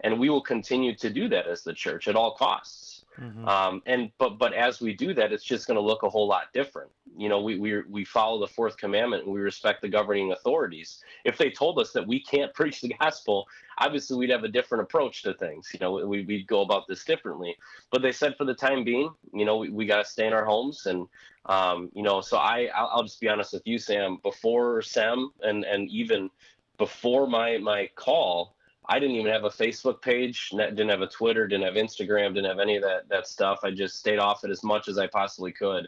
And 0.01 0.19
we 0.19 0.29
will 0.29 0.41
continue 0.41 0.95
to 0.95 1.09
do 1.09 1.29
that 1.29 1.47
as 1.47 1.63
the 1.63 1.73
church 1.73 2.07
at 2.07 2.15
all 2.15 2.35
costs. 2.35 3.05
Mm-hmm. 3.19 3.47
Um, 3.47 3.81
and 3.85 4.11
but 4.17 4.37
but 4.39 4.53
as 4.53 4.79
we 4.79 4.95
do 4.95 5.13
that, 5.13 5.33
it's 5.33 5.43
just 5.43 5.67
going 5.67 5.75
to 5.75 5.81
look 5.81 6.03
a 6.03 6.09
whole 6.09 6.27
lot 6.27 6.53
different. 6.53 6.89
You 7.17 7.29
know, 7.29 7.41
we 7.41 7.59
we 7.59 7.81
we 7.89 8.05
follow 8.05 8.39
the 8.39 8.47
fourth 8.47 8.77
commandment 8.77 9.25
and 9.25 9.33
we 9.33 9.41
respect 9.41 9.81
the 9.81 9.89
governing 9.89 10.31
authorities. 10.31 11.03
If 11.25 11.37
they 11.37 11.51
told 11.51 11.77
us 11.77 11.91
that 11.91 12.07
we 12.07 12.23
can't 12.23 12.53
preach 12.55 12.81
the 12.81 12.95
gospel, 12.99 13.47
obviously 13.77 14.17
we'd 14.17 14.29
have 14.29 14.43
a 14.43 14.47
different 14.47 14.83
approach 14.83 15.23
to 15.23 15.33
things. 15.33 15.69
You 15.73 15.79
know, 15.79 15.91
we 16.07 16.23
we'd 16.23 16.47
go 16.47 16.61
about 16.61 16.87
this 16.87 17.03
differently. 17.03 17.55
But 17.91 18.01
they 18.01 18.13
said 18.13 18.37
for 18.37 18.45
the 18.45 18.55
time 18.55 18.83
being, 18.83 19.11
you 19.33 19.45
know, 19.45 19.57
we, 19.57 19.69
we 19.69 19.85
got 19.85 20.03
to 20.03 20.09
stay 20.09 20.25
in 20.25 20.33
our 20.33 20.45
homes 20.45 20.85
and 20.85 21.07
um, 21.45 21.89
you 21.93 22.03
know, 22.03 22.21
so 22.21 22.37
I 22.37 22.69
I'll, 22.75 22.91
I'll 22.93 23.03
just 23.03 23.19
be 23.19 23.29
honest 23.29 23.53
with 23.53 23.65
you, 23.65 23.77
Sam. 23.77 24.17
Before 24.23 24.81
Sam 24.81 25.31
and 25.41 25.63
and 25.63 25.89
even 25.89 26.29
before 26.77 27.27
my 27.27 27.57
my 27.57 27.89
call 27.95 28.55
I 28.91 28.99
didn't 28.99 29.15
even 29.15 29.31
have 29.31 29.45
a 29.45 29.49
Facebook 29.49 30.01
page, 30.01 30.49
didn't 30.49 30.89
have 30.89 31.01
a 31.01 31.07
Twitter, 31.07 31.47
didn't 31.47 31.65
have 31.65 31.75
Instagram, 31.75 32.33
didn't 32.33 32.49
have 32.49 32.59
any 32.59 32.75
of 32.75 32.83
that 32.83 33.07
that 33.09 33.27
stuff. 33.27 33.59
I 33.63 33.71
just 33.71 33.97
stayed 33.97 34.19
off 34.19 34.43
it 34.43 34.51
as 34.51 34.63
much 34.63 34.87
as 34.87 34.97
I 34.97 35.07
possibly 35.07 35.51
could. 35.51 35.87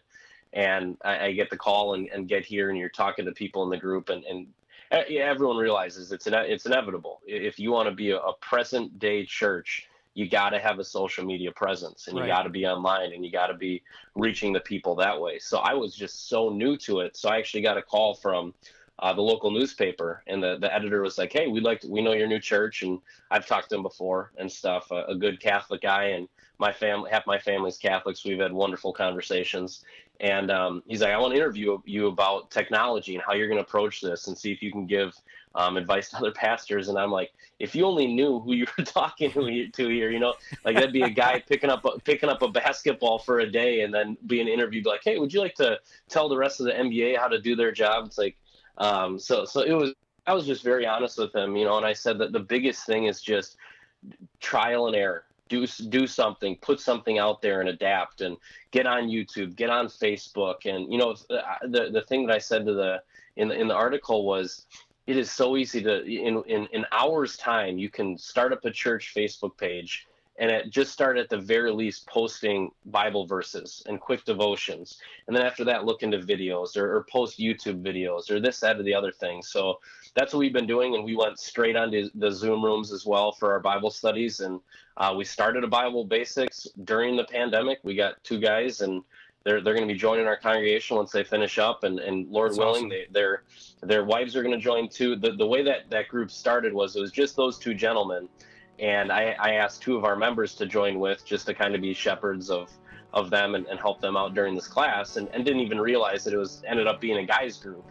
And 0.53 0.97
I, 1.03 1.25
I 1.25 1.31
get 1.33 1.49
the 1.49 1.57
call 1.57 1.95
and, 1.95 2.07
and 2.09 2.29
get 2.29 2.45
here, 2.45 2.69
and 2.69 2.77
you're 2.77 2.89
talking 2.89 3.25
to 3.25 3.31
people 3.31 3.63
in 3.63 3.69
the 3.71 3.77
group, 3.77 4.09
and, 4.09 4.23
and 4.23 4.47
everyone 4.91 5.57
realizes 5.57 6.11
it's 6.11 6.27
it's 6.27 6.65
inevitable. 6.65 7.21
If 7.25 7.57
you 7.57 7.71
want 7.71 7.89
to 7.89 7.95
be 7.95 8.11
a, 8.11 8.19
a 8.19 8.33
present 8.35 8.99
day 8.99 9.25
church, 9.25 9.89
you 10.13 10.29
got 10.29 10.49
to 10.49 10.59
have 10.59 10.79
a 10.79 10.83
social 10.83 11.25
media 11.25 11.51
presence, 11.51 12.07
and 12.07 12.17
you 12.17 12.25
got 12.27 12.43
to 12.43 12.49
be 12.49 12.65
online, 12.65 13.13
and 13.13 13.25
you 13.25 13.31
got 13.31 13.47
to 13.47 13.55
be 13.55 13.81
reaching 14.15 14.53
the 14.53 14.59
people 14.59 14.95
that 14.95 15.19
way. 15.19 15.39
So 15.39 15.59
I 15.59 15.73
was 15.73 15.95
just 15.95 16.29
so 16.29 16.49
new 16.49 16.77
to 16.77 16.99
it. 16.99 17.17
So 17.17 17.29
I 17.29 17.37
actually 17.37 17.61
got 17.61 17.77
a 17.77 17.81
call 17.81 18.13
from 18.13 18.53
uh, 18.99 19.11
the 19.11 19.21
local 19.21 19.49
newspaper, 19.49 20.23
and 20.27 20.41
the, 20.41 20.57
the 20.59 20.73
editor 20.73 21.01
was 21.01 21.17
like, 21.17 21.33
"Hey, 21.33 21.47
we'd 21.47 21.63
like 21.63 21.81
to, 21.81 21.89
we 21.89 22.01
know 22.01 22.13
your 22.13 22.27
new 22.27 22.39
church, 22.39 22.83
and 22.83 22.99
I've 23.31 23.47
talked 23.47 23.69
to 23.69 23.75
him 23.75 23.83
before 23.83 24.31
and 24.37 24.51
stuff. 24.51 24.91
Uh, 24.91 25.05
a 25.07 25.15
good 25.15 25.39
Catholic 25.39 25.81
guy, 25.81 26.05
and 26.05 26.27
my 26.59 26.71
family, 26.71 27.09
half 27.11 27.25
my 27.25 27.39
family's 27.39 27.77
Catholics. 27.77 28.23
We've 28.23 28.39
had 28.39 28.53
wonderful 28.53 28.93
conversations, 28.93 29.83
and 30.19 30.51
um, 30.51 30.83
he's 30.87 31.01
like, 31.01 31.11
I 31.11 31.17
want 31.17 31.33
to 31.33 31.39
interview 31.39 31.79
you 31.85 32.07
about 32.07 32.51
technology 32.51 33.15
and 33.15 33.23
how 33.25 33.33
you're 33.33 33.47
going 33.47 33.57
to 33.57 33.67
approach 33.67 33.99
this, 33.99 34.27
and 34.27 34.37
see 34.37 34.51
if 34.51 34.61
you 34.61 34.71
can 34.71 34.85
give 34.85 35.15
um, 35.55 35.77
advice 35.77 36.09
to 36.09 36.17
other 36.17 36.31
pastors. 36.31 36.89
And 36.89 36.97
I'm 36.97 37.11
like, 37.11 37.31
if 37.59 37.75
you 37.75 37.85
only 37.85 38.07
knew 38.07 38.39
who 38.39 38.53
you 38.53 38.65
were 38.77 38.83
talking 38.85 39.31
to 39.31 39.87
here, 39.89 40.11
you 40.11 40.19
know, 40.19 40.33
like 40.65 40.75
that'd 40.75 40.93
be 40.93 41.03
a 41.03 41.09
guy 41.09 41.43
picking 41.47 41.69
up 41.69 41.85
picking 42.03 42.29
up 42.29 42.41
a 42.41 42.47
basketball 42.47 43.19
for 43.19 43.39
a 43.39 43.49
day, 43.49 43.81
and 43.81 43.93
then 43.93 44.17
being 44.27 44.47
interviewed 44.47 44.85
like, 44.85 45.01
hey, 45.03 45.17
would 45.19 45.33
you 45.33 45.39
like 45.39 45.55
to 45.55 45.79
tell 46.09 46.29
the 46.29 46.37
rest 46.37 46.59
of 46.59 46.65
the 46.65 46.73
NBA 46.73 47.17
how 47.17 47.27
to 47.27 47.39
do 47.39 47.55
their 47.55 47.71
job? 47.71 48.07
It's 48.07 48.17
like 48.17 48.37
um, 48.77 49.19
so 49.19 49.45
so 49.45 49.61
it 49.61 49.73
was 49.73 49.93
I 50.25 50.33
was 50.33 50.45
just 50.45 50.63
very 50.63 50.85
honest 50.85 51.17
with 51.17 51.35
him, 51.35 51.55
you 51.55 51.65
know, 51.65 51.77
and 51.77 51.85
I 51.85 51.93
said 51.93 52.17
that 52.19 52.31
the 52.31 52.39
biggest 52.39 52.85
thing 52.85 53.05
is 53.05 53.21
just 53.21 53.57
trial 54.39 54.87
and 54.87 54.95
error. 54.95 55.25
Do 55.49 55.67
do 55.67 56.07
something, 56.07 56.55
put 56.57 56.79
something 56.79 57.19
out 57.19 57.41
there, 57.41 57.59
and 57.59 57.69
adapt, 57.69 58.21
and 58.21 58.37
get 58.71 58.87
on 58.87 59.03
YouTube, 59.03 59.55
get 59.55 59.69
on 59.69 59.87
Facebook, 59.87 60.65
and 60.65 60.91
you 60.91 60.97
know 60.97 61.15
uh, 61.29 61.41
the 61.63 61.89
the 61.91 62.01
thing 62.03 62.25
that 62.25 62.33
I 62.33 62.39
said 62.39 62.65
to 62.65 62.73
the 62.73 63.03
in 63.35 63.49
the 63.49 63.59
in 63.59 63.67
the 63.67 63.75
article 63.75 64.25
was 64.25 64.65
it 65.05 65.17
is 65.17 65.31
so 65.31 65.57
easy 65.57 65.81
to 65.81 66.03
in 66.03 66.43
in 66.47 66.67
in 66.71 66.85
hours 66.91 67.37
time 67.37 67.77
you 67.77 67.89
can 67.89 68.17
start 68.17 68.53
up 68.53 68.63
a 68.65 68.71
church 68.71 69.13
Facebook 69.15 69.57
page 69.57 70.07
and 70.39 70.49
it 70.49 70.69
just 70.71 70.91
start 70.91 71.17
at 71.17 71.29
the 71.29 71.37
very 71.37 71.71
least 71.71 72.07
posting 72.07 72.71
Bible 72.85 73.27
verses 73.27 73.83
and 73.85 73.99
quick 73.99 74.25
devotions. 74.25 74.97
And 75.27 75.35
then 75.35 75.45
after 75.45 75.63
that, 75.65 75.85
look 75.85 76.01
into 76.01 76.17
videos 76.19 76.75
or, 76.75 76.97
or, 76.97 77.05
post 77.09 77.37
YouTube 77.37 77.83
videos 77.83 78.31
or 78.31 78.39
this, 78.39 78.59
that, 78.61 78.79
or 78.79 78.83
the 78.83 78.95
other 78.95 79.11
thing. 79.11 79.43
So 79.43 79.79
that's 80.15 80.33
what 80.33 80.39
we've 80.39 80.53
been 80.53 80.65
doing. 80.65 80.95
And 80.95 81.03
we 81.03 81.15
went 81.15 81.39
straight 81.39 81.75
onto 81.75 82.09
the 82.15 82.31
Zoom 82.31 82.65
rooms 82.65 82.91
as 82.91 83.05
well 83.05 83.31
for 83.31 83.51
our 83.51 83.59
Bible 83.59 83.91
studies. 83.91 84.39
And 84.39 84.59
uh, 84.97 85.13
we 85.15 85.23
started 85.23 85.63
a 85.63 85.67
Bible 85.67 86.03
basics 86.03 86.67
during 86.83 87.15
the 87.15 87.25
pandemic. 87.25 87.79
We 87.83 87.95
got 87.95 88.23
two 88.23 88.39
guys 88.39 88.81
and 88.81 89.03
they're, 89.43 89.61
they're 89.61 89.73
going 89.73 89.87
to 89.87 89.93
be 89.93 89.99
joining 89.99 90.25
our 90.25 90.37
congregation 90.37 90.97
once 90.97 91.11
they 91.11 91.23
finish 91.23 91.59
up 91.59 91.83
and, 91.83 91.99
and 91.99 92.29
Lord 92.29 92.51
that's 92.51 92.59
willing, 92.59 92.85
awesome. 92.85 92.89
they, 92.89 93.07
their, 93.11 93.43
their 93.81 94.05
wives 94.05 94.35
are 94.35 94.43
going 94.43 94.55
to 94.55 94.61
join 94.61 94.87
too. 94.87 95.15
The, 95.15 95.31
the 95.31 95.45
way 95.45 95.63
that 95.63 95.89
that 95.89 96.07
group 96.07 96.31
started 96.31 96.73
was 96.73 96.95
it 96.95 97.01
was 97.01 97.11
just 97.11 97.35
those 97.35 97.57
two 97.57 97.73
gentlemen 97.73 98.29
and 98.79 99.11
I, 99.11 99.35
I, 99.39 99.51
asked 99.51 99.83
two 99.83 99.95
of 99.95 100.03
our 100.03 100.15
members 100.15 100.55
to 100.55 100.65
join 100.65 100.99
with 100.99 101.23
just 101.23 101.45
to 101.45 101.53
kind 101.53 101.75
of 101.75 101.81
be 101.81 101.93
shepherds 101.93 102.49
of 102.49 102.71
of 103.13 103.29
them 103.29 103.53
and, 103.53 103.67
and 103.67 103.79
help 103.79 104.01
them 104.01 104.17
out 104.17 104.33
during 104.33 104.55
this 104.55 104.67
class 104.67 105.17
and, 105.17 105.29
and, 105.29 105.45
didn't 105.45 105.61
even 105.61 105.79
realize 105.79 106.23
that 106.23 106.33
it 106.33 106.37
was 106.37 106.63
ended 106.67 106.87
up 106.87 106.99
being 106.99 107.19
a 107.19 107.25
guys 107.25 107.57
group 107.57 107.85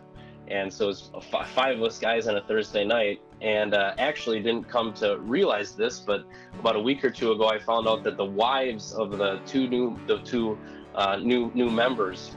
and 0.49 0.73
so 0.73 0.85
it 0.85 0.89
was 0.89 1.11
five 1.55 1.79
of 1.79 1.83
us 1.83 1.99
guys 1.99 2.27
on 2.27 2.37
a 2.37 2.41
Thursday 2.43 2.85
night, 2.85 3.21
and 3.41 3.75
uh, 3.75 3.95
actually 3.99 4.41
didn't 4.41 4.69
come 4.69 4.93
to 4.95 5.19
realize 5.21 5.75
this, 5.75 6.01
but 6.01 6.27
about 6.59 6.77
a 6.77 6.81
week 6.81 7.05
or 7.05 7.11
two 7.11 7.33
ago, 7.33 7.49
I 7.49 7.59
found 7.59 7.89
out 7.89 8.03
that 8.05 8.17
the 8.17 8.25
wives 8.25 8.93
of 8.93 9.17
the 9.17 9.41
two 9.47 9.69
new 9.69 9.99
the 10.07 10.19
two 10.19 10.59
uh, 10.95 11.17
new 11.17 11.51
new 11.55 11.71
members 11.71 12.37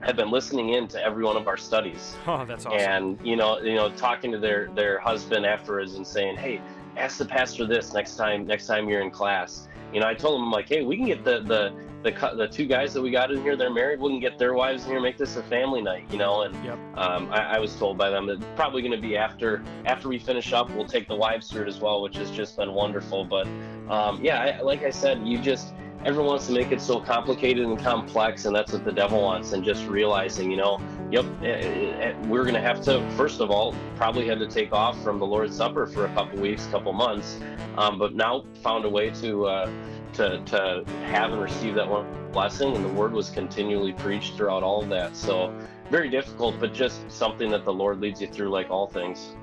have 0.00 0.16
been 0.16 0.30
listening 0.30 0.70
in 0.70 0.86
to 0.88 1.02
every 1.02 1.24
one 1.24 1.36
of 1.36 1.48
our 1.48 1.56
studies. 1.56 2.16
Oh, 2.26 2.44
that's 2.44 2.66
awesome. 2.66 2.78
And 2.78 3.18
you 3.26 3.36
know, 3.36 3.58
you 3.60 3.74
know, 3.74 3.90
talking 3.90 4.32
to 4.32 4.38
their 4.38 4.70
their 4.74 4.98
husband 4.98 5.46
afterwards 5.46 5.94
and 5.94 6.06
saying, 6.06 6.36
"Hey, 6.36 6.60
ask 6.96 7.18
the 7.18 7.24
pastor 7.24 7.66
this 7.66 7.92
next 7.92 8.16
time 8.16 8.46
next 8.46 8.66
time 8.66 8.88
you're 8.88 9.02
in 9.02 9.10
class." 9.10 9.68
You 9.92 10.00
know, 10.00 10.06
I 10.06 10.14
told 10.14 10.40
them 10.40 10.50
like, 10.50 10.68
"Hey, 10.68 10.84
we 10.84 10.96
can 10.96 11.06
get 11.06 11.24
the 11.24 11.40
the 11.40 11.74
the 12.04 12.34
the 12.36 12.46
two 12.46 12.66
guys 12.66 12.92
that 12.92 13.02
we 13.02 13.10
got 13.10 13.32
in 13.32 13.42
here, 13.42 13.56
they're 13.56 13.72
married. 13.72 13.98
We 13.98 14.10
can 14.10 14.20
get 14.20 14.38
their 14.38 14.54
wives 14.54 14.84
in 14.84 14.90
here, 14.90 15.00
make 15.00 15.16
this 15.16 15.36
a 15.36 15.42
family 15.44 15.80
night, 15.80 16.04
you 16.12 16.18
know. 16.18 16.42
And 16.42 16.64
yep. 16.64 16.78
um, 16.96 17.32
I, 17.32 17.56
I, 17.56 17.58
was 17.58 17.74
told 17.76 17.96
by 17.96 18.10
them 18.10 18.26
that 18.26 18.40
probably 18.56 18.82
going 18.82 18.92
to 18.92 19.00
be 19.00 19.16
after 19.16 19.64
after 19.86 20.08
we 20.08 20.18
finish 20.18 20.52
up, 20.52 20.70
we'll 20.70 20.86
take 20.86 21.08
the 21.08 21.16
wives 21.16 21.50
through 21.50 21.62
it 21.62 21.68
as 21.68 21.80
well, 21.80 22.02
which 22.02 22.16
has 22.16 22.30
just 22.30 22.56
been 22.58 22.72
wonderful. 22.72 23.24
But 23.24 23.46
um, 23.88 24.22
yeah, 24.22 24.58
I, 24.58 24.60
like 24.60 24.82
I 24.82 24.90
said, 24.90 25.26
you 25.26 25.38
just 25.38 25.72
everyone 26.04 26.26
wants 26.26 26.46
to 26.46 26.52
make 26.52 26.70
it 26.70 26.80
so 26.80 27.00
complicated 27.00 27.64
and 27.64 27.78
complex, 27.78 28.44
and 28.44 28.54
that's 28.54 28.72
what 28.72 28.84
the 28.84 28.92
devil 28.92 29.22
wants. 29.22 29.52
And 29.52 29.64
just 29.64 29.86
realizing, 29.86 30.50
you 30.50 30.56
know, 30.56 30.80
yep, 31.10 31.24
eh, 31.42 31.46
eh, 31.46 31.90
eh, 32.00 32.14
we're 32.26 32.42
going 32.42 32.54
to 32.54 32.60
have 32.60 32.82
to 32.82 33.08
first 33.16 33.40
of 33.40 33.50
all 33.50 33.74
probably 33.96 34.26
had 34.26 34.38
to 34.38 34.46
take 34.46 34.72
off 34.72 35.02
from 35.02 35.18
the 35.18 35.26
Lord's 35.26 35.56
Supper 35.56 35.86
for 35.86 36.04
a 36.04 36.14
couple 36.14 36.40
weeks, 36.40 36.66
couple 36.66 36.92
months, 36.92 37.40
um, 37.78 37.98
but 37.98 38.14
now 38.14 38.44
found 38.62 38.84
a 38.84 38.90
way 38.90 39.10
to. 39.10 39.46
Uh, 39.46 39.70
to, 40.14 40.38
to 40.44 40.84
have 41.06 41.32
and 41.32 41.42
receive 41.42 41.74
that 41.74 41.88
one 41.88 42.06
blessing 42.30 42.76
and 42.76 42.84
the 42.84 42.88
word 42.90 43.12
was 43.12 43.30
continually 43.30 43.92
preached 43.92 44.36
throughout 44.36 44.62
all 44.62 44.80
of 44.80 44.88
that 44.88 45.16
so 45.16 45.52
very 45.90 46.08
difficult 46.08 46.54
but 46.60 46.72
just 46.72 47.10
something 47.10 47.50
that 47.50 47.64
the 47.64 47.72
lord 47.72 48.00
leads 48.00 48.20
you 48.20 48.28
through 48.28 48.48
like 48.48 48.70
all 48.70 48.86
things 48.86 49.34